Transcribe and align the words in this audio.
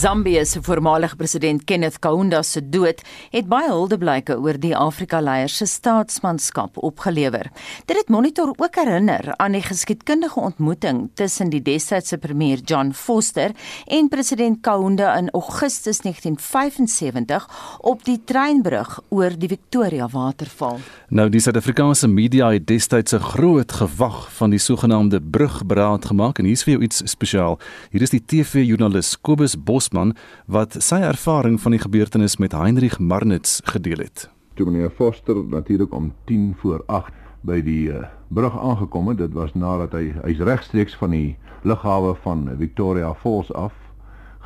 Zambië 0.00 0.44
se 0.44 0.62
voormalige 0.62 1.16
president 1.16 1.64
Kenneth 1.64 1.98
Kaunda 1.98 2.42
se 2.42 2.60
dood 2.68 3.02
het 3.30 3.48
baie 3.48 3.68
huldeblyke 3.68 4.38
oor 4.40 4.56
die 4.56 4.72
Afrika-leier 4.76 5.50
se 5.52 5.66
staatsmanskap 5.68 6.78
opgelewer. 6.80 7.50
Dit 7.84 7.98
het 7.98 8.08
Monitor 8.08 8.54
ook 8.56 8.78
herinner 8.80 9.34
aan 9.36 9.52
die 9.52 9.60
geskiedkundige 9.62 10.40
ontmoeting 10.40 11.10
tussen 11.14 11.50
die 11.52 11.60
destydse 11.62 12.16
premier 12.18 12.62
John 12.64 12.94
Foster 12.96 13.52
en 13.86 14.08
president 14.08 14.62
Kaunda 14.64 15.18
in 15.18 15.28
Augustus 15.36 16.00
1975 16.00 17.48
op 17.80 18.04
die 18.04 18.20
treinbrug 18.24 19.00
oor 19.08 19.36
die 19.36 19.52
Victoria 19.52 20.08
waterval. 20.08 20.80
Nou 21.08 21.28
die 21.28 21.44
Suid-Afrikaanse 21.44 22.08
media 22.08 22.48
het 22.52 22.66
destyds 22.66 23.12
'n 23.12 23.20
groot 23.36 23.72
gewag 23.72 24.32
van 24.32 24.50
die 24.50 24.58
sogenaamde 24.58 25.20
brugberaad 25.20 26.04
gemaak 26.04 26.38
en 26.38 26.44
hier's 26.44 26.64
vir 26.64 26.72
jou 26.72 26.82
iets 26.84 27.02
spesiaal. 27.04 27.58
Hier 27.90 28.02
is 28.02 28.10
die 28.10 28.24
TV-joernalis 28.26 29.20
Kobus 29.20 29.62
Bos 29.64 29.89
Bosman 29.90 30.14
wat 30.46 30.76
sy 30.82 31.00
ervaring 31.02 31.58
van 31.60 31.74
die 31.74 31.80
gebeurtenis 31.80 32.38
met 32.38 32.52
Heinrich 32.52 32.98
Marnitz 32.98 33.60
gedeel 33.64 33.98
het. 33.98 34.30
Toe 34.54 34.66
meneer 34.66 34.90
Foster 34.90 35.34
natuurlik 35.44 35.92
om 35.94 36.12
10 36.26 36.54
voor 36.58 36.82
8 36.86 37.12
by 37.42 37.60
die 37.62 37.90
uh, 37.90 38.06
brug 38.28 38.58
aangekom 38.58 39.08
het, 39.08 39.18
dit 39.18 39.32
was 39.32 39.54
nadat 39.54 39.92
hy 39.92 40.12
hy's 40.22 40.38
regstreeks 40.38 40.94
van 40.94 41.10
die 41.10 41.36
lughawe 41.62 42.14
van 42.22 42.48
Victoria 42.58 43.14
Falls 43.14 43.52
af 43.52 43.74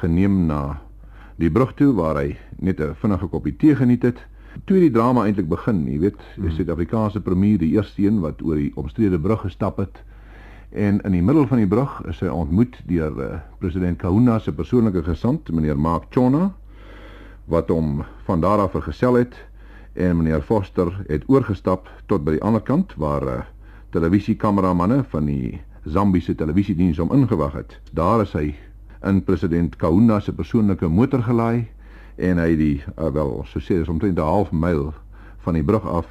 geneem 0.01 0.47
na 0.47 0.81
die 1.37 1.51
brug 1.51 1.75
toe 1.75 1.93
waar 1.95 2.17
hy 2.17 2.37
net 2.59 2.81
'n 2.81 2.95
vinnige 2.95 3.27
koppie 3.27 3.57
tee 3.57 3.77
geniet 3.77 4.03
het. 4.03 4.25
Toe 4.65 4.79
die 4.79 4.91
drama 4.91 5.25
eintlik 5.27 5.49
begin, 5.49 5.85
jy 5.87 5.99
weet, 5.99 6.21
die 6.37 6.49
hmm. 6.49 6.57
Suid-Afrikaanse 6.57 7.21
premier, 7.21 7.59
die 7.59 7.75
eerste 7.75 8.03
een 8.03 8.21
wat 8.21 8.43
oor 8.43 8.55
die 8.55 8.73
omstrede 8.77 9.19
brug 9.19 9.41
gestap 9.41 9.77
het, 9.77 10.05
En 10.75 11.01
in 11.01 11.13
die 11.15 11.23
middel 11.23 11.47
van 11.47 11.61
die 11.63 11.69
brug 11.71 12.01
is 12.11 12.19
hy 12.19 12.33
ontmoet 12.35 12.81
deur 12.89 13.19
uh, 13.23 13.27
president 13.63 14.01
Kahuna 14.01 14.41
se 14.43 14.51
persoonlike 14.53 15.05
gesant, 15.07 15.47
meneer 15.55 15.79
Mark 15.79 16.09
Chona, 16.11 16.49
wat 17.47 17.71
hom 17.71 18.01
van 18.27 18.43
daar 18.43 18.65
af 18.65 18.75
vergesel 18.75 19.21
het 19.21 19.37
en 19.95 20.19
meneer 20.19 20.43
Foster 20.43 20.91
het 21.07 21.23
oorgestap 21.31 21.87
tot 22.11 22.27
by 22.27 22.35
die 22.35 22.43
ander 22.43 22.65
kant 22.67 22.97
waar 22.99 23.29
uh, 23.29 23.39
televisiekameramanne 23.95 25.05
van 25.15 25.31
die 25.31 25.63
Zambiese 25.87 26.35
televisiediens 26.35 26.99
hom 26.99 27.15
ingewag 27.15 27.55
het. 27.55 27.79
Daar 27.95 28.27
is 28.27 28.35
hy 28.35 28.49
in 29.07 29.23
president 29.23 29.79
Kahuna 29.79 30.19
se 30.19 30.35
persoonlike 30.35 30.91
motor 30.91 31.23
gelaai 31.23 31.69
en 32.19 32.43
hy 32.43 32.53
die 32.59 32.77
uh, 32.99 33.13
wel 33.15 33.45
so 33.47 33.63
sê 33.63 33.79
is 33.79 33.93
omtrent 33.93 34.19
'n 34.19 34.27
half 34.27 34.51
myl 34.51 34.91
van 35.47 35.55
die 35.55 35.63
brug 35.63 35.87
af 35.87 36.11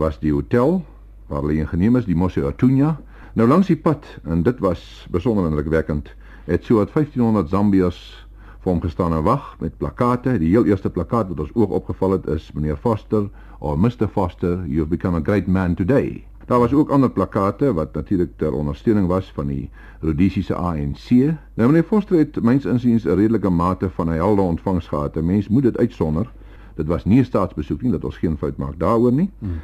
was 0.00 0.16
die 0.24 0.32
hotel 0.32 0.80
waar 1.28 1.44
hy 1.44 1.66
geneem 1.68 1.96
is, 2.00 2.08
die 2.08 2.16
Mosse 2.16 2.46
Atunya 2.48 2.96
Nou 3.34 3.48
langs 3.48 3.66
die 3.66 3.76
pad 3.76 4.06
en 4.22 4.42
dit 4.46 4.58
was 4.62 5.06
besonder 5.10 5.46
indrukwekkend. 5.48 6.12
Het 6.44 6.64
so 6.64 6.76
wat 6.78 6.92
1500 6.92 7.48
Zambiërs 7.50 8.26
vir 8.62 8.70
hom 8.70 8.80
gestaan 8.80 9.12
en 9.12 9.24
wag 9.26 9.56
met 9.58 9.74
plakate. 9.76 10.36
Die 10.38 10.52
heel 10.52 10.68
eerste 10.70 10.90
plakkaat 10.90 11.32
wat 11.32 11.40
ons 11.42 11.50
oog 11.54 11.74
opgeval 11.74 12.14
het 12.14 12.28
is 12.30 12.52
meneer 12.54 12.76
Foster 12.76 13.26
of 13.58 13.76
Mr 13.76 14.06
Foster, 14.06 14.62
you've 14.66 14.88
become 14.88 15.18
a 15.18 15.22
great 15.22 15.46
man 15.46 15.74
today. 15.74 16.22
Daar 16.46 16.62
was 16.62 16.72
ook 16.72 16.90
ander 16.90 17.10
plakate 17.10 17.72
wat 17.74 17.94
natuurlik 17.94 18.36
ter 18.36 18.52
ondersteuning 18.52 19.06
was 19.06 19.32
van 19.34 19.46
die 19.46 19.70
Rhodesiese 20.00 20.54
ANC. 20.54 21.10
Nou 21.54 21.68
meneer 21.68 21.90
Foster 21.90 22.18
het 22.18 22.42
myns 22.42 22.64
insiens 22.64 23.04
'n 23.04 23.18
redelike 23.18 23.50
mate 23.50 23.90
van 23.90 24.08
'n 24.08 24.12
helde 24.22 24.42
ontvangs 24.42 24.88
gehad. 24.88 25.16
'n 25.16 25.26
Mens 25.26 25.48
moet 25.48 25.62
dit 25.62 25.78
uitsonder. 25.78 26.30
Dit 26.74 26.86
was 26.86 27.04
nie 27.04 27.18
'n 27.18 27.24
staatsbesoek 27.24 27.82
nie, 27.82 27.90
dat 27.90 28.04
ons 28.04 28.16
geen 28.16 28.38
fout 28.38 28.56
maak 28.56 28.78
daaroor 28.78 29.12
nie. 29.12 29.30
Hmm. 29.38 29.60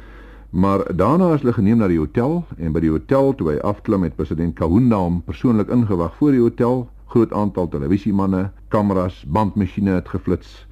Maar 0.51 0.95
daarna 0.95 1.33
is 1.33 1.41
hulle 1.41 1.53
geneem 1.53 1.77
na 1.79 1.87
die 1.87 1.99
hotel 1.99 2.41
en 2.57 2.73
by 2.75 2.81
die 2.83 2.91
hotel 2.91 3.29
toe 3.39 3.53
hy 3.53 3.59
afklim 3.63 4.01
met 4.03 4.17
president 4.17 4.51
Kahunda 4.59 4.97
hom 4.99 5.21
persoonlik 5.23 5.69
ingewag 5.71 6.17
voor 6.17 6.35
die 6.35 6.41
hotel. 6.43 6.81
Groot 7.13 7.31
aantal 7.31 7.69
televisiemanne, 7.71 8.49
kameras, 8.67 9.21
bandmasjiene 9.31 9.95
het 9.95 10.11
geflits 10.11 10.65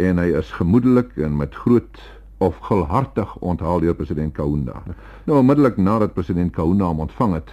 en 0.00 0.16
hy 0.22 0.30
is 0.40 0.54
gemoedelik 0.56 1.12
en 1.20 1.36
met 1.36 1.54
groot 1.54 2.00
of 2.40 2.56
gulhartig 2.70 3.36
onthaal 3.44 3.84
deur 3.84 3.98
president 4.00 4.32
Kahunda. 4.32 4.80
Nou 5.28 5.38
onmiddellik 5.42 5.76
nadat 5.76 6.16
president 6.16 6.54
Kahunda 6.56 6.88
hom 6.88 7.04
ontvang 7.04 7.36
het, 7.36 7.52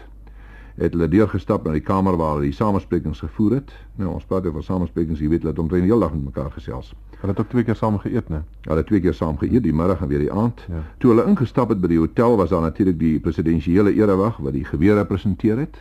het 0.75 0.91
hulle 0.91 1.07
deurgestap 1.07 1.63
na 1.63 1.71
die 1.75 1.83
kamer 1.83 2.17
waar 2.19 2.35
hulle 2.35 2.49
die 2.49 2.55
samesprekings 2.55 3.21
gevoer 3.23 3.59
het. 3.59 3.71
Nou 3.99 4.11
ons 4.13 4.25
praat 4.27 4.45
oor 4.49 4.63
samesprekings, 4.63 5.21
jy 5.23 5.29
weet 5.31 5.45
hulle 5.45 5.53
het 5.53 5.61
omtrent 5.63 5.85
die 5.85 5.91
hele 5.91 6.03
dag 6.03 6.13
met 6.13 6.25
mekaar 6.25 6.51
gesels. 6.51 6.91
Hulle 7.21 7.31
het 7.31 7.39
ook 7.39 7.49
twee 7.53 7.63
keer 7.63 7.79
saam 7.79 7.97
geëet, 8.03 8.29
né? 8.29 8.41
Hulle 8.67 8.81
het 8.83 8.89
twee 8.91 9.01
keer 9.01 9.15
saam 9.15 9.37
geëet, 9.39 9.63
die 9.63 9.73
middag 9.73 10.03
en 10.03 10.11
weer 10.11 10.25
die 10.25 10.31
aand. 10.31 10.65
Ja. 10.67 10.83
Toe 10.99 11.13
hulle 11.13 11.25
ingestap 11.31 11.71
het 11.71 11.79
by 11.81 11.93
die 11.93 11.99
hotel, 12.01 12.35
was 12.37 12.51
daar 12.51 12.61
natuurlik 12.61 12.99
die 12.99 13.19
presidensiële 13.23 13.93
erewag 13.95 14.37
wat 14.43 14.53
die 14.57 14.65
geweer 14.67 14.99
representeer 14.99 15.63
het. 15.63 15.79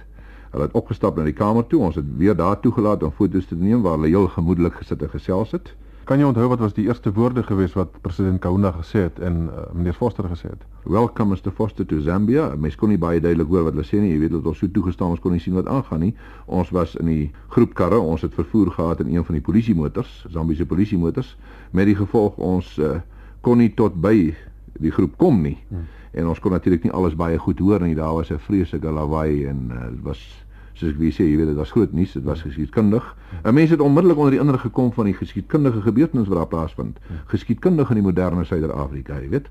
Hulle 0.55 0.69
het 0.69 0.77
opgestap 0.78 1.19
na 1.19 1.26
die 1.26 1.34
kamer 1.34 1.66
toe. 1.66 1.82
Ons 1.82 1.99
het 1.99 2.06
weer 2.16 2.37
daar 2.38 2.61
toegelaat 2.62 3.03
om 3.03 3.11
foto's 3.11 3.50
te 3.50 3.59
neem 3.59 3.82
waar 3.82 3.99
hulle 3.99 4.12
heel 4.15 4.28
gemoedelik 4.31 4.78
gesit 4.78 5.03
en 5.03 5.11
gesels 5.11 5.50
het. 5.59 5.75
Kan 6.05 6.21
jy 6.21 6.27
onthou 6.29 6.51
wat 6.53 6.61
was 6.61 6.75
die 6.77 6.85
eerste 6.85 7.09
woorde 7.17 7.41
gewees 7.43 7.73
wat 7.73 7.95
president 8.05 8.43
Kaunda 8.45 8.75
gesê 8.77 9.07
het 9.07 9.21
en 9.25 9.47
uh, 9.49 9.63
meneer 9.73 9.95
Foster 9.97 10.27
gesê 10.29 10.51
het? 10.51 10.67
Welcome 10.85 11.33
Mr 11.33 11.53
Foster 11.57 11.87
to 11.89 12.01
Zambia. 12.05 12.51
Mens 12.61 12.77
kon 12.77 12.93
nie 12.93 12.99
baie 13.01 13.23
duidelik 13.25 13.49
hoor 13.49 13.65
wat 13.65 13.73
hulle 13.73 13.87
sê 13.89 14.03
nie. 14.03 14.11
Jy 14.13 14.19
weet 14.21 14.35
dat 14.35 14.51
ons 14.53 14.61
so 14.61 14.69
toegestaan 14.69 15.15
ons 15.15 15.23
kon 15.25 15.33
nie 15.33 15.41
sien 15.41 15.57
wat 15.57 15.71
aangaan 15.71 16.05
nie. 16.05 16.13
Ons 16.45 16.75
was 16.77 16.93
in 17.01 17.09
die 17.09 17.31
groepkarre. 17.57 17.97
Ons 17.97 18.27
het 18.27 18.37
vervoer 18.37 18.75
gehad 18.77 19.01
in 19.01 19.15
een 19.15 19.25
van 19.25 19.39
die 19.39 19.45
polisiemotors, 19.47 20.13
Zambiese 20.35 20.69
polisiemotors, 20.69 21.33
met 21.73 21.89
die 21.89 21.97
gevolg 21.97 22.37
ons 22.37 22.75
uh, 22.77 22.99
kon 23.41 23.65
nie 23.65 23.73
tot 23.73 23.97
by 23.97 24.35
die 24.77 24.93
groep 24.93 25.17
kom 25.17 25.41
nie. 25.41 25.57
Hmm. 25.71 25.89
En 26.13 26.29
ons 26.35 26.41
kon 26.41 26.53
natuurlik 26.53 26.85
nie 26.85 26.93
alles 26.93 27.17
baie 27.17 27.41
goed 27.41 27.65
hoor 27.65 27.81
nie. 27.81 27.97
Daar 27.97 28.13
was 28.21 28.29
'n 28.29 28.45
vreeslike 28.45 28.93
lawaai 28.93 29.47
en 29.49 29.71
uh, 29.73 29.89
dit 29.89 30.05
was 30.05 30.21
soos 30.75 30.91
ek 30.91 30.99
wie 30.99 31.12
sê, 31.15 31.25
jy 31.27 31.39
weet 31.39 31.53
dit 31.53 31.59
was 31.59 31.73
groot 31.75 31.93
nuus, 31.93 32.12
dit 32.12 32.25
was 32.27 32.43
geskiedkundig. 32.43 33.05
En 33.43 33.55
mense 33.55 33.73
het 33.73 33.83
onmiddellik 33.83 34.19
onder 34.19 34.35
die 34.35 34.41
indruk 34.43 34.61
gekom 34.67 34.93
van 34.93 35.09
die 35.11 35.15
geskiedkundige 35.15 35.83
gebeurtenisse 35.87 36.33
wat 36.33 36.39
daar 36.39 36.53
plaasvind. 36.53 36.99
Geskiedkundig 37.31 37.91
in 37.95 38.01
die 38.01 38.07
moderne 38.07 38.45
Suider-Afrika, 38.45 39.21
jy 39.23 39.29
weet. 39.29 39.51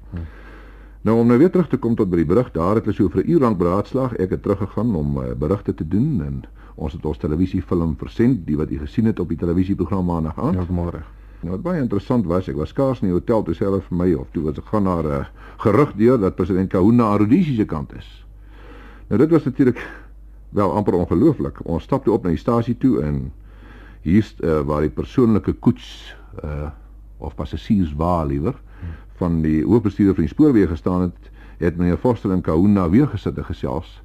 Nou 1.03 1.17
om 1.19 1.27
nou 1.27 1.37
weer 1.37 1.51
terug 1.51 1.67
te 1.67 1.77
kom 1.77 1.95
tot 1.99 2.09
by 2.11 2.21
die 2.21 2.27
berig, 2.27 2.51
daar 2.55 2.79
het 2.79 2.85
hulle 2.87 2.95
so 2.95 3.09
vir 3.09 3.23
'n 3.23 3.29
uur 3.31 3.39
lank 3.39 3.57
beraadslaag. 3.57 4.15
Ek 4.15 4.29
het 4.29 4.43
teruggegaan 4.43 4.95
om 4.95 5.17
uh, 5.17 5.33
berigte 5.35 5.73
te 5.73 5.87
doen 5.87 6.21
en 6.23 6.43
ons 6.75 6.93
het 6.93 7.05
ons 7.05 7.17
televisiefilm 7.17 7.95
versend, 7.97 8.45
die 8.47 8.57
wat 8.57 8.69
jy 8.69 8.77
gesien 8.77 9.05
het 9.05 9.19
op 9.19 9.27
die 9.27 9.37
televisieprogram 9.37 10.05
maandag 10.05 10.39
aand. 10.39 10.55
Ja, 10.55 10.65
môre. 10.69 11.03
Nou 11.41 11.51
wat 11.51 11.61
baie 11.61 11.81
interessant 11.81 12.25
was, 12.25 12.47
ek 12.47 12.55
was 12.55 12.69
skaars 12.69 13.01
in 13.01 13.07
die 13.07 13.13
hotel 13.13 13.43
toe 13.43 13.53
self 13.53 13.83
vir 13.89 13.97
my 13.97 14.13
of 14.13 14.27
toe 14.31 14.43
was 14.43 14.57
ek 14.57 14.65
gaan 14.65 14.83
na 14.83 15.01
'n 15.01 15.05
uh, 15.05 15.25
gerug 15.57 15.93
deur 15.95 16.19
dat 16.19 16.35
president 16.35 16.69
Kahuna 16.69 17.03
aan 17.03 17.17
Rhodesië 17.17 17.55
se 17.55 17.65
kant 17.65 17.95
is. 17.95 18.25
Nou 19.07 19.19
dit 19.19 19.29
was 19.29 19.43
natuurlik 19.43 19.83
wel 20.53 20.73
amper 20.73 20.93
ongelooflik. 20.93 21.61
Ons 21.65 21.83
stap 21.83 22.03
toe 22.03 22.13
op 22.13 22.23
na 22.23 22.33
die 22.33 22.41
stasie 22.41 22.77
toe 22.77 23.01
en 23.01 23.31
hier's 24.03 24.33
uh, 24.39 24.61
waar 24.67 24.83
die 24.85 24.93
persoonlike 24.93 25.53
koets 25.63 26.15
uh 26.43 26.71
of 27.23 27.35
passasiers 27.39 27.93
waar 27.95 28.25
liewer 28.27 28.57
van 29.15 29.37
die 29.45 29.61
hoofbestuurder 29.63 30.17
van 30.17 30.25
die 30.25 30.31
spoorweë 30.33 30.67
gestaan 30.67 31.05
het, 31.05 31.29
het 31.61 31.77
meneer 31.79 31.97
Foster 31.97 32.33
en 32.35 32.41
Kahuna 32.43 32.89
weer 32.89 33.07
gesit 33.07 33.37
en 33.39 33.45
gesels. 33.47 34.01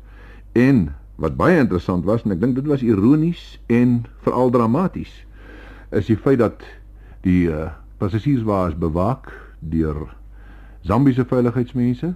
En 0.53 0.85
wat 1.19 1.35
baie 1.37 1.59
interessant 1.59 2.05
was 2.07 2.23
en 2.23 2.37
ek 2.37 2.45
dink 2.45 2.55
dit 2.55 2.69
was 2.71 2.85
ironies 2.87 3.57
en 3.67 4.05
veral 4.23 4.53
dramaties 4.55 5.17
is 5.91 6.07
die 6.07 6.17
feit 6.21 6.39
dat 6.39 6.63
die 7.25 7.49
uh, 7.51 7.73
passasiers 7.99 8.45
was 8.47 8.77
bewaak 8.79 9.33
deur 9.59 10.07
Zambiese 10.87 11.25
veiligheidsmense 11.27 12.13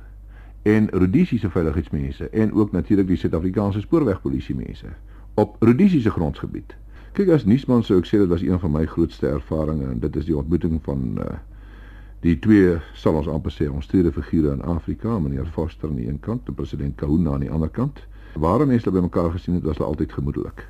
en 0.62 0.88
Rhodesiese 0.90 1.50
veiligheidsmense 1.50 2.28
en 2.28 2.52
ook 2.52 2.72
natuurlik 2.72 3.06
die 3.06 3.16
Suid-Afrikaanse 3.16 3.80
spoorwegpolisie 3.80 4.54
mense 4.54 4.86
op 5.34 5.56
Rhodesiese 5.58 6.10
grondgebied. 6.10 6.76
Kyk 7.12 7.28
as 7.28 7.44
nuusman 7.44 7.82
sou 7.84 7.98
ek 8.00 8.06
sê 8.08 8.20
dit 8.22 8.30
was 8.30 8.44
een 8.44 8.60
van 8.60 8.72
my 8.72 8.84
grootste 8.86 9.28
ervarings 9.28 9.84
en 9.84 9.98
dit 10.00 10.16
is 10.16 10.28
die 10.28 10.36
ontmoeting 10.36 10.78
van 10.84 11.02
uh, 11.18 11.34
die 12.22 12.38
twee 12.38 12.76
sal 12.94 13.18
ons 13.18 13.28
amper 13.28 13.52
sê 13.52 13.68
ons 13.68 13.86
tweede 13.90 14.12
figure 14.12 14.52
in 14.54 14.62
Afrika, 14.62 15.18
meneer 15.18 15.50
Foster 15.52 15.90
aan 15.90 15.98
die 15.98 16.08
een 16.08 16.20
kant 16.20 16.48
en 16.48 16.54
president 16.54 16.96
Kahuna 16.96 17.34
aan 17.34 17.44
die 17.44 17.50
ander 17.50 17.68
kant. 17.68 18.04
Waar 18.38 18.66
mense 18.66 18.90
by 18.90 19.02
mekaar 19.04 19.32
gesien 19.34 19.58
het, 19.58 19.66
was 19.66 19.76
hulle 19.76 19.90
altyd 19.90 20.12
gemoedelik. 20.12 20.64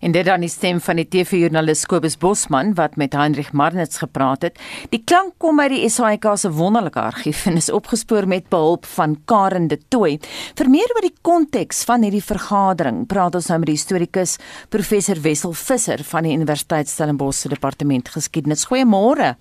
En 0.00 0.12
dit 0.12 0.24
dan 0.26 0.40
die 0.40 0.50
stem 0.50 0.80
van 0.80 0.96
die 1.00 1.06
TV-joernalis 1.08 1.86
Kobus 1.86 2.16
Bosman 2.20 2.74
wat 2.78 2.96
met 2.96 3.12
Heinrich 3.12 3.52
Marnitz 3.52 3.98
gepraat 3.98 4.42
het. 4.42 4.58
Die 4.90 5.02
klank 5.04 5.34
kom 5.38 5.60
uit 5.60 5.70
die 5.74 5.88
SAIK 5.88 6.26
se 6.36 6.50
wonderlike 6.52 7.00
argief 7.00 7.46
en 7.46 7.56
is 7.60 7.70
opgespoor 7.70 8.28
met 8.28 8.48
behulp 8.48 8.86
van 8.96 9.16
Karen 9.24 9.68
de 9.68 9.78
Tooy. 9.88 10.18
Vir 10.58 10.70
meer 10.70 10.90
oor 10.94 11.06
die 11.06 11.14
konteks 11.22 11.84
van 11.88 12.02
hierdie 12.06 12.24
vergadering, 12.24 13.06
praat 13.06 13.34
ons 13.34 13.50
nou 13.50 13.60
met 13.62 13.72
die 13.72 13.78
historikus 13.78 14.36
professor 14.68 15.20
Wessel 15.22 15.52
Visser 15.52 16.04
van 16.04 16.26
die 16.26 16.34
Universiteit 16.36 16.88
Stellenbosch 16.88 17.44
se 17.44 17.52
departement 17.52 18.08
geskiedenis. 18.08 18.66
Goeiemôre. 18.70 19.34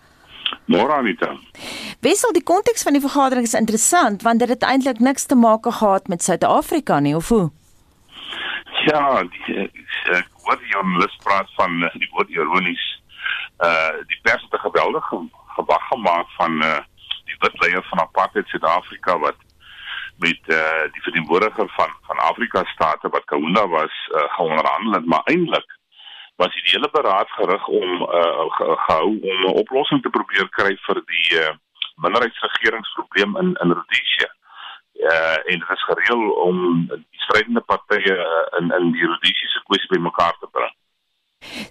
Môre 0.70 0.94
Anita. 0.94 1.34
Wessel, 2.06 2.34
die 2.34 2.46
konteks 2.46 2.84
van 2.86 2.94
die 2.94 3.02
vergadering 3.02 3.48
is 3.48 3.58
interessant 3.58 4.22
want 4.26 4.42
dit 4.44 4.50
het 4.50 4.66
eintlik 4.66 5.02
niks 5.04 5.26
te 5.30 5.36
maak 5.36 5.66
gehad 5.66 6.08
met 6.08 6.24
Suid-Afrika 6.24 7.00
nie, 7.00 7.16
of 7.18 7.30
hoe? 7.30 7.50
Ja, 8.90 9.24
die, 9.24 9.56
ek 10.18 10.30
hoor 10.44 10.58
die 10.58 10.72
journalist 10.72 11.20
praat 11.24 11.50
van 11.58 11.84
uh, 11.84 11.90
die 12.02 12.10
woord 12.14 12.32
ironies. 12.34 12.86
Uh 13.66 14.00
die 14.10 14.20
pers 14.26 14.42
het 14.46 14.56
'n 14.58 14.66
geweldige 14.66 15.20
gewag 15.58 15.84
gemaak 15.88 16.30
van 16.38 16.64
uh 16.64 16.80
die 17.30 17.38
wit 17.44 17.60
leier 17.62 17.84
van 17.90 18.02
apartheid 18.02 18.48
Suid-Afrika 18.48 19.18
wat 19.26 19.38
met 20.26 20.42
uh 20.48 20.86
die 20.96 21.04
verteenwoordiger 21.06 21.70
van 21.76 21.92
van 22.08 22.18
Afrika 22.18 22.64
state 22.74 23.10
wat 23.10 23.26
Kaunda 23.26 23.68
was 23.68 23.96
uh, 24.10 24.24
geonderhandel 24.38 24.94
het, 24.94 25.06
maar 25.06 25.24
eintlik 25.24 25.78
was 26.36 26.54
die 26.54 26.70
hele 26.72 26.90
beraad 26.92 27.30
gerig 27.30 27.68
om 27.68 28.02
uh, 28.02 28.46
gehou 28.58 29.08
om 29.32 29.40
'n 29.46 29.60
oplossing 29.64 30.02
te 30.02 30.10
probeer 30.10 30.50
kry 30.50 30.74
vir 30.88 31.04
die 31.06 31.28
uh, 31.40 31.54
minderheidsregeringsprobleem 31.96 33.38
in 33.38 33.50
in 33.64 33.72
Rhodesië. 33.72 34.30
Uh, 35.00 35.38
en 35.52 35.60
dit 35.60 35.70
is 35.72 35.84
gereël 35.88 36.24
om 36.44 36.58
die 36.92 37.22
strydende 37.24 37.62
partye 37.62 38.16
uh, 38.16 38.60
in 38.60 38.72
in 38.76 38.92
die 38.92 39.06
Rhodesiese 39.06 39.62
kwessie 39.70 39.92
bymekaar 39.94 40.36
te 40.40 40.50
bring. 40.52 40.74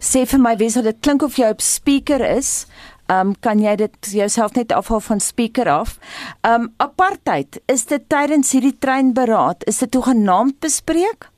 Sê 0.01 0.23
vir 0.25 0.41
my, 0.41 0.55
wieso 0.57 0.81
dit 0.83 0.97
klink 1.05 1.23
of 1.23 1.37
jy 1.37 1.51
op 1.53 1.61
speaker 1.61 2.25
is? 2.25 2.65
Um 3.13 3.35
kan 3.45 3.61
jy 3.61 3.75
dit 3.81 4.11
jouself 4.13 4.53
net 4.57 4.73
afhaal 4.73 5.01
van 5.01 5.21
speaker 5.21 5.69
af? 5.69 5.97
Um 6.45 6.71
apartheid, 6.77 7.61
is 7.69 7.87
dit 7.89 8.05
tydens 8.09 8.53
hierdie 8.53 8.77
treinberaad, 8.81 9.65
is 9.69 9.81
dit 9.85 9.93
toegenaamd 9.93 10.59
bespreek? 10.65 11.29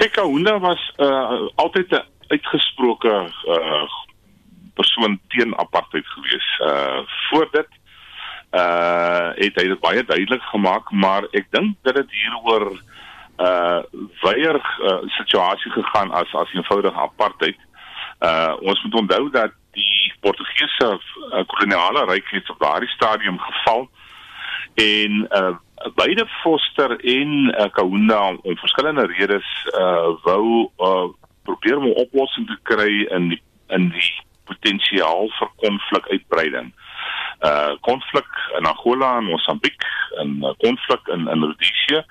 Kyk, 0.00 0.12
Kaunda 0.16 0.58
was 0.60 0.82
uh 1.00 1.48
altyd 1.56 1.92
'n 1.92 2.04
uitgesproke 2.32 3.14
uh 3.56 3.86
persoon 4.76 5.20
teen 5.28 5.56
apartheid 5.56 6.06
gewees. 6.06 6.48
Uh 6.60 7.00
voor 7.28 7.48
dit 7.52 7.68
uh 8.56 9.28
het 9.36 9.58
hy 9.60 9.66
dit 9.68 9.80
baie 9.80 10.04
duidelik 10.04 10.42
gemaak, 10.52 10.90
maar 10.90 11.26
ek 11.36 11.50
dink 11.50 11.76
dat 11.82 11.98
dit 12.00 12.12
hieroor 12.22 12.70
uh 13.36 13.82
weier 14.22 14.56
uh, 14.56 15.02
situasie 15.18 15.72
gegaan 15.72 16.10
as 16.10 16.32
as 16.34 16.52
eenvoudige 16.54 17.00
apartheid. 17.08 17.58
Uh 18.20 18.54
ons 18.60 18.82
moet 18.82 19.00
onthou 19.02 19.30
dat 19.30 19.52
die 19.76 20.12
Portugese 20.20 20.88
uh, 20.96 21.44
koloniale 21.52 22.06
ryk 22.08 22.30
het 22.32 22.50
op 22.50 22.60
daardie 22.60 22.88
stadium 22.88 23.38
geval 23.38 23.88
en 24.74 25.26
uh 25.40 25.54
beide 25.94 26.24
Foster 26.42 26.96
en 26.96 27.32
uh, 27.52 27.68
Kaunda 27.72 28.22
om 28.42 28.56
verskillende 28.56 29.06
redes 29.06 29.68
uh 29.78 30.16
wou 30.24 30.70
uh, 30.78 31.08
probeer 31.44 31.76
om 31.76 31.84
'n 31.84 32.00
oplossing 32.06 32.46
te 32.46 32.58
kry 32.62 33.04
in 33.18 33.28
die, 33.28 33.42
in 33.68 33.88
die 33.88 34.12
potensiaal 34.44 35.28
vir 35.38 35.50
konflikuitbreiding. 35.56 36.72
Uh 36.72 36.85
konflik 37.80 38.26
in 38.58 38.66
Angola 38.66 39.16
en 39.16 39.24
Mosambiek 39.24 39.82
en 40.16 40.54
konflik 40.58 41.08
uh, 41.08 41.14
in 41.14 41.28
in 41.28 41.42
Rhodesië. 41.42 42.04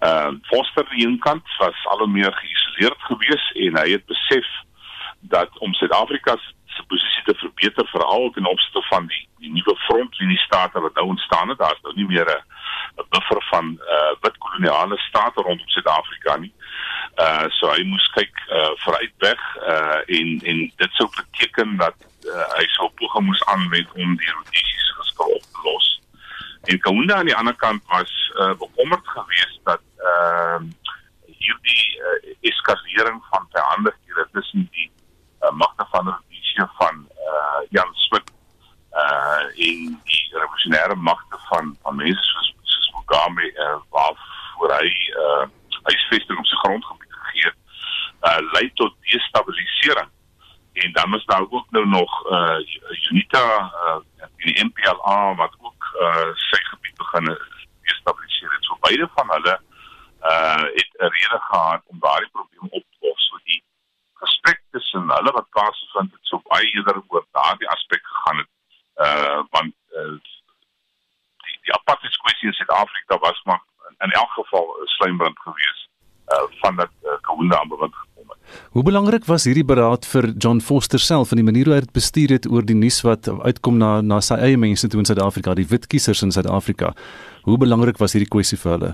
Uh 0.00 0.30
Foster 0.42 0.84
aan 0.84 0.96
die 0.96 1.06
een 1.06 1.18
kant 1.18 1.46
was 1.58 1.86
al 1.86 1.98
hoe 1.98 2.08
meer 2.08 2.32
geïsoleerd 2.32 3.00
geweest 3.00 3.54
en 3.54 3.78
hy 3.78 3.90
het 3.90 4.06
besef 4.06 4.46
dat 5.20 5.58
om 5.58 5.74
Suid-Afrika 5.74 6.36
se 6.66 6.82
posisie 6.86 7.22
te 7.24 7.34
verbeter 7.34 7.86
veral 7.88 8.30
ten 8.30 8.46
opsigte 8.46 8.82
van 8.82 9.06
die 9.06 9.28
die 9.38 9.52
nuwe 9.52 9.76
frontlinie 9.76 10.38
state 10.38 10.80
wat 10.80 10.94
nou 10.94 11.06
ontstaan 11.06 11.48
het, 11.48 11.58
daar 11.58 11.72
is 11.72 11.82
nou 11.82 11.94
nie 11.96 12.06
meer 12.06 12.28
'n 12.28 12.44
buffer 12.94 13.42
van 13.50 13.80
uh 13.96 14.12
wit 14.20 14.38
koloniale 14.38 14.98
state 14.98 15.40
rondom 15.40 15.68
Suid-Afrika 15.68 16.36
nie. 16.36 16.52
Uh 17.16 17.46
so 17.58 17.70
hy 17.72 17.82
moes 17.88 18.06
kyk 18.16 18.42
uh 18.48 18.70
vooruit 18.84 19.14
weg 19.24 19.40
uh 19.68 20.00
en 20.18 20.28
en 20.52 20.58
dit 20.76 20.98
sou 20.98 21.08
beteken 21.16 21.76
dat 21.76 21.96
uh, 22.26 22.46
hy 22.58 22.66
sou 22.76 22.90
poging 23.00 23.26
moes 23.26 23.44
aanwend 23.44 23.92
om 23.96 24.16
die 24.16 24.30
Rhodesiese 24.34 24.94
geskil 25.00 25.34
op 25.38 25.42
te 25.42 25.64
los. 25.64 25.88
En 26.70 26.80
Kaunda 26.80 27.18
aan 27.18 27.30
die 27.30 27.36
ander 27.36 27.56
kant 27.56 27.82
was 27.86 28.12
uh 28.40 28.54
bekommerd 28.64 29.08
geweest 29.16 29.60
dat 29.64 29.82
uh 30.12 30.60
hierdie 31.26 31.86
uh, 31.96 32.34
eskalering 32.50 33.22
van 33.30 33.46
veranderinge 33.52 34.26
tussen 34.32 34.68
die 34.72 34.90
uh, 35.40 35.50
magte 35.50 35.86
van 35.90 36.08
Rhodesië 36.08 36.68
van 36.78 37.06
uh 37.32 37.60
Jan 37.70 37.94
Smit 38.06 38.32
uh 38.92 39.44
in 39.54 39.96
die 40.04 40.22
revolusionêre 40.32 40.94
magte 40.94 41.38
van 41.48 41.76
van 41.82 41.96
mense 41.96 42.22
soos 42.22 42.52
Mugabe 43.10 43.52
uh, 43.54 43.78
waarvoor 43.90 44.74
hy 44.78 44.90
uh, 45.18 45.46
huisvesting 45.82 46.38
op 46.38 46.46
sy 46.46 46.56
grondgebied 46.62 47.14
gegee 47.18 47.46
het, 47.48 47.58
uh, 48.28 48.38
lei 48.52 48.70
tot 48.74 48.94
destabilisering. 49.10 50.10
En 50.72 50.92
dan 50.92 51.14
is 51.14 51.24
daar 51.24 51.46
ook 51.50 51.70
nou 51.70 51.86
nog 51.86 52.30
uh, 52.30 52.58
UNITA 53.10 53.46
uh, 53.58 53.96
die 54.36 54.64
MPLA 54.64 55.34
wat 55.34 55.54
ook 55.58 55.90
uh, 56.00 56.30
sy 56.34 56.60
gebied 56.70 56.96
begin 56.96 57.36
destabiliseer 57.82 58.52
het. 58.54 58.64
So 58.64 58.78
beide 58.80 59.08
van 59.14 59.30
hulle 59.34 59.56
uh, 60.22 60.64
het 60.78 60.90
'n 60.98 61.12
rede 61.16 61.40
gehad 61.50 61.82
om 61.86 61.98
daardie 61.98 62.30
probleem 62.30 62.70
op 62.70 62.84
te 62.90 63.06
los. 63.06 63.28
So 63.28 63.38
die 63.44 63.62
gesprek 64.14 64.62
tussen 64.70 65.10
hulle 65.10 65.32
wat 65.32 65.50
plaasvind 65.50 66.12
het 66.12 66.22
so 66.22 66.40
baie 66.44 66.66
eerder 66.74 67.02
oor 67.08 67.26
daardie 67.30 67.68
aspek 67.68 68.06
gegaan 68.06 68.36
het. 68.36 68.50
Uh, 68.96 69.42
want 69.50 69.74
uh, 69.90 70.18
die 71.70 71.78
apartheid 71.78 72.16
kwessie 72.24 72.50
in 72.50 72.56
Suid-Afrika 72.58 73.18
was 73.26 73.40
maar 73.44 73.62
in 74.06 74.12
elk 74.22 74.32
geval 74.38 74.66
'n 74.66 74.86
slijmbrand 74.96 75.38
gewees 75.46 75.78
uh 76.34 76.46
van 76.62 76.76
dat 76.76 76.92
uh, 77.02 77.10
Kaunda 77.20 77.60
aan 77.60 77.68
bewind 77.68 77.94
gekom 77.94 78.28
het. 78.28 78.62
Hoe 78.70 78.82
belangrik 78.82 79.24
was 79.24 79.44
hierdie 79.44 79.64
beraad 79.64 80.06
vir 80.06 80.24
John 80.38 80.60
Foster 80.60 80.98
self 80.98 81.30
en 81.30 81.36
die 81.36 81.50
manier 81.50 81.64
hoe 81.64 81.74
hy 81.74 81.80
dit 81.80 81.92
bestuur 81.92 82.30
het 82.36 82.46
oor 82.50 82.64
die 82.64 82.76
nuus 82.84 83.00
wat 83.02 83.28
uitkom 83.28 83.76
na 83.76 84.00
na 84.00 84.20
sy 84.20 84.34
eie 84.34 84.56
mense 84.56 84.88
toe 84.88 85.00
in 85.00 85.08
Suid-Afrika, 85.10 85.54
die 85.54 85.70
wit 85.72 85.86
kiesers 85.86 86.22
in 86.22 86.32
Suid-Afrika. 86.32 86.94
Hoe 87.42 87.58
belangrik 87.58 87.98
was 87.98 88.12
hierdie 88.12 88.34
kwessie 88.36 88.58
vir 88.58 88.72
hulle? 88.72 88.92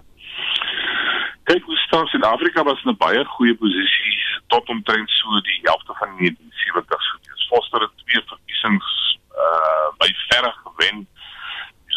Kyk, 1.44 1.64
hoe 1.64 1.76
staan 1.86 2.06
Suid-Afrika 2.06 2.64
was 2.64 2.82
in 2.84 2.90
'n 2.90 3.02
baie 3.04 3.24
goeie 3.24 3.54
posisie 3.54 4.14
tot 4.46 4.68
omtrent 4.68 5.10
so 5.10 5.40
die 5.40 5.60
helfte 5.62 5.92
van 6.00 6.08
1970s. 6.18 7.06
Foster 7.48 7.80
het 7.80 7.94
twee 8.04 8.22
verkiesings 8.32 9.18
uh 9.44 9.88
by 10.00 10.10
verre 10.28 10.52
gewen 10.64 11.06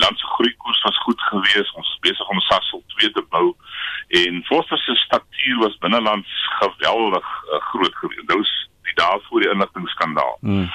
land 0.04 0.20
se 0.20 0.26
groeikoers 0.26 0.82
was 0.82 0.98
goed 1.06 1.22
geweest. 1.22 1.76
Ons 1.76 1.90
is 1.94 2.00
besig 2.08 2.28
om 2.28 2.40
Sasol 2.40 2.84
2 2.96 3.12
te 3.12 3.26
bou 3.30 3.56
en 4.08 4.44
Foster 4.44 4.78
se 4.78 4.96
statuur 4.96 5.58
was 5.64 5.78
binnelands 5.78 6.32
geweldig 6.60 7.28
uh, 7.28 7.62
groot 7.72 7.96
geweest. 7.96 8.28
Nou 8.28 8.42
is 8.42 8.54
die 8.88 8.96
daar 8.96 9.20
voor 9.28 9.40
die 9.40 9.52
inligtingskandaal. 9.52 10.38
Mm. 10.42 10.70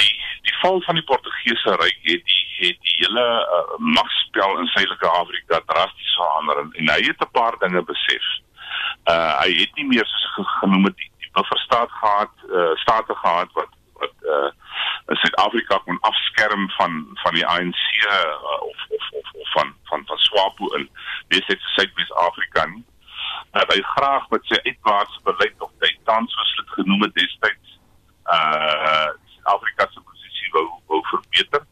Die 0.00 0.14
die 0.46 0.56
val 0.60 0.80
van 0.86 0.94
die 0.94 1.04
Portugese 1.04 1.76
ryk 1.80 2.00
het 2.02 2.24
die 2.32 2.42
het 2.56 2.78
die 2.80 2.96
hele 2.96 3.26
uh, 3.56 3.78
magspel 3.78 4.58
in 4.58 4.66
Suidelike 4.66 5.08
Afrika 5.08 5.60
drasties 5.66 6.14
verander 6.14 6.60
en, 6.62 6.72
en 6.72 6.90
hy 6.94 7.00
het 7.06 7.20
'n 7.20 7.30
paar 7.38 7.56
dinge 7.58 7.82
besef. 7.82 8.26
Uh 9.10 9.32
hy 9.42 9.50
het 9.60 9.74
nie 9.74 9.86
meer 9.86 10.06
soos 10.06 10.58
genoem 10.58 10.84
het 10.84 10.96
die, 10.96 11.10
die 11.18 11.30
bufferstaat 11.32 11.90
gehad, 11.90 12.34
uh, 12.48 12.74
state 12.84 13.14
gehad 13.14 13.52
wat 13.52 13.72
wat 14.00 14.14
uh 14.34 14.50
Suid-Afrika 15.06 15.78
kon 15.84 15.98
afskerm 16.00 16.70
van 16.70 16.92
van 17.22 17.34
die 17.34 17.46
ANC 17.46 17.82
uh, 18.08 18.62
of, 18.62 18.86
of 18.88 19.10
of 19.20 19.32
of 19.32 19.50
van 19.52 19.74
van 19.90 20.02
van 20.06 20.18
SWAPO 20.18 20.74
in 20.76 20.88
besit 21.28 21.60
Suid-Afrika 21.76 22.66
nie. 22.66 22.84
Uh, 23.52 23.66
hy 23.68 23.82
graag 23.82 24.28
met 24.30 24.46
sy 24.48 24.58
uitwaartse 24.62 25.20
beleid 25.28 25.60
of 25.60 25.70
hy 25.84 25.92
tans 26.08 26.36
dit 26.56 26.74
genoem 26.78 27.06
het 27.08 27.14
destyds 27.14 27.78
uh 28.32 29.10
Afrika 29.44 29.86
se 29.92 30.00
posisie 30.00 30.50
wou 30.56 30.66
wou 30.88 31.02
verbeter. 31.10 31.66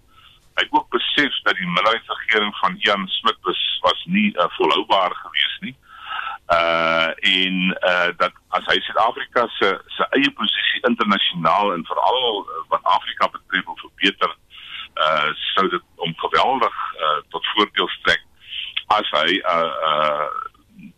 Hy 0.61 0.67
ook 0.71 0.91
besef 0.93 1.39
dat 1.47 1.57
die 1.57 1.67
minderheidsregering 1.67 2.53
van 2.61 2.77
Jan 2.85 3.09
Smit 3.09 3.39
was 3.49 3.63
was 3.81 4.05
nie 4.05 4.29
uh, 4.37 4.49
volhoubaar 4.59 5.15
gewees 5.23 5.57
nie. 5.61 5.77
Uh 6.53 7.09
en 7.35 7.55
uh 7.91 8.11
dat 8.17 8.33
as 8.49 8.67
hy 8.67 8.79
Suid-Afrika 8.81 9.47
se 9.59 9.69
se 9.97 10.07
eie 10.17 10.31
posisie 10.41 10.83
internasionaal 10.89 11.73
en 11.73 11.85
veral 11.89 12.43
uh, 12.43 12.61
wat 12.69 12.81
Afrika 12.83 13.29
betref 13.33 13.65
wil 13.65 13.79
verbeter, 13.85 14.37
uh 15.05 15.31
sou 15.55 15.69
dit 15.69 15.83
om 15.97 16.13
geweldig 16.17 16.77
uh 17.05 17.21
tot 17.29 17.47
voordeel 17.55 17.89
strek 17.89 18.25
as 18.99 19.09
hy 19.21 19.39
uh 19.55 19.73
uh 19.91 20.29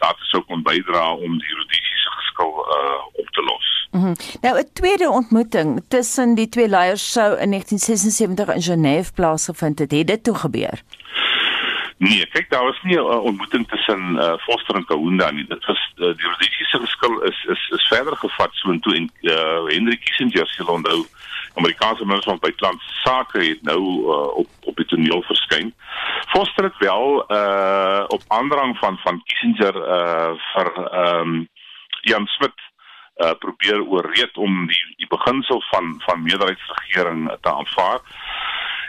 dat 0.02 0.26
sou 0.30 0.42
kon 0.48 0.62
bydra 0.66 1.04
om 1.12 1.38
die 1.38 1.54
Rhodesiese 1.58 2.16
geskil 2.18 2.52
uh 2.78 3.22
op 3.22 3.30
te 3.38 3.42
los. 3.50 3.70
Mm 3.90 4.02
-hmm. 4.02 4.14
Nou 4.40 4.58
'n 4.58 4.72
tweede 4.72 5.08
ontmoeting 5.10 5.84
tussen 5.88 6.34
die 6.34 6.48
twee 6.48 6.68
leiers 6.68 7.12
sou 7.12 7.30
in 7.38 7.50
1976 7.50 8.54
in 8.54 8.62
Genève 8.62 9.12
plaasgevind 9.12 9.78
het. 9.78 9.90
Het 9.90 10.06
dit 10.06 10.24
toe 10.24 10.34
gebeur? 10.34 10.82
Nee, 12.04 12.26
kyk 12.26 12.50
daar 12.50 12.64
was 12.64 12.82
nie 12.82 12.98
'n 12.98 13.26
ontmoeting 13.30 13.68
tussen 13.68 14.00
uh, 14.14 14.36
Foster 14.38 14.74
en 14.74 14.84
Kaunda 14.84 15.30
nie. 15.30 15.46
Dit 15.46 15.64
was 15.64 15.92
uh, 15.96 16.12
die 16.16 16.26
Rhodesiese 16.26 16.78
geskil 16.78 17.22
is 17.22 17.44
is 17.44 17.68
is 17.76 17.86
verder 17.88 18.16
gevat 18.16 18.50
so 18.52 18.70
intoe 18.70 18.94
en 18.96 19.10
uh, 19.22 19.64
Henry 19.72 19.96
Kissinger 19.96 20.46
se 20.46 20.66
onthou 20.66 21.06
Amerikaanse 21.54 22.04
minister 22.04 22.30
van 22.30 22.38
buitelandse 22.40 22.92
sake 23.04 23.38
het 23.44 23.62
nou 23.62 23.80
uh, 23.80 24.36
op 24.42 24.48
op 24.60 24.76
die 24.76 24.86
toneel 24.86 25.22
verskyn. 25.22 25.74
Foster 26.32 26.64
het 26.64 26.78
wel 26.78 27.24
uh 27.30 28.04
op 28.06 28.22
aandrang 28.28 28.78
van 28.78 28.98
van 28.98 29.22
Kissinger 29.24 29.76
uh 29.76 30.32
vir 30.52 30.68
ehm 30.76 31.20
um, 31.20 31.48
Jan 32.00 32.26
Smit 32.26 32.58
uh 33.16 33.32
probeer 33.38 33.80
oorreed 33.82 34.36
om 34.36 34.66
die 34.66 34.82
die 34.96 35.08
beginsel 35.16 35.62
van 35.70 35.94
van 36.06 36.22
meerderheidsregering 36.22 37.36
te 37.40 37.52
aanvaar. 37.52 38.00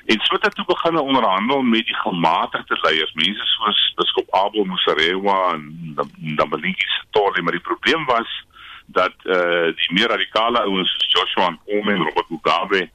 En 0.05 0.19
Smit 0.19 0.45
het 0.45 0.55
toe 0.55 0.65
begin 0.65 0.97
onderhandel 0.97 1.61
met 1.61 1.85
die 1.85 1.95
gematigde 1.95 2.77
leiers, 2.81 3.13
mense 3.13 3.45
soos 3.45 3.93
Biskop 3.95 4.33
Abel 4.33 4.63
Musarewa 4.63 5.53
en 5.53 5.93
dan 6.35 6.49
Malingi 6.49 6.85
Sithole, 6.87 7.41
maar 7.41 7.51
die 7.51 7.61
probleem 7.61 8.05
was 8.05 8.45
dat 8.85 9.13
uh, 9.23 9.75
die 9.75 9.93
meer 9.93 10.07
radikale 10.07 10.61
ouens 10.61 10.91
soos 10.91 11.11
Joshua 11.11 11.49
Nkomo 11.49 11.91
en 11.91 12.03
Robert 12.03 12.29
Mugabe 12.29 12.89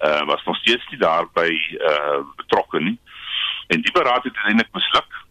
uh, 0.00 0.22
was 0.26 0.44
nog 0.44 0.56
steeds 0.56 0.88
nie 0.90 0.98
daarby 0.98 1.50
uh, 1.72 2.18
betrokke 2.36 2.80
nie. 2.80 2.98
En 3.66 3.80
die 3.80 3.92
beraad 3.92 4.24
het 4.24 4.34
uiteindelik 4.34 4.72
misluk. 4.72 5.24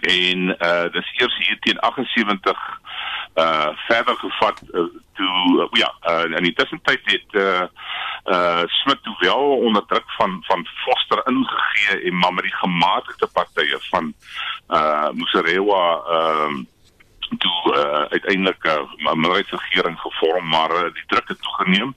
En 0.00 0.38
uh, 0.48 0.92
dis 0.92 1.12
eers 1.12 1.36
hier 1.46 1.58
teen 1.60 1.78
78 1.78 2.80
uh 3.36 3.68
verder 3.88 4.16
gevat 4.16 4.62
uh, 4.72 4.84
toe 5.14 5.68
uh, 5.72 5.80
ja, 5.80 5.90
uh, 6.08 6.36
in 6.36 6.42
die 6.42 6.52
tussentyd 6.52 7.00
het 7.04 7.34
uh 7.42 7.66
uh 8.32 8.62
Smit 8.66 9.02
toe 9.02 9.16
wel 9.18 9.44
onder 9.56 9.86
druk 9.86 10.10
van 10.16 10.42
van 10.46 10.66
Foster 10.66 11.22
ingegee 11.24 12.00
en 12.00 12.18
maar 12.18 12.42
die 12.42 12.54
gematigde 12.54 13.26
partye 13.32 13.78
van 13.90 14.14
uh 14.68 15.10
Musarewa 15.10 16.00
ehm 16.06 16.56
uh, 16.56 16.64
toe 17.38 17.74
uh, 17.74 18.04
uiteindelik 18.14 18.64
'n 18.64 18.68
uh, 18.68 19.12
minderheidsregering 19.12 20.00
gevorm 20.00 20.48
maar 20.48 20.70
uh, 20.70 20.92
die 20.92 21.06
druk 21.06 21.28
het 21.28 21.42
toegeneem. 21.42 21.94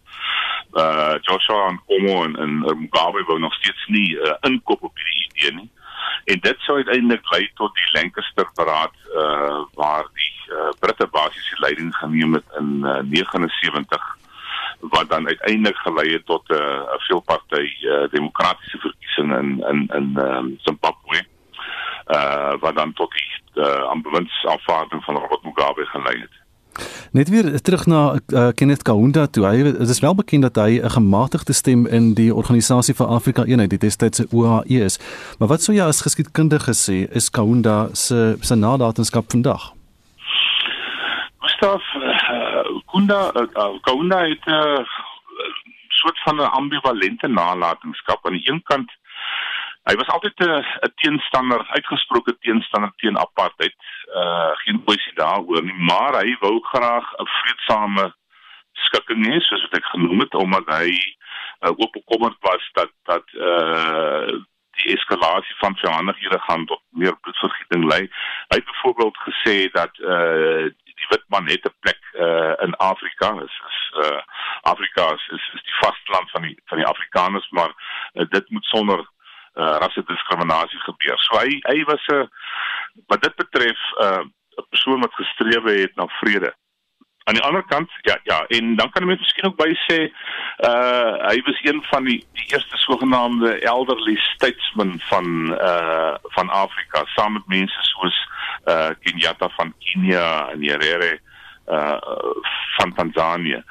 Uh 0.73 1.15
Joshua 1.21 1.67
en 1.67 1.81
Komo 1.85 2.23
en, 2.23 2.35
en 2.35 2.59
Mugabe 2.59 3.23
wou 3.23 3.39
nog 3.39 3.53
steeds 3.53 3.85
nie 3.87 4.09
uh, 4.09 4.33
inkoop 4.41 4.83
op 4.83 4.95
hierdie 4.97 5.29
idee 5.31 5.53
nie. 5.53 5.71
En 6.25 6.39
dit 6.39 6.59
sou 6.59 6.77
uiteindelik 6.77 7.31
lei 7.31 7.51
tot 7.53 7.75
die 7.75 7.89
Lancaster 7.91 8.49
beraad 8.53 8.93
uh 9.15 9.63
waar 9.73 10.05
die 10.13 10.38
uh, 10.49 10.69
Britte 10.79 11.07
basies 11.07 11.49
die 11.49 11.59
leiding 11.59 11.95
geneem 11.95 12.33
het 12.33 12.45
in 12.59 12.79
uh, 12.83 12.99
79 13.01 14.17
wat 14.79 15.09
dan 15.09 15.27
uiteindelik 15.27 15.77
gelei 15.77 16.13
het 16.13 16.25
tot 16.25 16.49
'n 16.49 16.53
uh, 16.53 16.81
veelparty 17.07 17.67
uh, 17.81 18.09
demokratiese 18.11 18.77
verkiesing 18.77 19.37
in 19.37 19.49
in 19.71 19.79
in 19.93 20.17
um, 20.17 20.57
Zimbabwe. 20.61 21.23
Uh 22.07 22.53
wat 22.59 22.75
dan 22.75 22.93
tot 22.93 23.11
die 23.11 23.63
uh, 23.63 23.89
aanbewindsafvaarding 23.89 25.03
van 25.03 25.15
Robert 25.15 25.43
Mugabe 25.43 25.85
gelei 25.85 26.19
het. 26.19 26.39
Net 27.11 27.29
weer 27.29 27.61
terug 27.61 27.85
na 27.85 28.19
uh, 28.27 28.47
Kenneth 28.55 28.81
Kaunda 28.81 29.27
toe. 29.27 29.45
Hy 29.45 29.63
dit 29.63 29.89
is 29.89 29.99
wel 29.99 30.15
bekend 30.15 30.41
dat 30.41 30.55
hy 30.55 30.79
'n 30.81 30.89
gematigde 30.89 31.53
stem 31.53 31.85
in 31.87 32.13
die 32.13 32.35
organisasie 32.35 32.93
vir 32.93 33.07
Afrika 33.07 33.43
Eenheid, 33.43 33.69
die 33.69 33.79
destydse 33.79 34.27
OAE 34.31 34.83
is. 34.83 34.99
Maar 35.37 35.47
wat 35.47 35.61
sou 35.61 35.75
jy 35.75 35.83
as 35.83 36.01
geskiedkundige 36.01 36.73
sê 36.73 37.11
is 37.15 37.29
Kaunda 37.29 37.89
se 37.93 38.37
se 38.39 38.55
nalatenskap 38.55 39.31
vandag? 39.31 39.78
Gustav 41.39 41.81
uh, 41.95 42.63
Kunda 42.91 43.31
uh, 43.35 43.79
Kaunda 43.81 44.19
het 44.27 44.45
'n 44.45 44.51
uh, 44.51 44.85
soort 45.87 46.19
van 46.23 46.35
'n 46.35 46.51
ambivalente 46.59 47.27
nalatenskap. 47.27 48.25
Aan 48.25 48.37
die 48.37 48.51
een 48.51 48.63
kant 48.63 48.91
hy 49.83 49.95
was 49.95 50.07
altyd 50.07 50.39
'n 50.39 50.65
teenstander, 50.95 51.67
uitgesproke 51.67 52.37
teenstander 52.39 52.91
teen 52.95 53.17
apartheid 53.17 53.75
uh 54.15 54.51
geen 54.63 54.83
poesie 54.83 55.13
daaroor 55.13 55.63
nie, 55.63 55.79
maar 55.91 56.13
hy 56.21 56.35
wou 56.39 56.59
graag 56.61 57.07
'n 57.17 57.27
vreedsame 57.37 58.13
skikking 58.71 59.25
hê 59.25 59.39
soos 59.39 59.61
wat 59.61 59.77
ek 59.79 59.85
genoem 59.85 60.19
het 60.19 60.33
omdat 60.33 60.65
hy 60.65 60.89
uh, 61.61 61.73
ook 61.81 61.91
bekommerd 61.91 62.37
was 62.39 62.69
dat 62.73 62.91
dat 63.03 63.25
uh 63.33 64.27
die 64.79 64.95
eskalasie 64.95 65.55
van 65.59 65.75
veranderinge 65.75 66.39
gaan 66.39 66.65
tot 66.65 66.81
meer 66.89 67.15
bloedvergieting 67.19 67.83
lei. 67.91 68.03
Hy 68.47 68.55
het 68.59 68.65
byvoorbeeld 68.65 69.17
gesê 69.17 69.71
dat 69.71 69.93
uh 69.99 70.71
witman 71.09 71.49
het 71.49 71.65
'n 71.65 71.75
plek 71.79 72.01
uh 72.13 72.53
in 72.65 72.75
Afrika 72.75 73.29
is, 73.47 73.55
is 73.69 73.79
uh 74.03 74.21
Afrika 74.61 75.03
is, 75.17 75.27
is 75.37 75.45
is 75.53 75.63
die 75.63 75.77
vasteland 75.79 76.31
van 76.31 76.41
die 76.41 76.57
van 76.65 76.77
die 76.77 76.87
Afrikaners, 76.87 77.49
maar 77.49 77.71
uh, 78.13 78.25
dit 78.29 78.49
moet 78.49 78.65
sonder 78.65 78.99
uh 78.99 79.75
rasse-diskriminasie 79.83 80.79
gebeur. 80.79 81.17
So 81.17 81.39
hy 81.39 81.59
hy 81.71 81.83
was 81.83 82.05
'n 82.07 82.29
wat 83.07 83.21
dit 83.21 83.35
betref 83.35 83.79
uh, 84.05 84.23
'n 84.57 84.69
persoon 84.69 84.99
wat 84.99 85.13
gestreef 85.13 85.63
het 85.63 85.95
na 85.95 86.07
vrede. 86.07 86.53
Aan 87.29 87.37
die 87.37 87.43
ander 87.45 87.63
kant, 87.69 87.91
ja 88.01 88.17
ja, 88.23 88.45
en 88.57 88.75
dan 88.75 88.89
kan 88.89 89.05
ek 89.05 89.19
miskien 89.21 89.45
ook 89.45 89.57
by 89.59 89.69
sê 89.85 89.99
uh 90.65 91.11
hy 91.29 91.35
was 91.45 91.59
een 91.61 91.83
van 91.91 92.07
die 92.09 92.17
die 92.39 92.47
eerste 92.55 92.77
sogenaamde 92.81 93.51
elderly 93.69 94.15
statesmen 94.31 94.95
van 95.11 95.27
uh 95.53 96.15
van 96.37 96.49
Afrika, 96.49 97.03
saam 97.13 97.37
met 97.37 97.45
mense 97.53 97.85
soos 97.91 98.17
uh 98.65 98.89
Kenyatta 99.05 99.51
van 99.59 99.75
Kenia 99.85 100.49
en 100.55 100.63
Nyerere 100.65 101.11
uh 101.69 101.99
van 102.79 102.93
Tanzanië. 102.97 103.61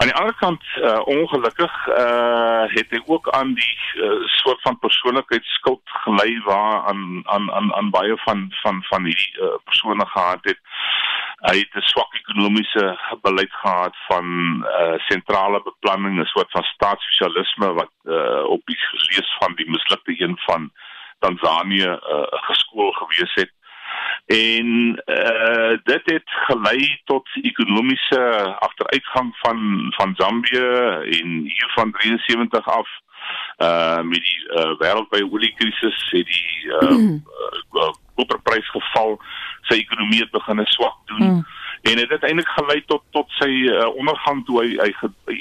Aan 0.00 0.08
die 0.08 0.16
ander 0.16 0.34
kant 0.40 0.62
uh, 0.76 1.00
ongelukkig 1.04 1.74
uh, 1.88 2.64
het 2.72 2.88
hy 2.88 3.00
ook 3.04 3.28
aan 3.36 3.52
die 3.54 3.74
uh, 4.00 4.22
soort 4.40 4.62
van 4.64 4.78
persoonlikheidsskuld 4.78 5.82
gelei 6.06 6.40
waar 6.46 6.86
aan 6.88 7.20
aan 7.28 7.52
aan 7.52 7.74
aan 7.74 7.90
baie 7.92 8.16
van 8.24 8.46
van 8.62 8.80
van 8.88 9.04
hierdie 9.04 9.36
uh, 9.36 9.58
persone 9.64 10.06
gehad 10.06 10.40
het. 10.48 10.60
Hy 11.40 11.56
het 11.58 11.74
'n 11.74 11.88
swak 11.92 12.14
ekonomiese 12.14 12.98
beleid 13.22 13.52
gehad 13.52 13.96
van 14.08 14.26
sentrale 15.08 15.58
uh, 15.58 15.64
beplanning, 15.64 16.18
'n 16.18 16.24
soort 16.24 16.50
van 16.50 16.62
staatssosialisme 16.62 17.72
wat 17.72 17.92
uh, 18.04 18.44
op 18.44 18.62
die 18.64 18.76
gelees 18.76 19.36
van 19.38 19.54
die 19.54 19.70
mislukte 19.70 20.14
een 20.22 20.38
van 20.46 20.70
Tanzanië 21.18 21.88
uh, 21.88 22.26
geskool 22.48 22.92
gewees 22.92 23.34
het 23.34 23.52
en 24.26 25.02
uh, 25.06 25.78
dit 25.82 26.02
het 26.04 26.30
gelei 26.46 27.00
tot 27.04 27.28
ekonomiese 27.42 28.20
agteruitgang 28.58 29.36
van 29.36 29.86
van 29.96 30.14
Zambië 30.16 30.66
en 31.20 31.28
hier 31.42 31.70
van 31.74 31.92
73 31.92 32.68
af 32.68 32.88
uh 33.58 34.02
met 34.02 34.22
die 34.22 34.38
uh, 34.48 34.78
wêreldwye 34.78 35.32
oliekrisis 35.32 36.10
het 36.10 36.26
die 36.26 36.66
uh, 36.66 36.90
mm. 36.90 37.24
uh 37.72 37.92
koperprys 38.20 38.68
geval 38.76 39.16
sy 39.68 39.80
ekonomie 39.80 40.22
het 40.24 40.30
begin 40.36 40.62
swak 40.66 41.00
doen. 41.10 41.26
Mm. 41.26 41.46
en 41.82 41.96
dit 41.96 42.10
het 42.12 42.24
eintlik 42.28 42.48
gelei 42.48 42.82
tot 42.86 43.02
tot 43.16 43.30
sy 43.40 43.48
uh, 43.48 43.86
ondergang 43.96 44.44
toe 44.46 44.58
hy, 44.60 44.68
hy 44.82 44.90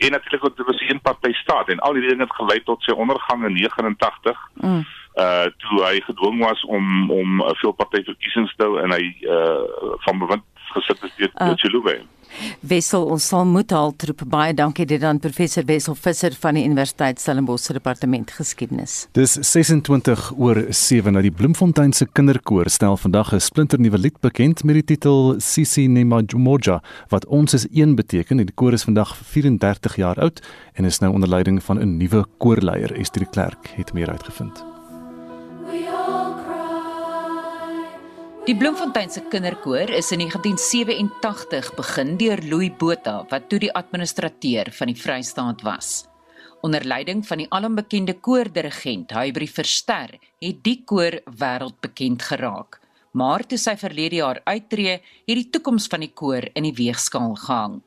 en 0.06 0.16
natuurlik 0.16 0.56
dit 0.56 0.66
was 0.66 0.82
'n 0.82 0.94
eenpartytjie 0.94 1.42
staat 1.42 1.70
en 1.70 1.80
al 1.80 1.94
die 1.94 2.08
dinge 2.08 2.24
het 2.24 2.40
gelei 2.40 2.64
tot 2.64 2.84
sy 2.84 2.92
ondergang 2.92 3.46
in 3.46 3.54
89 3.54 4.48
mm. 4.54 4.86
Uh 5.20 5.50
toe 5.62 5.84
hy 5.84 6.00
gedwing 6.06 6.40
was 6.40 6.62
om 6.64 7.12
om 7.12 7.42
'n 7.42 7.50
uh, 7.50 7.56
veelpartytjie 7.60 8.16
te 8.56 8.64
hou 8.64 8.80
en 8.80 8.92
hy 8.92 9.04
uh 9.28 9.98
van 10.06 10.20
bewind 10.20 10.46
gesit 10.72 11.02
het 11.02 11.12
deur 11.18 11.32
uh, 11.42 11.54
Chiluba. 11.56 12.00
Wessel 12.62 13.06
ons 13.10 13.26
sal 13.32 13.46
moet 13.50 13.72
haltroep 13.74 14.22
baie 14.30 14.54
dankie 14.56 14.86
dit 14.88 15.04
aan 15.04 15.20
professor 15.22 15.66
Wessel 15.68 15.96
Visser 15.98 16.36
van 16.40 16.60
die 16.60 16.64
Universiteit 16.68 17.20
Stellenbosch 17.20 17.66
se 17.66 17.76
departement 17.76 18.32
geskiedenis. 18.32 19.08
Dis 19.18 19.36
26 19.52 20.30
oor 20.38 20.62
7 20.70 21.16
nou 21.16 21.24
die 21.26 21.34
Bloemfontein 21.34 21.94
se 21.94 22.08
kinderkoor 22.08 22.70
stel 22.70 22.98
vandag 22.98 23.34
'n 23.34 23.40
splinternuwe 23.40 23.98
lied 23.98 24.20
bekend 24.22 24.64
met 24.64 24.76
die 24.76 24.96
titel 24.96 25.36
Sisi 25.40 25.88
Nemajumoja 25.88 26.82
wat 27.10 27.26
ons 27.26 27.54
is 27.54 27.68
een 27.72 27.96
beteken 27.96 28.40
en 28.40 28.46
die 28.46 28.56
koor 28.56 28.74
is 28.74 28.84
vandag 28.84 29.16
34 29.18 29.96
jaar 29.96 30.20
oud 30.20 30.42
en 30.74 30.86
is 30.86 31.00
nou 31.00 31.14
onder 31.14 31.30
leiding 31.30 31.64
van 31.64 31.80
'n 31.80 31.98
nuwe 31.98 32.26
koorleier 32.38 32.94
Esther 33.00 33.26
Klerk 33.26 33.74
het 33.76 33.94
meer 33.94 34.10
uitgevind. 34.10 34.69
Die 38.50 38.58
Bloemfontein 38.58 39.12
se 39.14 39.22
kinderkoor 39.30 39.92
is 39.94 40.08
in 40.10 40.24
1987 40.24 41.68
begin 41.78 42.16
deur 42.18 42.40
Louis 42.50 42.72
Botha 42.82 43.20
wat 43.30 43.44
toe 43.46 43.60
die 43.62 43.70
administrateur 43.78 44.72
van 44.74 44.90
die 44.90 44.98
Vrystaat 44.98 45.62
was. 45.62 45.90
Onder 46.66 46.82
leiding 46.82 47.22
van 47.28 47.44
die 47.44 47.48
alombekende 47.54 48.16
koordirigent 48.18 49.14
Hybrid 49.14 49.54
Verster 49.54 50.16
het 50.42 50.64
die 50.66 50.80
koor 50.82 51.20
wêreldbekend 51.30 52.26
geraak. 52.32 52.80
Maar 53.14 53.46
toe 53.46 53.62
sy 53.62 53.78
verlede 53.78 54.24
jaar 54.24 54.42
uittreë, 54.50 54.98
het 54.98 55.42
die 55.44 55.48
toekoms 55.54 55.86
van 55.94 56.08
die 56.08 56.14
koor 56.24 56.50
in 56.56 56.66
die 56.72 56.74
weegskaal 56.82 57.38
gehang. 57.46 57.80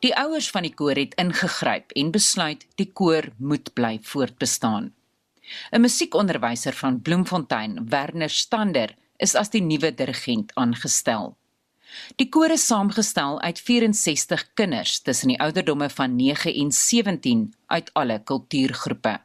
Die 0.00 0.16
ouers 0.16 0.48
van 0.48 0.64
die 0.64 0.72
koor 0.72 0.96
het 0.96 1.12
ingegryp 1.20 1.92
en 1.92 2.16
besluit 2.16 2.64
die 2.80 2.88
koor 2.88 3.28
moet 3.36 3.74
bly 3.76 3.98
voortbestaan. 4.00 4.94
'n 5.76 5.80
Musiekonderwyser 5.84 6.72
van 6.72 7.02
Bloemfontein, 7.04 7.84
Werner 7.92 8.30
Stander, 8.30 8.96
is 9.18 9.34
as 9.34 9.50
die 9.50 9.62
nuwe 9.62 9.92
dirigent 9.94 10.52
aangestel. 10.54 11.34
Die 12.18 12.26
koor 12.28 12.50
is 12.50 12.66
saamgestel 12.66 13.38
uit 13.40 13.60
64 13.60 14.42
kinders 14.58 14.98
tussen 15.06 15.30
die 15.34 15.40
ouderdomme 15.40 15.88
van 15.90 16.16
9 16.16 16.54
en 16.54 16.72
17 16.72 17.46
uit 17.66 17.90
alle 17.94 18.18
kultuurgroepe. 18.24 19.18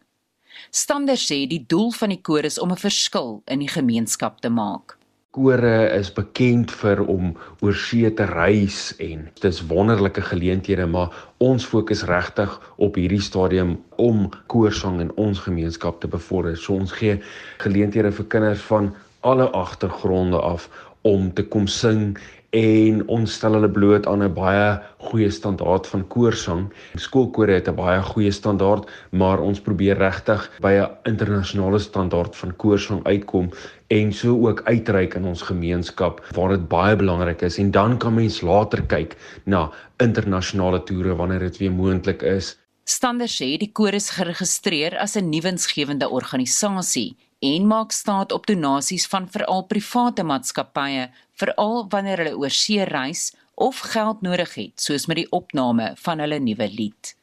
Stander 0.70 1.18
sê 1.18 1.46
die 1.50 1.64
doel 1.68 1.92
van 1.98 2.14
die 2.14 2.22
koor 2.22 2.46
is 2.46 2.60
om 2.60 2.72
'n 2.72 2.84
verskil 2.86 3.42
in 3.48 3.60
die 3.60 3.72
gemeenskap 3.72 4.42
te 4.42 4.50
maak. 4.50 4.98
Kore 5.32 5.90
is 5.94 6.10
bekend 6.14 6.72
vir 6.72 7.04
om 7.06 7.36
oor 7.62 7.76
see 7.78 8.10
te 8.14 8.26
reis 8.26 8.96
en 8.98 9.28
dis 9.42 9.60
wonderlike 9.70 10.22
geleenthede 10.22 10.88
maar 10.90 11.14
ons 11.38 11.66
fokus 11.66 12.02
regtig 12.04 12.56
op 12.78 12.96
hierdie 12.96 13.22
stadium 13.22 13.78
om 13.98 14.30
koorsang 14.48 15.00
in 15.02 15.12
ons 15.16 15.40
gemeenskap 15.40 16.02
te 16.02 16.08
bevorder. 16.08 16.58
So 16.58 16.74
ons 16.74 16.92
gee 16.92 17.22
geleenthede 17.58 18.12
vir 18.12 18.26
kinders 18.26 18.66
van 18.72 18.96
alle 19.22 19.50
agtergronde 19.52 20.40
af 20.40 20.70
om 21.02 21.34
te 21.34 21.44
kom 21.44 21.68
sing 21.68 22.18
en 22.56 23.04
ons 23.14 23.34
stel 23.38 23.54
hulle 23.54 23.70
bloot 23.70 24.08
aan 24.10 24.24
'n 24.26 24.34
baie 24.34 24.80
goeie 24.98 25.30
standaard 25.30 25.88
van 25.88 26.08
koorsang. 26.08 26.74
Skoolkore 26.96 27.54
het 27.54 27.68
'n 27.68 27.76
baie 27.76 28.02
goeie 28.02 28.32
standaard, 28.32 28.90
maar 29.12 29.40
ons 29.40 29.60
probeer 29.62 29.98
regtig 29.98 30.50
by 30.60 30.74
'n 30.74 30.90
internasionale 31.04 31.80
standaard 31.80 32.36
van 32.36 32.56
koorsang 32.56 33.04
uitkom 33.06 33.52
en 33.88 34.14
so 34.14 34.48
ook 34.48 34.62
uitreik 34.64 35.14
in 35.14 35.26
ons 35.26 35.42
gemeenskap 35.42 36.26
waar 36.36 36.50
dit 36.50 36.68
baie 36.68 36.96
belangrik 36.96 37.42
is 37.42 37.58
en 37.58 37.72
dan 37.72 37.98
kan 37.98 38.14
mens 38.14 38.42
later 38.42 38.82
kyk 38.82 39.16
na 39.46 39.72
internasionale 39.98 40.84
toere 40.84 41.16
wanneer 41.16 41.40
dit 41.40 41.58
weer 41.58 41.72
moontlik 41.72 42.22
is. 42.22 42.58
Stander 42.84 43.28
sê 43.28 43.58
die 43.58 43.72
koor 43.72 43.94
is 43.94 44.10
geregistreer 44.10 44.98
as 44.98 45.16
'n 45.16 45.30
nuwensgewende 45.30 46.10
organisasie 46.10 47.16
en 47.40 47.68
maak 47.68 47.92
staat 47.92 48.32
op 48.32 48.48
donasies 48.48 49.08
van 49.08 49.28
veral 49.32 49.64
private 49.68 50.24
maatskappye, 50.24 51.08
veral 51.40 51.86
wanneer 51.90 52.24
hulle 52.24 52.36
oor 52.38 52.54
see 52.54 52.84
reis 52.84 53.30
of 53.56 53.80
geld 53.94 54.22
nodig 54.22 54.54
het, 54.56 54.76
soos 54.82 55.08
met 55.08 55.22
die 55.22 55.30
opname 55.36 55.94
van 56.04 56.20
hulle 56.24 56.40
nuwe 56.44 56.68
lied. 56.72 57.16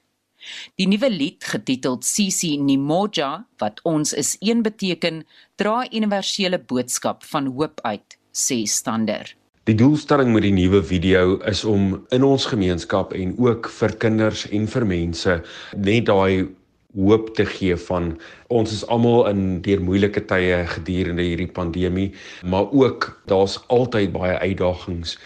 Die 0.79 0.87
nuwe 0.89 1.09
lied, 1.11 1.45
getiteld 1.45 2.05
Sisi 2.07 2.55
Nimoja, 2.63 3.47
wat 3.61 3.81
ons 3.89 4.13
is 4.15 4.37
een 4.41 4.63
beteken, 4.63 5.25
dra 5.59 5.83
universele 5.91 6.61
boodskap 6.61 7.25
van 7.27 7.51
hoop 7.57 7.83
uit, 7.83 8.19
sê 8.33 8.63
Stander. 8.69 9.35
Die 9.67 9.75
doelstelling 9.75 10.31
met 10.31 10.45
die 10.47 10.55
nuwe 10.55 10.85
video 10.87 11.41
is 11.51 11.65
om 11.67 11.97
in 12.15 12.23
ons 12.23 12.47
gemeenskap 12.47 13.17
en 13.19 13.33
ook 13.43 13.67
vir 13.81 13.97
kinders 13.99 14.45
en 14.55 14.69
vir 14.71 14.87
mense 14.87 15.41
net 15.75 16.07
daai 16.07 16.47
hoop 16.97 17.35
te 17.37 17.47
gee 17.47 17.77
van 17.87 18.15
ons 18.49 18.73
is 18.73 18.85
almal 18.93 19.27
in 19.31 19.61
deur 19.63 19.83
moeilike 19.85 20.25
tye 20.31 20.63
gedurende 20.73 21.23
hierdie 21.23 21.51
pandemie, 21.53 22.11
maar 22.45 22.73
ook 22.73 23.11
daar's 23.31 23.61
altyd 23.69 24.13
baie 24.17 24.39
uitdagings 24.39 25.17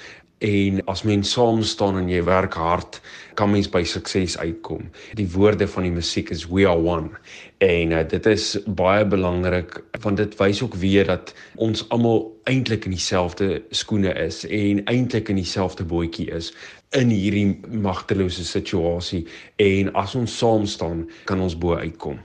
en 0.40 0.80
as 0.88 1.02
mens 1.04 1.32
saam 1.34 1.60
staan 1.62 1.98
en 2.00 2.08
jy 2.08 2.22
werk 2.24 2.54
hard, 2.56 2.96
kan 3.36 3.50
mens 3.52 3.68
by 3.68 3.82
sukses 3.84 4.38
uitkom. 4.40 4.86
Die 5.18 5.28
woorde 5.34 5.68
van 5.68 5.84
die 5.84 5.92
musiek 5.92 6.32
is 6.32 6.46
we 6.48 6.64
are 6.68 6.80
one. 6.80 7.12
En 7.60 7.92
uh, 7.92 8.00
dit 8.08 8.26
is 8.26 8.54
baie 8.64 9.04
belangrik 9.04 9.82
want 10.00 10.16
dit 10.16 10.32
wys 10.40 10.62
ook 10.64 10.78
weer 10.80 11.04
dat 11.04 11.34
ons 11.60 11.84
almal 11.92 12.22
eintlik 12.48 12.86
in 12.88 12.96
dieselfde 12.96 13.60
skoene 13.76 14.14
is 14.16 14.46
en 14.48 14.80
eintlik 14.88 15.28
in 15.28 15.36
dieselfde 15.36 15.84
bootjie 15.84 16.30
is 16.32 16.54
in 16.96 17.12
hierdie 17.14 17.60
magtelose 17.82 18.44
situasie 18.46 19.22
en 19.62 19.92
as 19.98 20.16
ons 20.18 20.32
saam 20.40 20.66
staan, 20.66 21.06
kan 21.28 21.40
ons 21.40 21.54
bo 21.54 21.76
uitkom. 21.78 22.18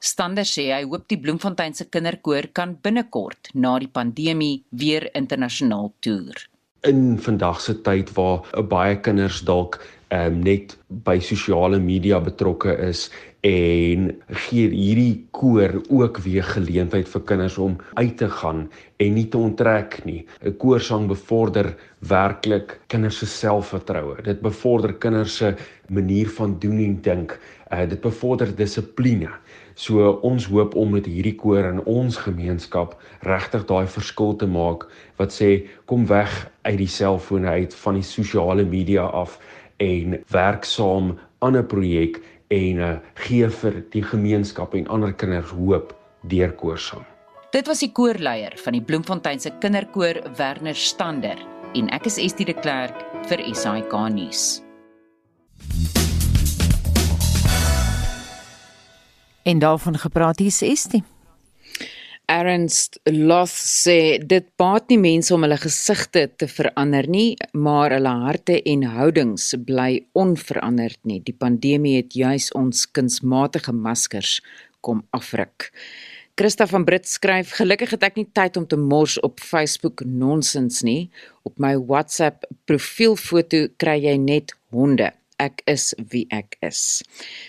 Stander 0.00 0.48
sê 0.48 0.70
hy 0.72 0.84
hoop 0.88 1.06
die 1.12 1.18
Bloemfontein 1.20 1.74
se 1.76 1.84
kinderkoor 1.92 2.50
kan 2.56 2.72
binnekort 2.84 3.50
na 3.54 3.74
die 3.80 3.90
pandemie 3.92 4.62
weer 4.70 5.08
internasionaal 5.16 5.92
toer. 6.00 6.46
In 6.88 7.18
vandag 7.20 7.60
se 7.60 7.74
tyd 7.84 8.12
waar 8.16 8.46
baie 8.68 8.96
kinders 9.04 9.42
dalk 9.44 9.76
um, 10.10 10.40
net 10.42 10.76
by 11.06 11.18
sosiale 11.22 11.78
media 11.78 12.20
betrokke 12.20 12.74
is 12.88 13.08
en 13.46 14.10
gee 14.44 14.68
hierdie 14.68 15.22
koor 15.32 15.78
ook 15.88 16.18
weer 16.26 16.44
geleentheid 16.44 17.08
vir 17.08 17.22
kinders 17.24 17.56
om 17.58 17.78
uit 17.96 18.16
te 18.20 18.28
gaan 18.28 18.66
en 19.00 19.14
nie 19.16 19.28
te 19.32 19.38
onttrek 19.40 20.02
nie. 20.04 20.26
'n 20.44 20.56
Koorsang 20.60 21.08
bevorder 21.08 21.72
werklik 22.00 22.80
kinders 22.88 23.18
se 23.18 23.26
selfvertroue. 23.26 24.20
Dit 24.22 24.40
bevorder 24.40 24.92
kinders 24.92 25.36
se 25.36 25.54
manier 25.88 26.28
van 26.28 26.58
doen 26.58 26.78
en 26.78 27.00
dink. 27.00 27.40
Uh, 27.72 27.88
dit 27.88 28.00
bevorder 28.00 28.56
dissipline. 28.56 29.30
So 29.74 30.18
ons 30.22 30.46
hoop 30.46 30.74
om 30.74 30.90
met 30.90 31.06
hierdie 31.06 31.34
koor 31.34 31.64
in 31.64 31.80
ons 31.88 32.16
gemeenskap 32.16 32.96
regtig 33.22 33.64
daai 33.64 33.86
verskil 33.86 34.36
te 34.36 34.46
maak 34.46 34.84
wat 35.16 35.32
sê 35.32 35.66
kom 35.86 36.06
weg 36.06 36.50
uit 36.62 36.78
die 36.78 36.90
selfone 36.90 37.48
uit 37.48 37.74
van 37.74 37.94
die 37.94 38.04
sosiale 38.04 38.64
media 38.64 39.02
af 39.02 39.38
en 39.80 40.18
werk 40.32 40.64
saam 40.64 41.18
aan 41.38 41.56
'n 41.56 41.66
projek 41.66 42.20
en 42.48 42.76
uh, 42.76 42.98
gee 43.14 43.48
vir 43.48 43.84
die 43.90 44.02
gemeenskap 44.02 44.74
en 44.74 44.88
ander 44.88 45.12
kinders 45.12 45.50
hoop 45.50 45.94
deur 46.22 46.52
koorsang. 46.52 47.04
Dit 47.50 47.66
was 47.66 47.80
die 47.82 47.92
koorleier 47.92 48.52
van 48.62 48.72
die 48.72 48.82
Bloemfontein 48.82 49.40
se 49.40 49.50
kinderkoor 49.60 50.22
Werner 50.36 50.74
Stander 50.74 51.38
en 51.74 51.88
ek 51.88 52.06
is 52.06 52.18
Estie 52.18 52.46
de 52.46 52.54
Klerk 52.54 52.94
vir 53.30 53.42
SAK 53.54 53.94
nuus. 54.10 54.62
En 59.42 59.58
daarvan 59.58 59.98
gepraat 59.98 60.38
hier 60.38 60.46
is 60.46 60.62
Estie. 60.62 61.02
Ernst 62.30 63.00
Loth 63.10 63.56
sê 63.58 64.20
dit 64.22 64.44
baat 64.60 64.86
nie 64.92 65.00
mense 65.02 65.32
om 65.34 65.42
hulle 65.42 65.56
gesigte 65.58 66.28
te 66.38 66.46
verander 66.46 67.08
nie, 67.10 67.34
maar 67.58 67.90
hulle 67.90 68.12
harte 68.22 68.60
en 68.70 68.84
houdings 68.86 69.48
bly 69.66 70.04
onveranderd 70.14 71.00
nie. 71.10 71.18
Die 71.26 71.34
pandemie 71.34 71.96
het 71.96 72.14
juis 72.14 72.52
ons 72.54 72.84
kunsmatige 72.86 73.74
maskers 73.74 74.38
kom 74.86 75.02
afruk. 75.16 75.72
Christa 76.38 76.68
van 76.70 76.86
Brits 76.86 77.18
skryf: 77.18 77.56
"Gelukkig 77.58 77.98
het 77.98 78.06
ek 78.06 78.16
nie 78.16 78.28
tyd 78.32 78.56
om 78.56 78.66
te 78.66 78.78
mors 78.78 79.18
op 79.26 79.40
Facebook 79.42 80.06
nonsens 80.06 80.84
nie. 80.86 81.10
Op 81.42 81.58
my 81.58 81.74
WhatsApp 81.76 82.46
profielfoto 82.64 83.66
kry 83.76 83.98
jy 84.06 84.16
net 84.16 84.54
honde." 84.70 85.10
Ek 85.40 85.62
is 85.70 85.90
wie 86.12 86.26
ek 86.34 86.56
is. 86.66 87.02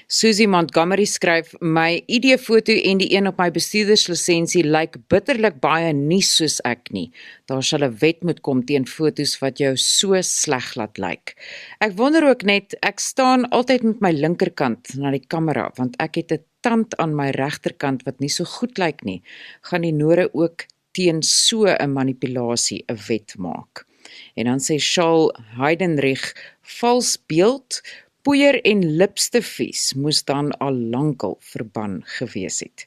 Susie 0.07 0.47
Montgomery 0.47 1.05
skryf 1.09 1.51
my 1.61 2.01
ID-foto 2.07 2.73
en 2.73 3.01
die 3.01 3.09
een 3.13 3.29
op 3.29 3.39
my 3.41 3.49
bestuurderslisensie 3.53 4.63
lyk 4.67 4.97
bitterlik 5.11 5.59
baie 5.63 5.91
nie 5.97 6.21
soos 6.25 6.59
ek 6.67 6.91
nie. 6.95 7.09
Daar 7.51 7.63
sal 7.63 7.83
'n 7.83 7.97
wet 8.01 8.23
moet 8.23 8.41
kom 8.41 8.63
teen 8.65 8.85
fotos 8.85 9.39
wat 9.41 9.59
jou 9.59 9.75
so 9.77 10.21
sleg 10.21 10.75
laat 10.75 10.97
lyk. 10.97 11.35
Ek 11.81 11.97
wonder 11.97 12.23
ook 12.29 12.43
net, 12.43 12.75
ek 12.81 12.99
staan 12.99 13.49
altyd 13.51 13.83
met 13.83 14.01
my 14.01 14.11
linkerkant 14.11 14.95
na 14.95 15.11
die 15.11 15.25
kamera 15.27 15.71
want 15.77 15.95
ek 15.99 16.15
het 16.15 16.31
'n 16.31 16.43
tand 16.61 16.95
aan 16.97 17.15
my 17.15 17.29
regterkant 17.29 18.03
wat 18.05 18.19
nie 18.19 18.29
so 18.29 18.45
goed 18.45 18.77
lyk 18.77 19.03
nie. 19.03 19.21
Gaan 19.61 19.81
die 19.81 19.93
nore 19.93 20.29
ook 20.33 20.65
teen 20.91 21.21
so 21.23 21.65
'n 21.65 21.93
manipulasie 21.93 22.83
'n 22.87 22.97
wet 23.07 23.35
maak. 23.37 23.85
En 24.35 24.45
dan 24.45 24.59
sê 24.59 24.79
Shaul 24.79 25.31
Heidenrich 25.57 26.33
vals 26.79 27.17
beeld, 27.27 27.81
poeier 28.21 28.59
en 28.61 28.83
lipstiffies 28.99 29.93
moes 29.97 30.21
dan 30.23 30.51
al 30.61 30.77
lankal 30.93 31.37
verban 31.53 32.01
gewees 32.19 32.61
het. 32.61 32.85